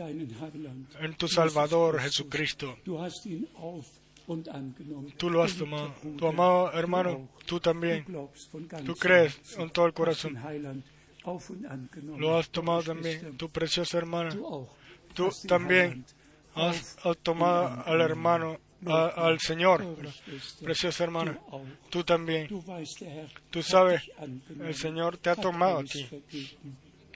en 0.99 1.15
tu 1.15 1.27
Salvador. 1.27 1.99
Jesucristo. 1.99 2.77
Tú 5.18 5.30
lo 5.30 5.44
has 5.44 5.56
tomado. 5.56 5.94
Tu 6.18 6.28
amado 6.28 6.72
hermano, 6.74 7.30
tú 7.45 7.60
también. 7.60 8.06
Tú 8.86 8.95
crees 8.95 9.40
con 9.56 9.70
todo 9.70 9.86
el 9.86 9.94
corazón. 9.94 10.38
Lo 12.18 12.38
has 12.38 12.49
tomado 12.49 12.84
también. 12.84 13.38
Tu 13.38 13.49
preciosa 13.49 13.98
hermana. 13.98 14.36
Tú 15.14 15.30
también 15.48 16.06
has, 16.56 16.98
tomado 17.24 17.84
al 17.86 18.02
hermano, 18.02 18.60
al 18.86 19.40
Señor. 19.40 19.86
Preciosa 20.62 21.04
hermana. 21.06 21.40
Tú 21.90 22.04
también. 22.04 22.49
Tú 23.49 23.64
sabes, 23.64 24.12
el 24.60 24.76
Señor 24.76 25.18
te 25.18 25.30
ha 25.30 25.36
tomado 25.36 25.80
a 25.80 25.84
ti. 25.84 26.08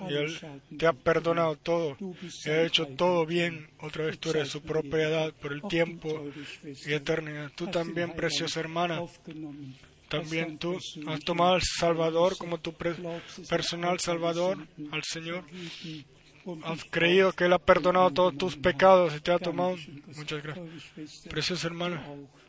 Y 0.09 0.13
Él 0.13 0.39
te 0.77 0.87
ha 0.87 0.93
perdonado 0.93 1.55
todo, 1.55 1.97
y 1.99 2.49
ha 2.49 2.63
hecho 2.63 2.87
todo 2.87 3.25
bien. 3.25 3.69
Otra 3.79 4.05
vez 4.05 4.19
tú 4.19 4.29
eres 4.31 4.49
su 4.49 4.61
propiedad 4.61 5.33
por 5.33 5.53
el 5.53 5.61
tiempo 5.63 6.25
y 6.63 6.93
eternidad. 6.93 7.51
Tú 7.55 7.67
también, 7.67 8.13
preciosa 8.13 8.59
hermana, 8.59 9.01
también 10.09 10.57
tú 10.57 10.77
has 11.07 11.19
tomado 11.21 11.53
al 11.53 11.61
Salvador 11.61 12.37
como 12.37 12.59
tu 12.59 12.73
personal 12.73 13.99
Salvador, 13.99 14.67
al 14.91 15.03
Señor. 15.03 15.43
Has 16.63 16.83
creído 16.85 17.31
que 17.33 17.45
Él 17.45 17.53
ha 17.53 17.59
perdonado 17.59 18.11
todos 18.11 18.37
tus 18.37 18.55
pecados 18.55 19.15
y 19.15 19.19
te 19.21 19.31
ha 19.31 19.39
tomado. 19.39 19.75
Muchas 20.15 20.41
gracias. 20.43 21.27
Preciosa 21.29 21.67
hermana, 21.67 22.03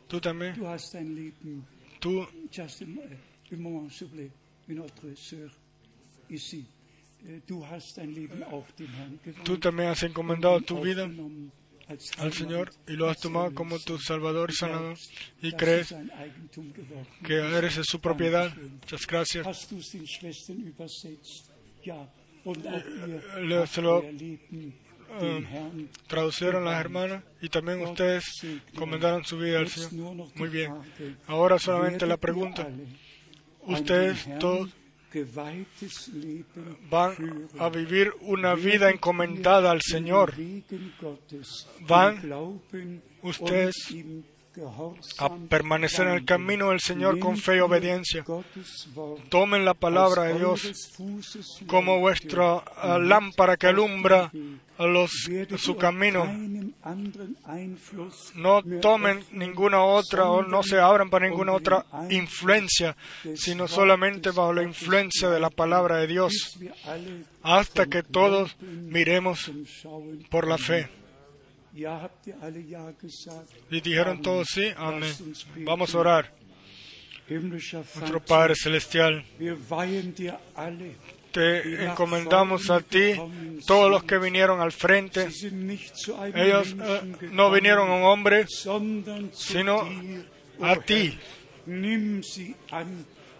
tú 0.07 0.19
también. 0.19 0.55
Tú 1.99 2.27
Tú 9.43 9.57
también 9.57 9.89
has 9.89 10.03
encomendado 10.03 10.59
tu 10.61 10.81
vida 10.81 11.09
al 12.17 12.33
Señor 12.33 12.71
y 12.87 12.93
lo 12.93 13.09
has 13.09 13.19
tomado 13.19 13.53
como 13.53 13.79
tu 13.79 13.97
Salvador 13.97 14.49
y 14.51 14.53
Sanador 14.53 14.97
y 15.41 15.51
crees 15.53 15.95
que 17.23 17.35
eres 17.35 17.77
de 17.77 17.83
su 17.83 17.99
propiedad. 17.99 18.53
Muchas 18.55 19.07
gracias. 19.07 19.67
Se 23.69 23.81
lo 23.81 23.99
uh, 23.99 25.87
traducieron 26.07 26.65
las 26.65 26.79
hermanas 26.79 27.23
y 27.41 27.49
también 27.49 27.81
ustedes 27.81 28.25
encomendaron 28.73 29.23
su 29.23 29.37
vida 29.37 29.59
al 29.59 29.69
Señor. 29.69 30.27
Muy 30.35 30.49
bien. 30.49 30.73
Ahora 31.27 31.57
solamente 31.59 32.05
la 32.05 32.17
pregunta. 32.17 32.67
Ustedes 33.61 34.27
todos 34.39 34.69
van 36.89 37.15
a 37.59 37.69
vivir 37.69 38.13
una 38.21 38.55
vida 38.55 38.89
encomendada 38.89 39.71
al 39.71 39.81
Señor. 39.81 40.33
Van 41.87 42.61
ustedes 43.21 43.75
a 45.17 45.29
permanecer 45.49 46.07
en 46.07 46.13
el 46.13 46.25
camino 46.25 46.69
del 46.69 46.79
Señor 46.79 47.19
con 47.19 47.37
fe 47.37 47.57
y 47.57 47.59
obediencia. 47.59 48.23
Tomen 49.29 49.65
la 49.65 49.73
palabra 49.73 50.23
de 50.23 50.35
Dios 50.35 50.71
como 51.67 51.99
vuestra 51.99 52.55
uh, 52.55 52.99
lámpara 52.99 53.57
que 53.57 53.67
alumbra 53.67 54.31
a 54.77 54.85
los, 54.85 55.11
su 55.57 55.75
camino. 55.75 56.25
No 58.35 58.63
tomen 58.81 59.23
ninguna 59.31 59.83
otra 59.83 60.29
o 60.29 60.43
no 60.43 60.63
se 60.63 60.79
abran 60.79 61.09
para 61.09 61.27
ninguna 61.27 61.53
otra 61.53 61.85
influencia, 62.09 62.95
sino 63.35 63.67
solamente 63.67 64.31
bajo 64.31 64.53
la 64.53 64.63
influencia 64.63 65.29
de 65.29 65.39
la 65.39 65.49
palabra 65.49 65.97
de 65.97 66.07
Dios, 66.07 66.59
hasta 67.41 67.85
que 67.85 68.03
todos 68.03 68.55
miremos 68.59 69.51
por 70.29 70.47
la 70.47 70.57
fe. 70.57 71.02
Y 73.71 73.81
dijeron 73.81 74.21
todos 74.21 74.47
sí, 74.53 74.67
amén. 74.77 75.13
Vamos 75.57 75.95
a 75.95 75.99
orar. 75.99 76.31
Nuestro 77.29 78.19
Padre 78.23 78.53
Celestial, 78.55 79.23
te 81.31 81.85
encomendamos 81.85 82.69
a 82.69 82.79
ti 82.81 83.13
todos 83.65 83.89
los 83.89 84.03
que 84.03 84.19
vinieron 84.19 84.61
al 84.61 84.71
frente. 84.71 85.29
Ellos 86.35 86.75
eh, 86.79 87.01
no 87.31 87.49
vinieron 87.49 87.89
a 87.89 87.95
un 87.95 88.03
hombre, 88.03 88.45
sino 89.31 89.89
a 90.61 90.75
ti. 90.75 91.17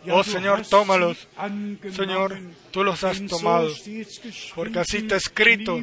Oh 0.10 0.24
Señor, 0.24 0.66
tómalos. 0.68 1.28
Señor, 1.92 2.38
tú 2.72 2.84
los 2.84 3.04
has 3.04 3.26
tomado. 3.26 3.70
Porque 4.56 4.80
así 4.80 4.98
está 4.98 5.16
escrito. 5.16 5.82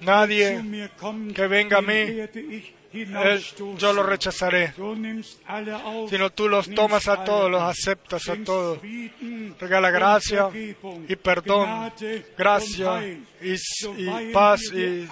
Nadie 0.00 0.90
que 1.34 1.46
venga 1.46 1.78
a 1.78 1.82
mí, 1.82 2.20
yo 3.78 3.92
lo 3.92 4.02
rechazaré. 4.02 4.74
Sino 6.08 6.30
tú 6.30 6.48
los 6.48 6.70
tomas 6.74 7.08
a 7.08 7.24
todos, 7.24 7.50
los 7.50 7.62
aceptas 7.62 8.28
a 8.28 8.36
todos. 8.36 8.78
Regala 9.58 9.90
gracia 9.90 10.50
y 11.08 11.16
perdón, 11.16 11.92
gracia 12.36 13.02
y, 13.40 14.32
paz 14.32 14.60
y 14.72 15.06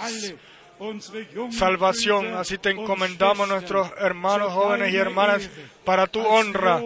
salvación. 1.51 2.35
Así 2.35 2.59
te 2.59 2.71
encomendamos 2.71 3.49
nuestros 3.49 3.91
hermanos 3.99 4.53
jóvenes 4.53 4.93
y 4.93 4.97
hermanas 4.97 5.51
para 5.85 6.07
tu 6.07 6.21
honra 6.21 6.81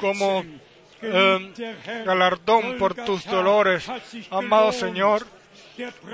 como 0.00 0.44
eh, 1.02 1.74
galardón 2.04 2.78
por 2.78 2.94
tus 2.94 3.24
dolores. 3.24 3.86
Amado 4.30 4.72
Señor, 4.72 5.26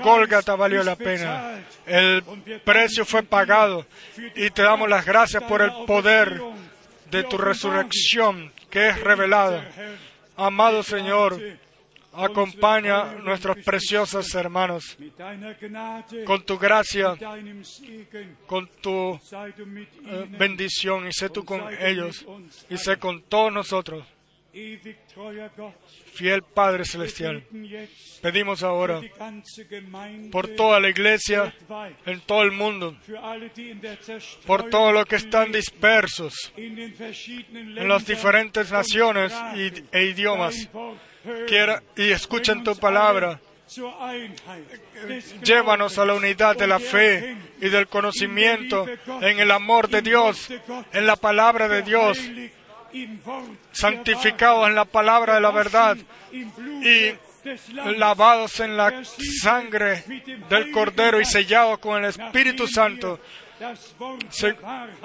Gólgata 0.01 0.55
valió 0.55 0.83
la 0.83 0.95
pena. 0.95 1.59
El 1.85 2.23
precio 2.63 3.05
fue 3.05 3.23
pagado 3.23 3.85
y 4.35 4.49
te 4.49 4.63
damos 4.63 4.89
las 4.89 5.05
gracias 5.05 5.43
por 5.43 5.61
el 5.61 5.71
poder 5.85 6.41
de 7.11 7.23
tu 7.23 7.37
resurrección 7.37 8.51
que 8.69 8.89
es 8.89 8.99
revelada. 9.01 9.67
Amado 10.37 10.83
Señor, 10.83 11.39
acompaña 12.13 13.01
a 13.01 13.13
nuestros 13.15 13.57
preciosos 13.63 14.33
hermanos 14.35 14.97
con 16.25 16.43
tu 16.43 16.57
gracia, 16.57 17.15
con 18.45 18.67
tu 18.81 19.13
eh, 19.13 20.25
bendición 20.37 21.07
y 21.07 21.13
sé 21.13 21.29
tú 21.29 21.45
con 21.45 21.61
ellos 21.79 22.25
y 22.69 22.77
sé 22.77 22.97
con 22.97 23.21
todos 23.23 23.53
nosotros. 23.53 24.05
Fiel 26.13 26.41
Padre 26.41 26.83
Celestial, 26.83 27.43
pedimos 28.21 28.63
ahora 28.63 28.99
por 30.31 30.47
toda 30.49 30.79
la 30.79 30.89
iglesia 30.89 31.53
en 32.05 32.19
todo 32.21 32.41
el 32.41 32.51
mundo, 32.51 32.97
por 34.47 34.69
todos 34.69 34.91
los 34.91 35.05
que 35.05 35.17
están 35.17 35.51
dispersos 35.51 36.51
en 36.57 37.87
las 37.87 38.05
diferentes 38.07 38.71
naciones 38.71 39.33
e 39.91 40.03
idiomas, 40.05 40.67
y 41.95 42.11
escuchen 42.11 42.63
tu 42.63 42.75
palabra. 42.75 43.39
Llévanos 45.43 45.97
a 45.99 46.05
la 46.05 46.15
unidad 46.15 46.55
de 46.55 46.67
la 46.67 46.79
fe 46.79 47.37
y 47.61 47.69
del 47.69 47.87
conocimiento 47.87 48.87
en 49.21 49.39
el 49.39 49.51
amor 49.51 49.89
de 49.89 50.01
Dios, 50.01 50.49
en 50.91 51.05
la 51.05 51.15
palabra 51.15 51.67
de 51.67 51.83
Dios, 51.83 52.17
santificados 53.71 54.67
en 54.67 54.75
la 54.75 54.85
palabra 54.85 55.35
de 55.35 55.41
la 55.41 55.51
verdad 55.51 55.97
y 56.31 57.13
lavados 57.97 58.59
en 58.59 58.75
la 58.75 59.03
sangre 59.41 60.03
del 60.49 60.71
Cordero 60.71 61.21
y 61.21 61.25
sellados 61.25 61.79
con 61.79 62.03
el 62.03 62.09
Espíritu 62.09 62.67
Santo. 62.67 63.19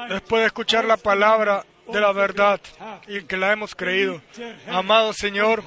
después 0.08 0.40
de 0.40 0.46
escuchar 0.46 0.84
la 0.84 0.96
palabra 0.96 1.64
de 1.86 2.00
la 2.00 2.12
verdad 2.12 2.60
y 3.06 3.22
que 3.22 3.36
la 3.36 3.52
hemos 3.52 3.74
creído. 3.74 4.20
Amado 4.68 5.12
Señor 5.12 5.62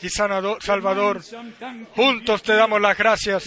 y 0.00 0.08
sanador, 0.08 0.62
Salvador, 0.62 1.20
juntos 1.94 2.42
te 2.42 2.54
damos 2.54 2.80
las 2.80 2.96
gracias 2.96 3.44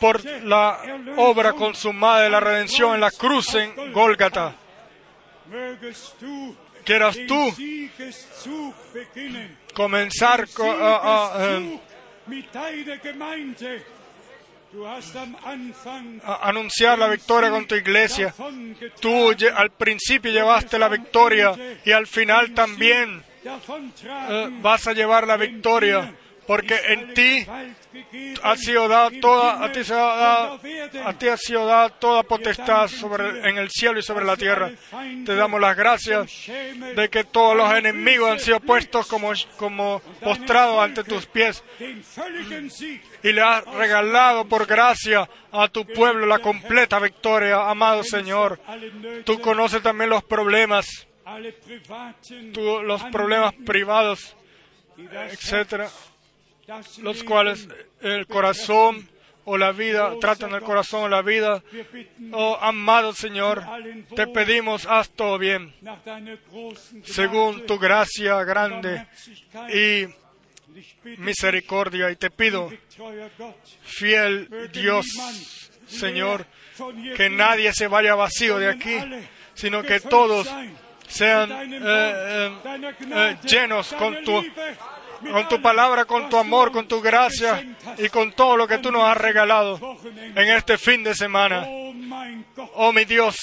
por 0.00 0.24
la 0.44 0.80
obra 1.16 1.52
consumada 1.52 2.22
de 2.22 2.30
la 2.30 2.40
redención 2.40 2.94
en 2.94 3.00
la 3.00 3.10
cruz 3.10 3.54
en 3.54 3.92
Gólgata. 3.92 4.54
Quieras 6.84 7.18
tú 7.26 7.52
comenzar 9.74 10.46
a, 10.58 11.60
anunciar 16.42 16.98
la 16.98 17.08
victoria 17.08 17.50
con 17.50 17.66
tu 17.66 17.74
iglesia. 17.74 18.34
Tú 19.00 19.30
al 19.54 19.70
principio 19.70 20.30
llevaste 20.30 20.78
la 20.78 20.88
victoria 20.88 21.52
y 21.84 21.92
al 21.92 22.06
final 22.06 22.52
también 22.52 23.22
eh, 23.44 24.50
vas 24.60 24.86
a 24.86 24.92
llevar 24.92 25.26
la 25.26 25.36
victoria 25.36 26.12
porque 26.46 26.76
en 26.88 27.14
ti 27.14 27.46
dada 28.88 29.10
toda, 29.20 29.64
a 29.64 29.72
ti, 29.72 29.84
se 29.84 29.94
ha 29.94 30.52
a 31.04 31.12
ti 31.18 31.28
ha 31.28 31.36
sido 31.36 31.66
dada 31.66 31.88
toda 31.88 32.22
potestad 32.22 32.88
sobre, 32.88 33.48
en 33.48 33.58
el 33.58 33.70
cielo 33.70 33.98
y 33.98 34.02
sobre 34.02 34.24
la 34.24 34.36
tierra. 34.36 34.70
Te 35.24 35.34
damos 35.34 35.60
las 35.60 35.76
gracias 35.76 36.46
de 36.94 37.08
que 37.10 37.24
todos 37.24 37.56
los 37.56 37.72
enemigos 37.74 38.30
han 38.30 38.40
sido 38.40 38.60
puestos 38.60 39.06
como, 39.06 39.32
como 39.56 40.00
postrados 40.20 40.82
ante 40.82 41.04
tus 41.04 41.26
pies 41.26 41.62
y 43.22 43.32
le 43.32 43.40
has 43.40 43.64
regalado 43.64 44.46
por 44.46 44.66
gracia 44.66 45.28
a 45.52 45.68
tu 45.68 45.86
pueblo 45.86 46.26
la 46.26 46.38
completa 46.38 46.98
victoria, 46.98 47.68
amado 47.68 48.04
Señor. 48.04 48.60
Tú 49.24 49.40
conoces 49.40 49.82
también 49.82 50.10
los 50.10 50.24
problemas, 50.24 51.06
los 52.54 53.02
problemas 53.04 53.54
privados, 53.64 54.36
etcétera 55.30 55.88
los 57.02 57.22
cuales 57.24 57.68
el 58.00 58.26
corazón 58.26 59.08
o 59.44 59.56
la 59.56 59.70
vida, 59.72 60.12
tratan 60.20 60.52
el 60.54 60.62
corazón 60.62 61.04
o 61.04 61.08
la 61.08 61.22
vida. 61.22 61.62
Oh, 62.32 62.58
amado 62.60 63.14
Señor, 63.14 63.64
te 64.14 64.26
pedimos, 64.26 64.86
haz 64.86 65.08
todo 65.10 65.38
bien, 65.38 65.72
según 67.04 67.64
tu 67.64 67.78
gracia 67.78 68.42
grande 68.42 69.06
y 69.72 70.06
misericordia 71.18 72.10
y 72.10 72.16
te 72.16 72.30
pido, 72.30 72.70
fiel 73.82 74.70
Dios, 74.72 75.06
Señor, 75.86 76.46
que 77.16 77.30
nadie 77.30 77.72
se 77.72 77.86
vaya 77.86 78.16
vacío 78.16 78.58
de 78.58 78.68
aquí, 78.68 78.98
sino 79.54 79.82
que 79.82 80.00
todos 80.00 80.48
sean 81.08 81.50
eh, 81.52 81.78
eh, 81.82 82.52
eh, 83.12 83.36
llenos 83.44 83.92
con 83.94 84.24
tu, 84.24 84.44
con 85.30 85.48
tu 85.48 85.60
palabra, 85.60 86.04
con 86.04 86.28
tu 86.28 86.36
amor, 86.36 86.72
con 86.72 86.86
tu 86.86 87.00
gracia 87.00 87.64
y 87.98 88.08
con 88.08 88.32
todo 88.32 88.56
lo 88.56 88.66
que 88.66 88.78
tú 88.78 88.90
nos 88.90 89.04
has 89.04 89.16
regalado 89.16 89.98
en 90.34 90.50
este 90.50 90.78
fin 90.78 91.02
de 91.02 91.14
semana. 91.14 91.66
Oh 92.74 92.92
mi 92.92 93.04
Dios, 93.04 93.36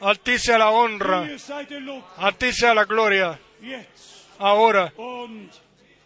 a 0.00 0.14
ti 0.14 0.38
sea 0.38 0.58
la 0.58 0.70
honra, 0.70 1.28
a 2.18 2.32
ti 2.32 2.52
sea 2.52 2.74
la 2.74 2.84
gloria, 2.84 3.38
ahora 4.38 4.92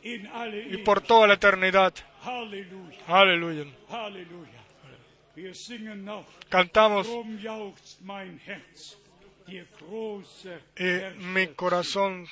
y 0.02 0.76
por 0.78 1.01
toda 1.01 1.26
la 1.26 1.34
eternidad. 1.34 1.94
Aleluya. 3.06 3.64
Cantamos 6.48 7.09
y 10.76 11.22
mi 11.22 11.47
corazón 11.48 12.26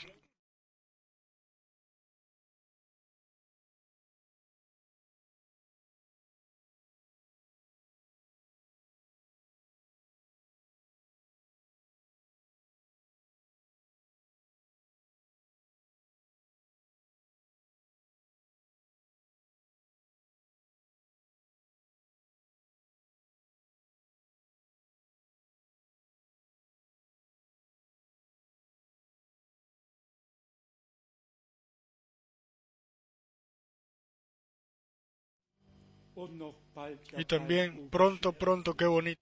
y 37.17 37.25
también 37.25 37.89
pronto, 37.91 38.33
pronto, 38.33 38.75
qué 38.77 38.87
bonito. 38.87 39.21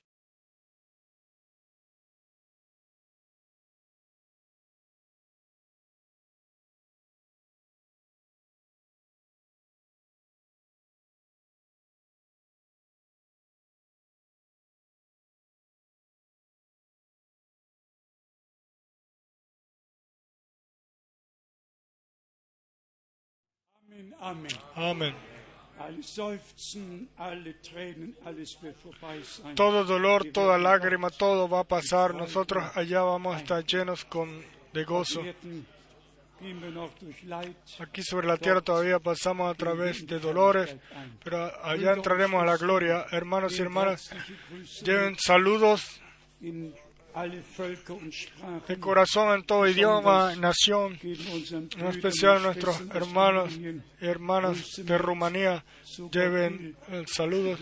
Amen. 24.21 24.51
Amén. 24.75 25.36
Todo 29.55 29.85
dolor, 29.85 30.25
toda 30.33 30.59
lágrima, 30.59 31.11
todo 31.11 31.49
va 31.49 31.61
a 31.61 31.65
pasar. 31.65 32.15
Nosotros 32.15 32.65
allá 32.75 33.03
vamos 33.03 33.37
a 33.37 33.39
estar 33.39 33.65
llenos 33.65 34.05
con, 34.05 34.43
de 34.73 34.85
gozo. 34.85 35.23
Aquí 37.79 38.03
sobre 38.03 38.27
la 38.27 38.37
tierra 38.37 38.61
todavía 38.61 38.99
pasamos 38.99 39.51
a 39.51 39.55
través 39.55 40.07
de 40.07 40.19
dolores, 40.19 40.77
pero 41.25 41.51
allá 41.65 41.93
entraremos 41.95 42.43
a 42.43 42.47
la 42.47 42.57
gloria. 42.57 43.07
Hermanos 43.11 43.59
y 43.59 43.63
hermanas, 43.63 44.11
lleven 44.83 45.17
saludos 45.19 46.01
de 48.69 48.79
corazón 48.79 49.35
en 49.35 49.45
todo 49.45 49.67
idioma, 49.67 50.37
nación, 50.37 50.99
en 51.03 51.87
especial 51.87 52.43
nuestros 52.43 52.83
hermanos 52.93 53.59
y 54.01 54.05
hermanas 54.05 54.85
de 54.85 54.99
Rumanía. 54.99 55.65
Lleven 56.13 56.77
el 56.89 57.07
saludo. 57.07 57.57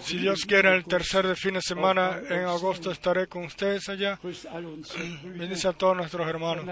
Si 0.00 0.18
Dios 0.18 0.46
quiere, 0.46 0.74
el 0.74 0.84
tercer 0.84 1.26
de 1.26 1.36
fin 1.36 1.54
de 1.54 1.60
semana 1.60 2.22
en 2.26 2.46
agosto 2.46 2.90
estaré 2.90 3.26
con 3.26 3.44
ustedes 3.44 3.86
allá. 3.90 4.18
Bendice 5.24 5.68
a 5.68 5.72
todos 5.74 5.96
nuestros 5.96 6.26
hermanos. 6.26 6.64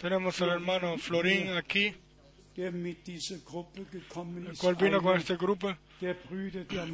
Tenemos 0.00 0.40
al 0.42 0.50
hermano 0.50 0.96
Florín 0.96 1.56
aquí, 1.56 1.92
el 2.56 2.96
cual 4.58 4.76
vino 4.76 5.02
con 5.02 5.16
este 5.16 5.36
grupo. 5.36 5.74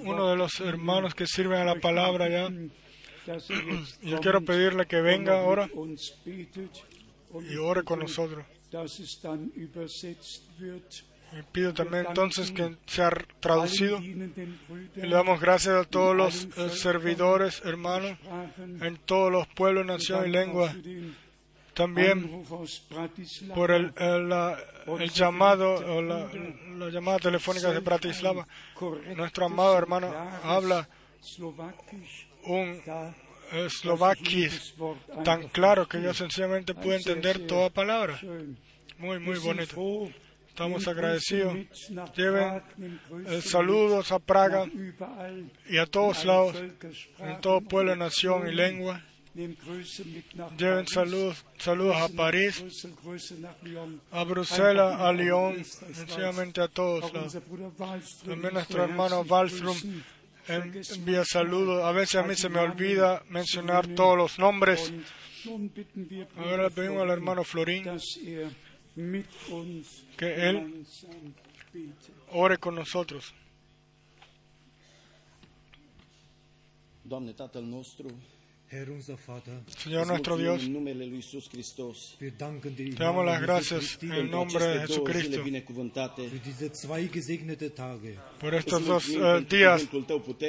Uno 0.05 0.31
de 0.31 0.37
los 0.37 0.59
hermanos 0.61 1.15
que 1.15 1.27
sirven 1.27 1.61
a 1.61 1.65
la 1.67 1.75
palabra 1.75 2.31
ya. 2.31 2.49
Yo 4.03 4.21
quiero 4.21 4.41
pedirle 4.45 4.87
que 4.87 5.01
venga 5.01 5.41
ahora 5.41 5.69
y 7.51 7.57
ore 7.57 7.83
con 7.85 7.99
nosotros. 8.01 8.45
Y 11.31 11.43
pido 11.53 11.75
también 11.75 12.07
entonces 12.09 12.51
que 12.51 12.75
sea 12.87 13.11
traducido. 13.41 13.99
Y 14.01 14.15
le 15.03 15.09
damos 15.11 15.41
gracias 15.41 15.75
a 15.75 15.85
todos 15.85 16.17
los 16.17 16.45
eh, 16.57 16.71
servidores, 16.71 17.61
hermanos, 17.67 18.17
en 18.81 18.97
todos 19.05 19.31
los 19.31 19.47
pueblos, 19.49 19.85
nación 19.85 20.27
y 20.27 20.31
lengua. 20.33 20.73
zu 20.73 20.83
den 20.83 21.15
También 21.75 22.45
por 23.55 23.71
el, 23.71 23.93
el, 23.99 24.29
la- 24.29 24.59
el 24.99 25.11
llamado 25.11 25.75
o 25.75 26.03
la, 26.03 26.29
la 26.79 26.89
llamada 26.89 27.19
telefónica 27.19 27.71
de 27.73 27.81
Bratislava. 27.81 28.47
Nuestro 29.17 29.45
amado 29.47 29.77
hermano 29.79 30.13
habla. 30.43 30.89
Un 32.49 32.81
Da 32.85 33.15
eslovaquis 33.53 34.75
tan 35.25 35.49
claro 35.49 35.87
que 35.89 36.03
yo 36.03 36.13
sencillamente 36.13 36.75
pude 36.75 36.97
entender 36.97 37.47
toda 37.47 37.71
palabra. 37.71 38.19
Muy, 38.99 39.19
muy 39.19 39.39
bonito. 39.39 40.11
Estamos 40.49 40.89
agradecidos. 40.89 41.57
Lleven 42.17 42.63
Eh, 43.27 43.41
saludos 43.43 44.11
a 44.11 44.19
Praga 44.19 44.67
y 45.69 45.79
a 45.79 45.87
todos 45.87 46.25
lados, 46.25 46.57
en 47.19 47.41
todo 47.41 47.61
pueblo, 47.61 47.95
nación 47.95 48.49
y 48.49 48.55
lengua. 48.55 49.05
Lleven 50.59 50.89
saludos, 50.89 51.45
saludos 51.59 51.97
a 51.97 52.09
París, 52.09 52.65
a 54.11 54.25
Bruselas, 54.25 55.01
a 55.01 55.13
Lyon, 55.13 55.65
sencillamente 55.65 56.61
a 56.61 56.67
todos 56.67 57.13
lados. 57.13 57.35
También 58.27 58.49
ist 58.49 58.55
nuestro 58.55 58.83
hermano 58.83 59.23
Wallström. 59.23 60.03
Envía 60.49 61.25
saludos. 61.25 61.85
A 61.85 61.93
veces 61.93 62.17
a 62.17 62.23
mí 62.23 62.35
se 62.35 62.49
me 62.49 62.61
olvida 62.61 63.23
mencionar 63.29 63.87
todos 63.89 64.17
los 64.17 64.39
nombres. 64.39 64.93
Ahora 66.37 66.65
le 66.65 66.71
pedimos 66.71 67.03
al 67.03 67.11
hermano 67.11 67.45
Florín 67.45 67.85
que 70.17 70.49
él 70.49 70.85
ore 72.33 72.59
con 72.59 72.75
nosotros. 72.75 73.35
Doamne, 77.05 77.33
Tatăl 77.33 77.71
nostru, 77.71 78.11
Señor 79.79 80.07
nuestro 80.07 80.37
Dios, 80.37 80.63
im 80.63 80.87
te 82.19 82.31
damos 82.99 83.25
las 83.25 83.41
gracias 83.41 83.99
en 84.03 84.13
el 84.13 84.31
nombre 84.31 84.63
de 84.63 84.81
Jesucristo 84.87 85.43
por 88.39 88.55
estos 88.55 88.85
dos 88.85 89.09
eh, 89.09 89.47
días 89.49 89.89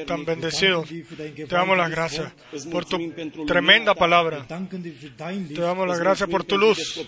tan 0.06 0.26
bendecidos. 0.26 0.90
Te 0.90 1.46
damos 1.46 1.78
las 1.78 1.90
gracias 1.90 2.34
por 2.70 2.84
tu 2.84 2.98
tremenda 3.46 3.96
palabra. 3.96 4.46
Te 4.46 5.62
damos 5.62 5.88
las 5.88 6.00
gracias 6.00 6.30
por 6.30 6.44
tu 6.44 6.58
luz. 6.58 7.00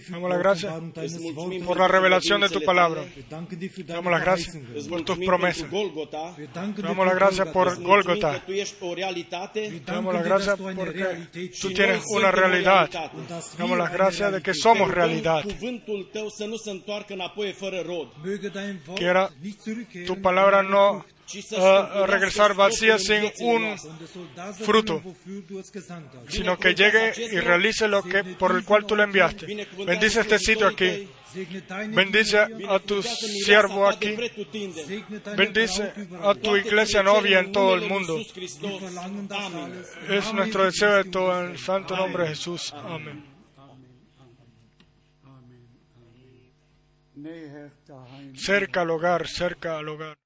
für 0.00 0.12
Damos 0.12 0.30
las 0.30 0.38
gracias 0.38 0.72
por 1.66 1.78
la 1.78 1.88
revelación 1.88 2.40
de 2.40 2.48
tu 2.48 2.62
palabra. 2.62 3.04
Te 3.04 3.84
damos 3.84 4.10
las 4.10 4.22
gracias 4.22 4.56
por 4.88 5.02
tus 5.02 5.18
promesas. 5.18 5.68
Te 5.70 6.82
damos 6.82 7.06
las 7.06 7.14
gracias 7.14 7.48
por 7.48 7.82
Golgota. 7.82 8.42
Damos 9.84 10.14
las 10.14 10.24
gracias 10.24 10.58
porque 10.58 11.48
tú 11.60 11.72
tienes 11.72 12.04
una 12.08 12.30
realidad. 12.30 12.90
Damos 13.58 13.78
las 13.78 13.92
gracias 13.92 14.32
de 14.32 14.42
que 14.42 14.54
somos 14.54 14.90
realidad. 14.90 15.44
Quiera 18.96 19.30
tu 20.06 20.22
palabra 20.22 20.62
no 20.62 21.04
uh, 21.34 21.42
stăpânească 21.42 22.04
regresar 22.04 22.52
vacía 22.52 22.96
sin 22.96 23.32
un 23.38 23.76
fruto. 24.60 25.02
sino 26.28 26.56
que 26.56 26.74
llegue 26.74 27.12
y 27.16 27.38
realice 27.38 27.86
lo 27.86 28.02
que 28.02 28.24
por 28.38 28.50
el 28.56 28.64
cual 28.64 28.84
tú 28.84 28.94
le 28.96 29.02
enviaste. 29.02 29.46
Bendice 29.84 30.20
este 30.20 30.38
sitio 30.38 30.66
aquí. 30.66 31.08
Bendice 31.94 32.38
a 32.68 32.78
tu 32.78 33.02
siervo 33.02 33.88
aquí. 33.88 34.16
Bendice 35.36 35.92
a 36.22 36.34
tu 36.34 36.56
iglesia 36.56 37.02
novia 37.02 37.40
en 37.40 37.52
todo 37.52 37.74
el 37.74 37.88
mundo. 37.88 38.20
Es 40.08 40.32
nuestro 40.34 40.64
deseo 40.64 40.96
de 40.96 41.04
todo 41.04 41.40
en 41.40 41.50
el 41.52 41.58
santo 41.58 41.96
nombre 41.96 42.24
de 42.24 42.28
Jesús. 42.30 42.72
Amén. 42.74 43.32
cerca 48.34 48.80
al 48.80 48.90
hogar, 48.90 49.28
cerca 49.28 49.78
al 49.78 49.88
hogar. 49.88 50.21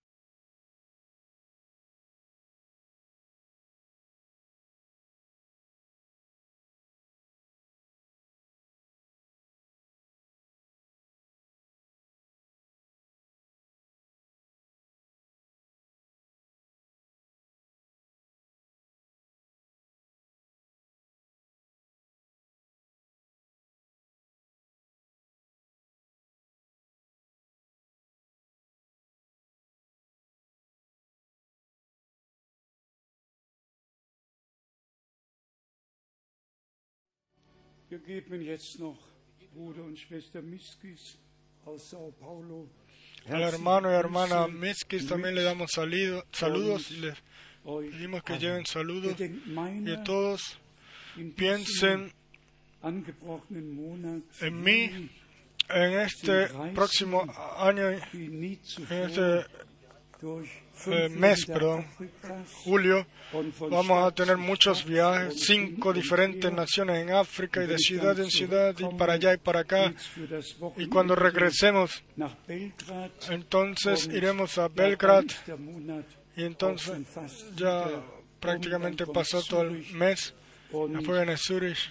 Wir 37.96 38.20
geben 38.20 38.42
jetzt 38.42 38.78
noch 38.78 38.98
Bruder 39.54 39.82
und 39.84 39.98
Schwester 39.98 40.42
Miskis 40.42 41.16
aus 41.64 41.88
Sao 41.88 42.12
Paulo. 42.20 42.68
Al 43.26 43.40
hermano 43.42 43.88
y 43.88 43.94
hermana 43.94 44.46
Miskis 44.48 45.06
también 45.06 45.34
le 45.34 45.42
damos 45.42 45.70
salido- 45.72 46.22
saludos 46.30 46.90
y 46.90 46.96
les 46.96 47.14
pedimos 47.64 48.22
que 48.22 48.38
lleven 48.38 48.66
saludos 48.66 49.16
y 49.18 50.04
todos 50.04 50.58
piensen 51.36 52.12
en 54.40 54.62
mí 54.62 55.10
en 55.70 55.92
este 55.98 56.48
próximo 56.74 57.22
año, 57.58 57.88
en 57.88 58.44
este 58.90 59.46
eh, 60.86 61.08
mes, 61.08 61.46
perdón, 61.46 61.86
julio, 62.64 63.06
vamos 63.70 64.06
a 64.06 64.10
tener 64.14 64.36
muchos 64.36 64.84
viajes, 64.84 65.46
cinco 65.46 65.92
diferentes 65.92 66.52
naciones 66.52 66.98
en 66.98 67.12
África 67.12 67.64
y 67.64 67.66
de 67.66 67.78
ciudad 67.78 68.18
en 68.18 68.30
ciudad 68.30 68.74
y 68.78 68.94
para 68.96 69.14
allá 69.14 69.34
y 69.34 69.38
para 69.38 69.60
acá. 69.60 69.92
Y 70.76 70.86
cuando 70.86 71.14
regresemos, 71.14 72.02
entonces 73.30 74.08
iremos 74.12 74.58
a 74.58 74.68
Belgrad 74.68 75.24
y 76.36 76.44
entonces 76.44 76.94
ya 77.56 77.88
prácticamente 78.38 79.06
pasó 79.06 79.42
todo 79.42 79.62
el 79.62 79.84
mes. 79.92 80.34
Después 80.70 81.18
viene 81.18 81.36
Zurich. 81.36 81.90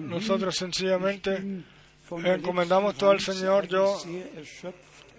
Nosotros 0.00 0.54
sencillamente 0.56 1.64
encomendamos 2.24 2.94
todo 2.96 3.10
al 3.10 3.20
Señor. 3.20 3.66
Yo 3.66 3.98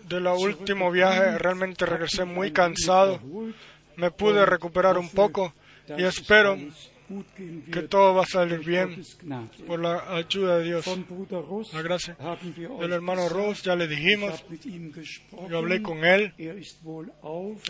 del 0.07 0.27
último 0.27 0.91
viaje 0.91 1.37
realmente 1.37 1.85
regresé 1.85 2.25
muy 2.25 2.51
cansado. 2.51 3.19
Me 3.97 4.11
pude 4.11 4.45
recuperar 4.45 4.97
un 4.97 5.09
poco 5.09 5.53
y 5.97 6.03
espero 6.03 6.57
que 7.71 7.81
todo 7.83 8.15
va 8.15 8.23
a 8.23 8.25
salir 8.25 8.59
bien 8.59 9.03
por 9.67 9.79
la 9.79 10.15
ayuda 10.15 10.59
de 10.59 10.63
Dios. 10.65 10.85
La 11.73 11.81
gracia 11.81 12.15
del 12.79 12.93
hermano 12.93 13.29
Ross 13.29 13.63
ya 13.63 13.75
le 13.75 13.87
dijimos, 13.87 14.43
yo 15.49 15.57
hablé 15.57 15.81
con 15.81 16.05
él, 16.05 16.33
Er 16.37 16.61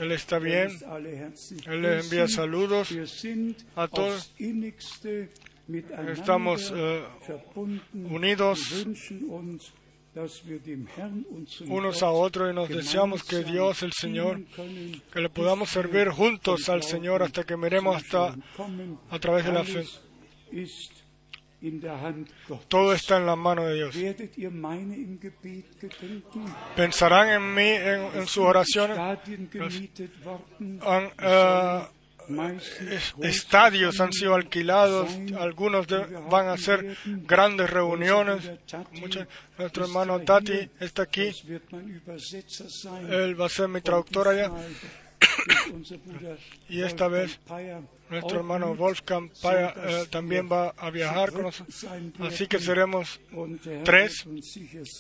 él 0.02 0.12
está 0.12 0.38
Er 0.38 0.44
bien, 0.44 0.70
él 1.68 1.82
les 1.82 2.06
envía 2.06 2.28
saludos. 2.28 2.90
A 3.76 3.88
todos. 3.88 4.34
Estamos, 6.12 6.74
eh, 6.76 7.04
unidos 7.94 8.86
unos 11.68 12.04
a 12.04 12.12
otros 12.12 12.52
y 12.52 12.56
nos 12.56 12.70
deseamos 12.70 13.24
que 13.24 13.44
Dios, 13.44 13.84
el 13.84 13.94
Señor, 13.94 14.42
que 15.12 15.22
le 15.22 15.30
podamos 15.30 15.70
servir 15.70 16.10
juntos 16.10 16.68
al 16.70 16.84
Señor 16.84 17.24
hasta 17.24 17.44
que 17.44 17.56
miremos 17.56 17.96
hasta 17.96 18.36
a 19.10 19.20
través 19.20 19.46
de 19.46 19.52
la 19.52 19.64
fe. 19.64 19.86
Todo 22.68 22.94
está 22.94 23.18
en 23.18 23.26
la 23.26 23.36
mano 23.36 23.66
de 23.66 23.76
Dios. 23.76 23.96
Pensarán 26.76 27.30
en 27.30 27.54
mí 27.54 27.70
en, 27.70 28.20
en 28.20 28.28
sus 28.28 28.44
oraciones. 28.44 28.98
Han, 28.98 31.20
große 31.20 32.01
estadios 33.22 34.00
han 34.00 34.14
sido 34.14 34.36
alquilados, 34.36 35.10
algunos 35.38 35.88
van 36.30 36.48
a 36.48 36.58
ser 36.58 36.98
grandes 37.06 37.70
reuniones. 37.70 38.50
Nuestro 39.58 39.86
hermano 39.86 40.20
Tati 40.22 40.70
está 40.80 41.04
aquí, 41.04 41.32
él 43.10 43.40
va 43.40 43.46
a 43.46 43.50
ser 43.50 43.68
mi 43.68 43.82
traductor 43.82 44.28
allá. 44.28 44.52
Y 46.70 46.82
esta 46.82 47.08
vez 47.08 47.40
Nuestro 48.12 48.40
hermano 48.40 48.76
Wolfgang 48.76 49.30
Paya 49.42 49.74
eh, 49.78 50.06
también 50.10 50.50
va 50.52 50.74
a 50.78 50.90
viajar 50.90 51.32
con 51.32 51.44
nosotros. 51.44 51.86
Así 52.20 52.46
que 52.46 52.60
seremos 52.60 53.22
tres. 53.86 54.26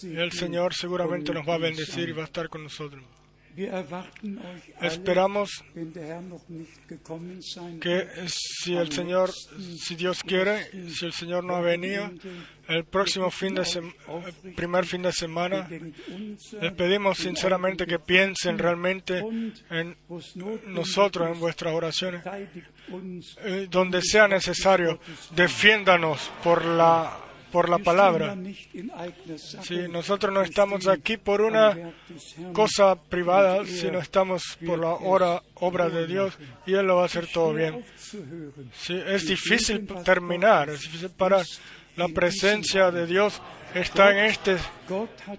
el 0.03 0.31
Señor 0.31 0.73
seguramente 0.73 1.34
nos 1.34 1.48
va 1.48 1.56
a 1.56 1.57
bendecir 1.57 2.07
y 2.07 2.14
va 2.14 2.22
a 2.22 2.26
estar 2.26 2.48
con 2.48 2.64
nosotros. 2.64 3.03
Esperamos 4.82 5.49
que 7.80 8.07
si 8.28 8.76
el 8.76 8.91
Señor, 8.91 9.32
si 9.32 9.95
Dios 9.95 10.23
quiere, 10.23 10.69
si 10.90 11.06
el 11.06 11.14
Señor 11.14 11.44
no 11.44 11.56
ha 11.56 11.61
venido, 11.61 12.10
el 12.68 12.86
próximo 12.86 13.30
fin 13.30 13.53
de 13.56 13.64
sem- 13.64 13.94
eh, 14.07 14.53
primer 14.56 14.86
fin 14.86 15.02
de 15.02 15.11
semana, 15.11 15.68
les 16.61 16.72
pedimos 16.73 17.18
sinceramente 17.18 17.86
que 17.86 17.99
piensen 17.99 18.57
realmente 18.57 19.22
en 19.69 19.98
nosotros, 20.68 21.28
en 21.32 21.40
vuestras 21.40 21.73
oraciones, 21.73 22.23
Eh, 23.44 23.68
donde 23.69 24.02
sea 24.02 24.28
necesario, 24.28 24.99
defiéndanos 25.36 26.32
por 26.44 26.64
la, 26.65 27.18
por 27.52 27.69
la 27.69 27.80
palabra. 27.80 28.36
Si 29.61 29.78
nosotros 29.90 30.34
no 30.34 30.41
estamos 30.41 30.88
aquí 30.88 31.18
por 31.18 31.41
una 31.41 31.94
cosa 32.53 32.95
privada, 32.95 33.65
sino 33.65 33.99
estamos 33.99 34.57
por 34.65 34.80
la 34.80 34.94
hora, 34.94 35.41
obra 35.56 35.90
de 35.90 36.07
Dios 36.07 36.38
y 36.65 36.73
Él 36.73 36.88
lo 36.88 36.98
va 36.98 37.03
a 37.03 37.06
hacer 37.06 37.28
todo 37.28 37.53
bien. 37.53 37.84
Sí, 38.73 38.99
es 39.06 39.28
difícil 39.28 39.88
terminar, 40.03 40.69
es 40.69 40.82
difícil 40.82 41.10
parar. 41.10 41.45
La 41.98 42.07
presencia 42.07 42.90
de 42.90 43.06
Dios 43.06 43.41
está 43.76 44.11
en 44.11 44.26
este 44.26 44.57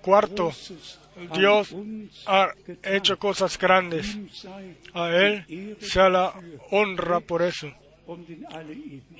cuarto. 0.02 0.52
Dios 1.34 1.74
ha 2.26 2.52
hecho 2.82 3.18
cosas 3.18 3.58
grandes. 3.58 4.16
A 4.94 5.08
Él 5.10 5.76
sea 5.80 6.08
la 6.08 6.34
honra 6.70 7.20
por 7.20 7.42
eso, 7.42 7.72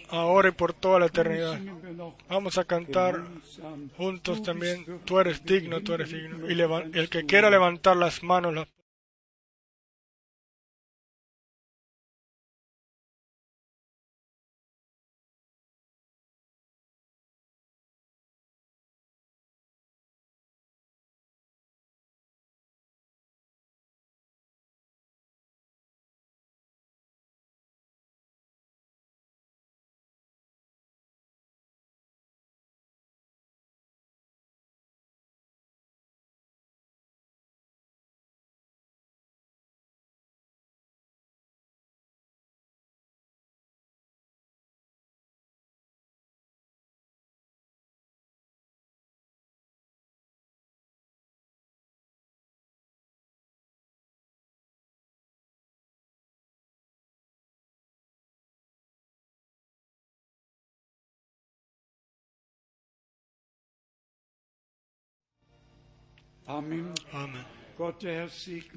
ahora 0.09 0.49
y 0.49 0.53
por 0.53 0.73
toda 0.73 0.99
la 1.01 1.07
eternidad. 1.07 1.61
Vamos 2.29 2.59
a 2.59 2.65
cantar 2.65 3.15
gemeinsam. 3.15 3.91
juntos 3.97 4.43
también, 4.43 4.85
tú 5.05 5.19
eres 5.19 5.45
digno, 5.45 5.81
tú 5.83 5.95
eres 5.95 6.11
digno. 6.11 6.51
Y 6.51 6.99
el 6.99 7.09
que 7.09 7.25
quiera 7.25 7.51
levantar 7.51 7.97
las 7.97 8.23
manos, 8.23 8.55
las 8.55 8.69
Amén. 66.53 66.93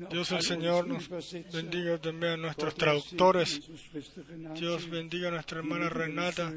Dios 0.10 0.32
el 0.32 0.42
Señor 0.42 0.88
nos 0.88 1.10
bendiga 1.52 2.00
también 2.00 2.34
a 2.34 2.38
nuestros 2.38 2.76
traductores. 2.76 3.62
Dios 4.56 4.90
bendiga 4.90 5.28
a 5.28 5.32
nuestra 5.32 5.60
hermana 5.60 5.90
Renata, 5.90 6.54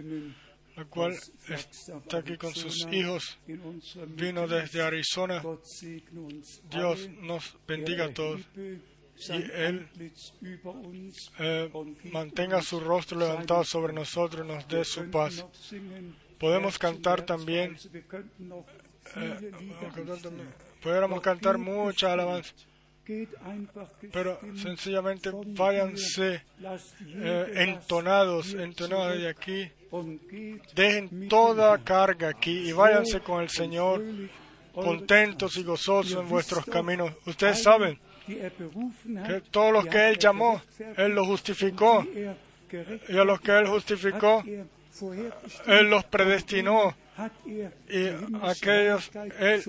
la 0.76 0.84
cual 0.84 1.16
está 1.48 2.18
aquí 2.18 2.36
con 2.36 2.54
sus 2.54 2.86
hijos, 2.92 3.38
vino 4.08 4.46
desde 4.46 4.80
Arizona. 4.80 5.42
Dios 6.70 7.08
nos 7.20 7.56
bendiga 7.66 8.06
a 8.06 8.14
todos 8.14 8.40
y 8.54 9.32
Él 9.32 9.88
eh, 11.40 11.70
mantenga 12.12 12.62
su 12.62 12.78
rostro 12.78 13.18
levantado 13.18 13.64
sobre 13.64 13.92
nosotros 13.92 14.46
y 14.46 14.48
nos 14.48 14.68
dé 14.68 14.84
su 14.84 15.10
paz. 15.10 15.44
Podemos 16.38 16.78
cantar 16.78 17.26
también, 17.26 17.76
eh, 19.16 19.50
cantar 19.96 20.18
también. 20.22 20.67
Pudiéramos 20.82 21.20
cantar 21.20 21.58
mucha 21.58 22.12
alabanza, 22.12 22.52
pero 24.12 24.38
sencillamente 24.54 25.30
váyanse 25.32 26.42
eh, 27.06 27.52
entonados, 27.56 28.54
entonados 28.54 29.18
de 29.18 29.28
aquí, 29.28 29.70
dejen 30.74 31.28
toda 31.28 31.78
carga 31.78 32.28
aquí 32.28 32.68
y 32.68 32.72
váyanse 32.72 33.20
con 33.20 33.42
el 33.42 33.48
Señor 33.48 34.02
contentos 34.74 35.56
y 35.56 35.62
gozosos 35.62 36.20
en 36.20 36.28
vuestros 36.28 36.64
caminos. 36.66 37.12
Ustedes 37.26 37.62
saben 37.62 37.98
que 38.26 39.42
todos 39.50 39.72
los 39.72 39.86
que 39.86 40.10
Él 40.10 40.18
llamó, 40.18 40.60
Él 40.96 41.12
los 41.12 41.26
justificó. 41.26 42.06
Y 43.08 43.16
a 43.16 43.24
los 43.24 43.40
que 43.40 43.52
Él 43.52 43.66
justificó, 43.66 44.44
Él 45.66 45.90
los 45.90 46.04
predestinó. 46.04 46.94
Y 47.88 48.08
aquellos 48.42 49.10
Él 49.40 49.62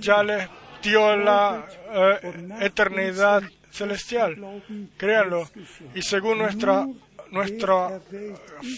ya 0.00 0.22
les 0.22 0.48
dio 0.82 1.16
la 1.16 1.66
eh, 1.92 2.48
eternidad 2.60 3.42
celestial. 3.70 4.36
Créanlo. 4.96 5.48
Y 5.94 6.02
según 6.02 6.38
nuestra, 6.38 6.86
nuestra 7.30 8.00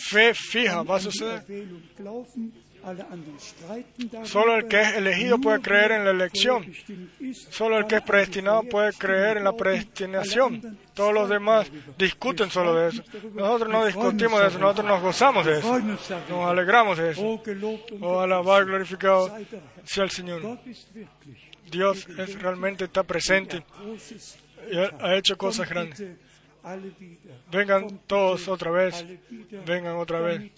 fe 0.08 0.34
fija 0.34 0.82
va 0.82 0.96
a 0.96 1.00
suceder. 1.00 1.44
Solo 4.24 4.56
el 4.56 4.66
que 4.66 4.80
es 4.80 4.94
elegido 4.94 5.38
puede 5.38 5.60
creer 5.60 5.92
en 5.92 6.04
la 6.04 6.10
elección. 6.10 6.66
Solo 7.50 7.78
el 7.78 7.86
que 7.86 7.96
es 7.96 8.02
predestinado 8.02 8.62
puede 8.64 8.92
creer 8.92 9.36
en 9.38 9.44
la 9.44 9.52
predestinación. 9.52 10.78
Todos 10.94 11.14
los 11.14 11.28
demás 11.28 11.70
discuten 11.96 12.50
solo 12.50 12.74
de 12.74 12.88
eso. 12.88 13.02
Nosotros 13.34 13.70
no 13.70 13.86
discutimos 13.86 14.40
de 14.40 14.48
eso, 14.48 14.58
nosotros 14.58 14.86
nos 14.86 15.00
gozamos 15.00 15.46
de 15.46 15.58
eso. 15.58 15.78
Nos 15.78 16.50
alegramos 16.50 16.98
de 16.98 17.10
eso. 17.10 17.40
Oh, 18.00 18.20
alabar, 18.20 18.64
glorificado 18.64 19.32
sea 19.84 20.04
el 20.04 20.10
Señor. 20.10 20.58
Dios 21.70 22.06
es, 22.18 22.40
realmente 22.40 22.84
está 22.84 23.02
presente 23.02 23.64
y 24.70 24.76
ha 24.76 25.16
hecho 25.16 25.36
cosas 25.38 25.68
grandes. 25.68 26.02
Vengan 27.50 28.00
todos 28.06 28.46
otra 28.48 28.70
vez, 28.70 29.04
vengan 29.66 29.96
otra 29.96 30.20
vez, 30.20 30.52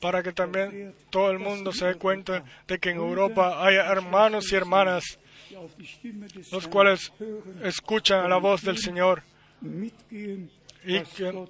para 0.00 0.22
que 0.22 0.32
también 0.32 0.94
todo 1.10 1.30
el 1.30 1.38
mundo 1.38 1.72
se 1.72 1.86
dé 1.86 1.94
cuenta 1.94 2.44
de 2.68 2.78
que 2.78 2.90
en 2.90 2.96
Europa 2.98 3.64
hay 3.64 3.76
hermanos 3.76 4.52
y 4.52 4.56
hermanas, 4.56 5.18
los 6.52 6.68
cuales 6.68 7.12
escuchan 7.62 8.28
la 8.28 8.36
voz 8.36 8.62
del 8.62 8.78
Señor. 8.78 9.22
y 9.62 11.00
que, 11.00 11.48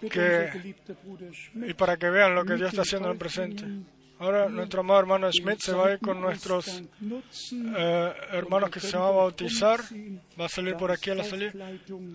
y 0.00 0.08
que 0.08 0.74
y 1.54 1.74
para 1.74 1.96
que 1.98 2.08
vean 2.08 2.34
lo 2.34 2.44
que 2.44 2.54
Dios 2.54 2.70
está 2.70 2.82
haciendo 2.82 3.08
en 3.08 3.12
el 3.12 3.18
presente. 3.18 3.64
Ahora 4.20 4.50
nuestro 4.50 4.80
amado 4.80 5.00
hermano 5.00 5.32
Schmidt 5.32 5.60
se 5.62 5.72
va 5.72 5.86
a 5.86 5.92
ir 5.94 5.98
con 5.98 6.20
nuestros 6.20 6.82
eh, 7.52 8.12
hermanos 8.32 8.68
que 8.68 8.78
se 8.78 8.94
van 8.94 9.06
a 9.06 9.10
bautizar. 9.12 9.80
Va 10.38 10.44
a 10.44 10.48
salir 10.50 10.76
por 10.76 10.92
aquí 10.92 11.08
a 11.08 11.14
la 11.14 11.24
salida. 11.24 11.52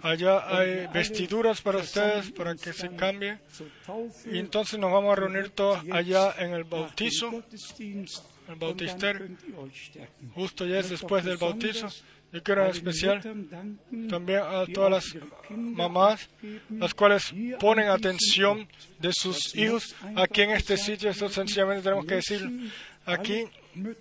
Allá 0.04 0.56
hay 0.56 0.86
vestiduras 0.94 1.62
para 1.62 1.80
ustedes 1.80 2.30
para 2.30 2.54
que 2.54 2.74
se 2.74 2.96
cambien. 2.96 3.40
Y 4.32 4.38
entonces 4.38 4.80
nos 4.80 4.92
vamos 4.92 5.14
a 5.14 5.16
reunir 5.16 5.50
todos 5.50 5.80
allá 5.92 6.36
en 6.38 6.54
el 6.54 6.64
bautizo, 6.64 7.44
el 7.80 8.56
bautisterio. 8.56 9.28
Justo 10.36 10.68
ya 10.68 10.82
es 10.82 10.92
después 10.92 11.26
del 11.26 11.38
bautizo. 11.38 11.88
Yo 12.32 12.44
quiero 12.44 12.66
en 12.66 12.72
especial 12.72 13.22
también 14.10 14.40
a 14.40 14.66
todas 14.74 14.92
las 14.92 15.18
mamás, 15.50 16.30
las 16.70 16.94
cuales 16.94 17.34
ponen 17.60 17.88
atención 17.88 18.68
de 19.00 19.12
sus 19.14 19.56
hijos 19.56 19.96
aquí 20.16 20.42
en 20.42 20.52
este 20.52 20.78
sitio. 20.78 21.10
Esto 21.10 21.30
sencillamente 21.30 21.84
tenemos 21.84 22.06
que 22.06 22.16
decir 22.16 22.72
aquí. 23.06 23.46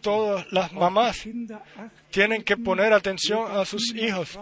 Todas 0.00 0.46
las 0.52 0.72
mamás 0.72 1.26
tienen 2.10 2.44
que 2.44 2.56
poner 2.56 2.92
atención 2.92 3.50
a 3.50 3.64
sus 3.64 3.92
hijos. 3.94 4.38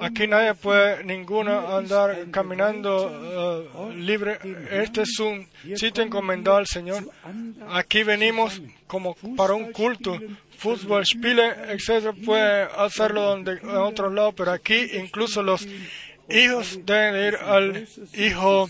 Aquí 0.00 0.26
nadie 0.26 0.54
puede, 0.54 1.04
ninguna, 1.04 1.76
andar 1.76 2.30
caminando 2.30 3.70
uh, 3.74 3.90
libre. 3.92 4.38
Este 4.70 5.02
es 5.02 5.18
un 5.20 5.46
sitio 5.76 6.02
encomendado 6.02 6.56
al 6.56 6.66
Señor. 6.66 7.08
Aquí 7.68 8.02
venimos 8.02 8.62
como 8.86 9.14
para 9.36 9.54
un 9.54 9.72
culto. 9.72 10.18
Fútbol, 10.56 11.04
spiele, 11.04 11.52
etcétera, 11.68 12.12
puede 12.24 12.62
hacerlo 12.76 13.22
donde, 13.22 13.52
en 13.52 13.76
otros 13.76 14.12
lados, 14.12 14.34
pero 14.36 14.52
aquí 14.52 14.90
incluso 14.94 15.42
los 15.42 15.66
hijos 16.28 16.80
deben 16.84 17.28
ir 17.28 17.36
al 17.36 17.86
hijo, 18.14 18.68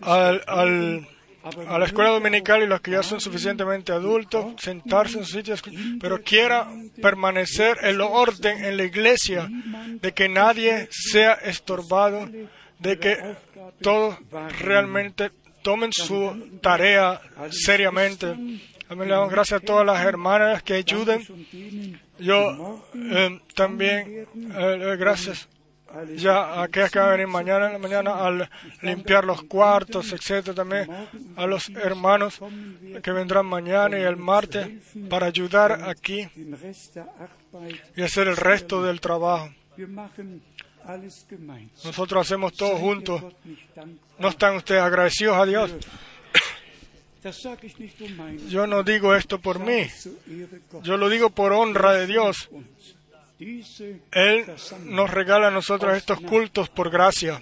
al, 0.00 0.42
al 0.46 1.08
a 1.42 1.78
la 1.78 1.86
escuela 1.86 2.10
dominical 2.10 2.62
y 2.62 2.66
los 2.66 2.80
que 2.80 2.90
ya 2.92 3.02
son 3.02 3.20
suficientemente 3.20 3.92
adultos, 3.92 4.54
sentarse 4.58 5.18
en 5.18 5.24
sus 5.24 5.34
sitios, 5.34 5.62
pero 6.00 6.22
quiera 6.22 6.68
permanecer 7.00 7.78
el 7.82 8.00
orden 8.00 8.64
en 8.64 8.76
la 8.76 8.84
iglesia, 8.84 9.48
de 10.00 10.12
que 10.12 10.28
nadie 10.28 10.88
sea 10.90 11.34
estorbado, 11.34 12.28
de 12.78 12.98
que 12.98 13.16
todos 13.80 14.16
realmente 14.58 15.30
tomen 15.62 15.92
su 15.92 16.58
tarea 16.60 17.20
seriamente. 17.50 18.34
También 18.88 19.08
le 19.08 19.14
damos 19.14 19.30
gracias 19.30 19.62
a 19.62 19.64
todas 19.64 19.86
las 19.86 20.04
hermanas 20.04 20.62
que 20.62 20.74
ayuden. 20.74 21.26
Yo 22.18 22.82
eh, 22.94 23.40
también, 23.54 24.26
eh, 24.56 24.96
gracias 24.98 25.48
ya 26.16 26.62
aquellas 26.62 26.90
que 26.90 26.98
van 26.98 27.08
a 27.08 27.12
venir 27.12 27.26
mañana 27.28 27.66
en 27.66 27.72
la 27.72 27.78
mañana 27.78 28.26
al 28.26 28.50
limpiar 28.82 29.24
los 29.24 29.42
cuartos, 29.42 30.12
etcétera, 30.12 30.54
también 30.54 30.86
a 31.36 31.46
los 31.46 31.70
hermanos 31.70 32.40
que 33.02 33.10
vendrán 33.12 33.46
mañana 33.46 33.98
y 33.98 34.02
el 34.02 34.16
martes 34.16 34.68
para 35.08 35.26
ayudar 35.26 35.88
aquí 35.88 36.28
y 37.96 38.02
hacer 38.02 38.28
el 38.28 38.36
resto 38.36 38.82
del 38.82 39.00
trabajo. 39.00 39.50
Nosotros 41.84 42.26
hacemos 42.26 42.52
todo 42.54 42.76
juntos. 42.76 43.22
¿No 44.18 44.28
están 44.28 44.56
ustedes 44.56 44.82
agradecidos 44.82 45.36
a 45.36 45.46
Dios? 45.46 45.74
Yo 48.48 48.66
no 48.66 48.82
digo 48.82 49.14
esto 49.14 49.38
por 49.40 49.58
mí, 49.58 49.86
yo 50.82 50.96
lo 50.96 51.08
digo 51.08 51.30
por 51.30 51.52
honra 51.52 51.92
de 51.92 52.06
Dios. 52.06 52.48
Él 54.10 54.46
nos 54.84 55.10
regala 55.10 55.48
a 55.48 55.50
nosotros 55.52 55.96
estos 55.96 56.20
cultos 56.20 56.68
por 56.68 56.90
gracia. 56.90 57.40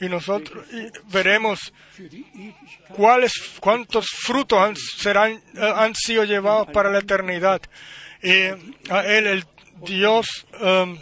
Y 0.00 0.08
nosotros 0.08 0.66
veremos 1.10 1.72
cuáles, 2.88 3.32
cuántos 3.60 4.06
frutos 4.08 4.58
han, 4.58 4.76
serán, 4.76 5.32
eh, 5.32 5.72
han 5.74 5.94
sido 5.94 6.24
llevados 6.24 6.68
para 6.70 6.90
la 6.90 6.98
eternidad. 6.98 7.62
Y 8.22 8.42
a 8.90 9.04
Él, 9.06 9.26
el 9.26 9.44
Dios 9.86 10.46
um, 10.60 10.98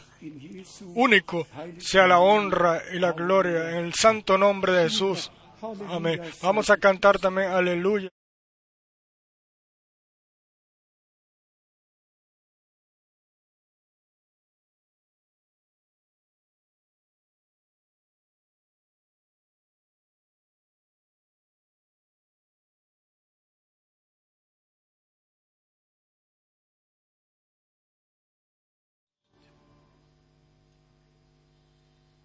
único, 0.95 1.49
sea 1.79 2.07
la 2.07 2.21
honra 2.21 2.83
y 2.93 3.01
la 3.01 3.13
gloria 3.13 3.71
en 3.71 3.85
el 3.85 3.95
santo 3.95 4.39
nombre 4.39 4.73
de 4.75 4.85
Jesús. 4.85 5.33
Amén. 5.63 6.21
Vamos 6.43 6.71
a 6.71 6.77
cantar 6.77 7.19
también 7.19 7.49
aleluya. 7.49 8.09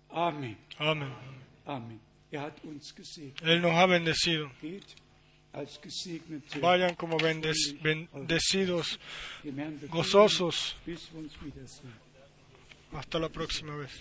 Amén. 0.10 0.58
Amén. 0.80 1.14
Amén. 1.66 2.05
Er. 2.36 2.54
Él 3.44 3.62
nos 3.62 3.72
ha 3.74 3.86
bendecido. 3.86 4.52
Vayan 6.62 6.96
como 6.96 7.18
bendecidos, 7.18 9.00
gozosos. 9.90 10.76
Hasta 12.92 13.20
la 13.20 13.30
próxima 13.30 13.76
vez. 13.76 13.92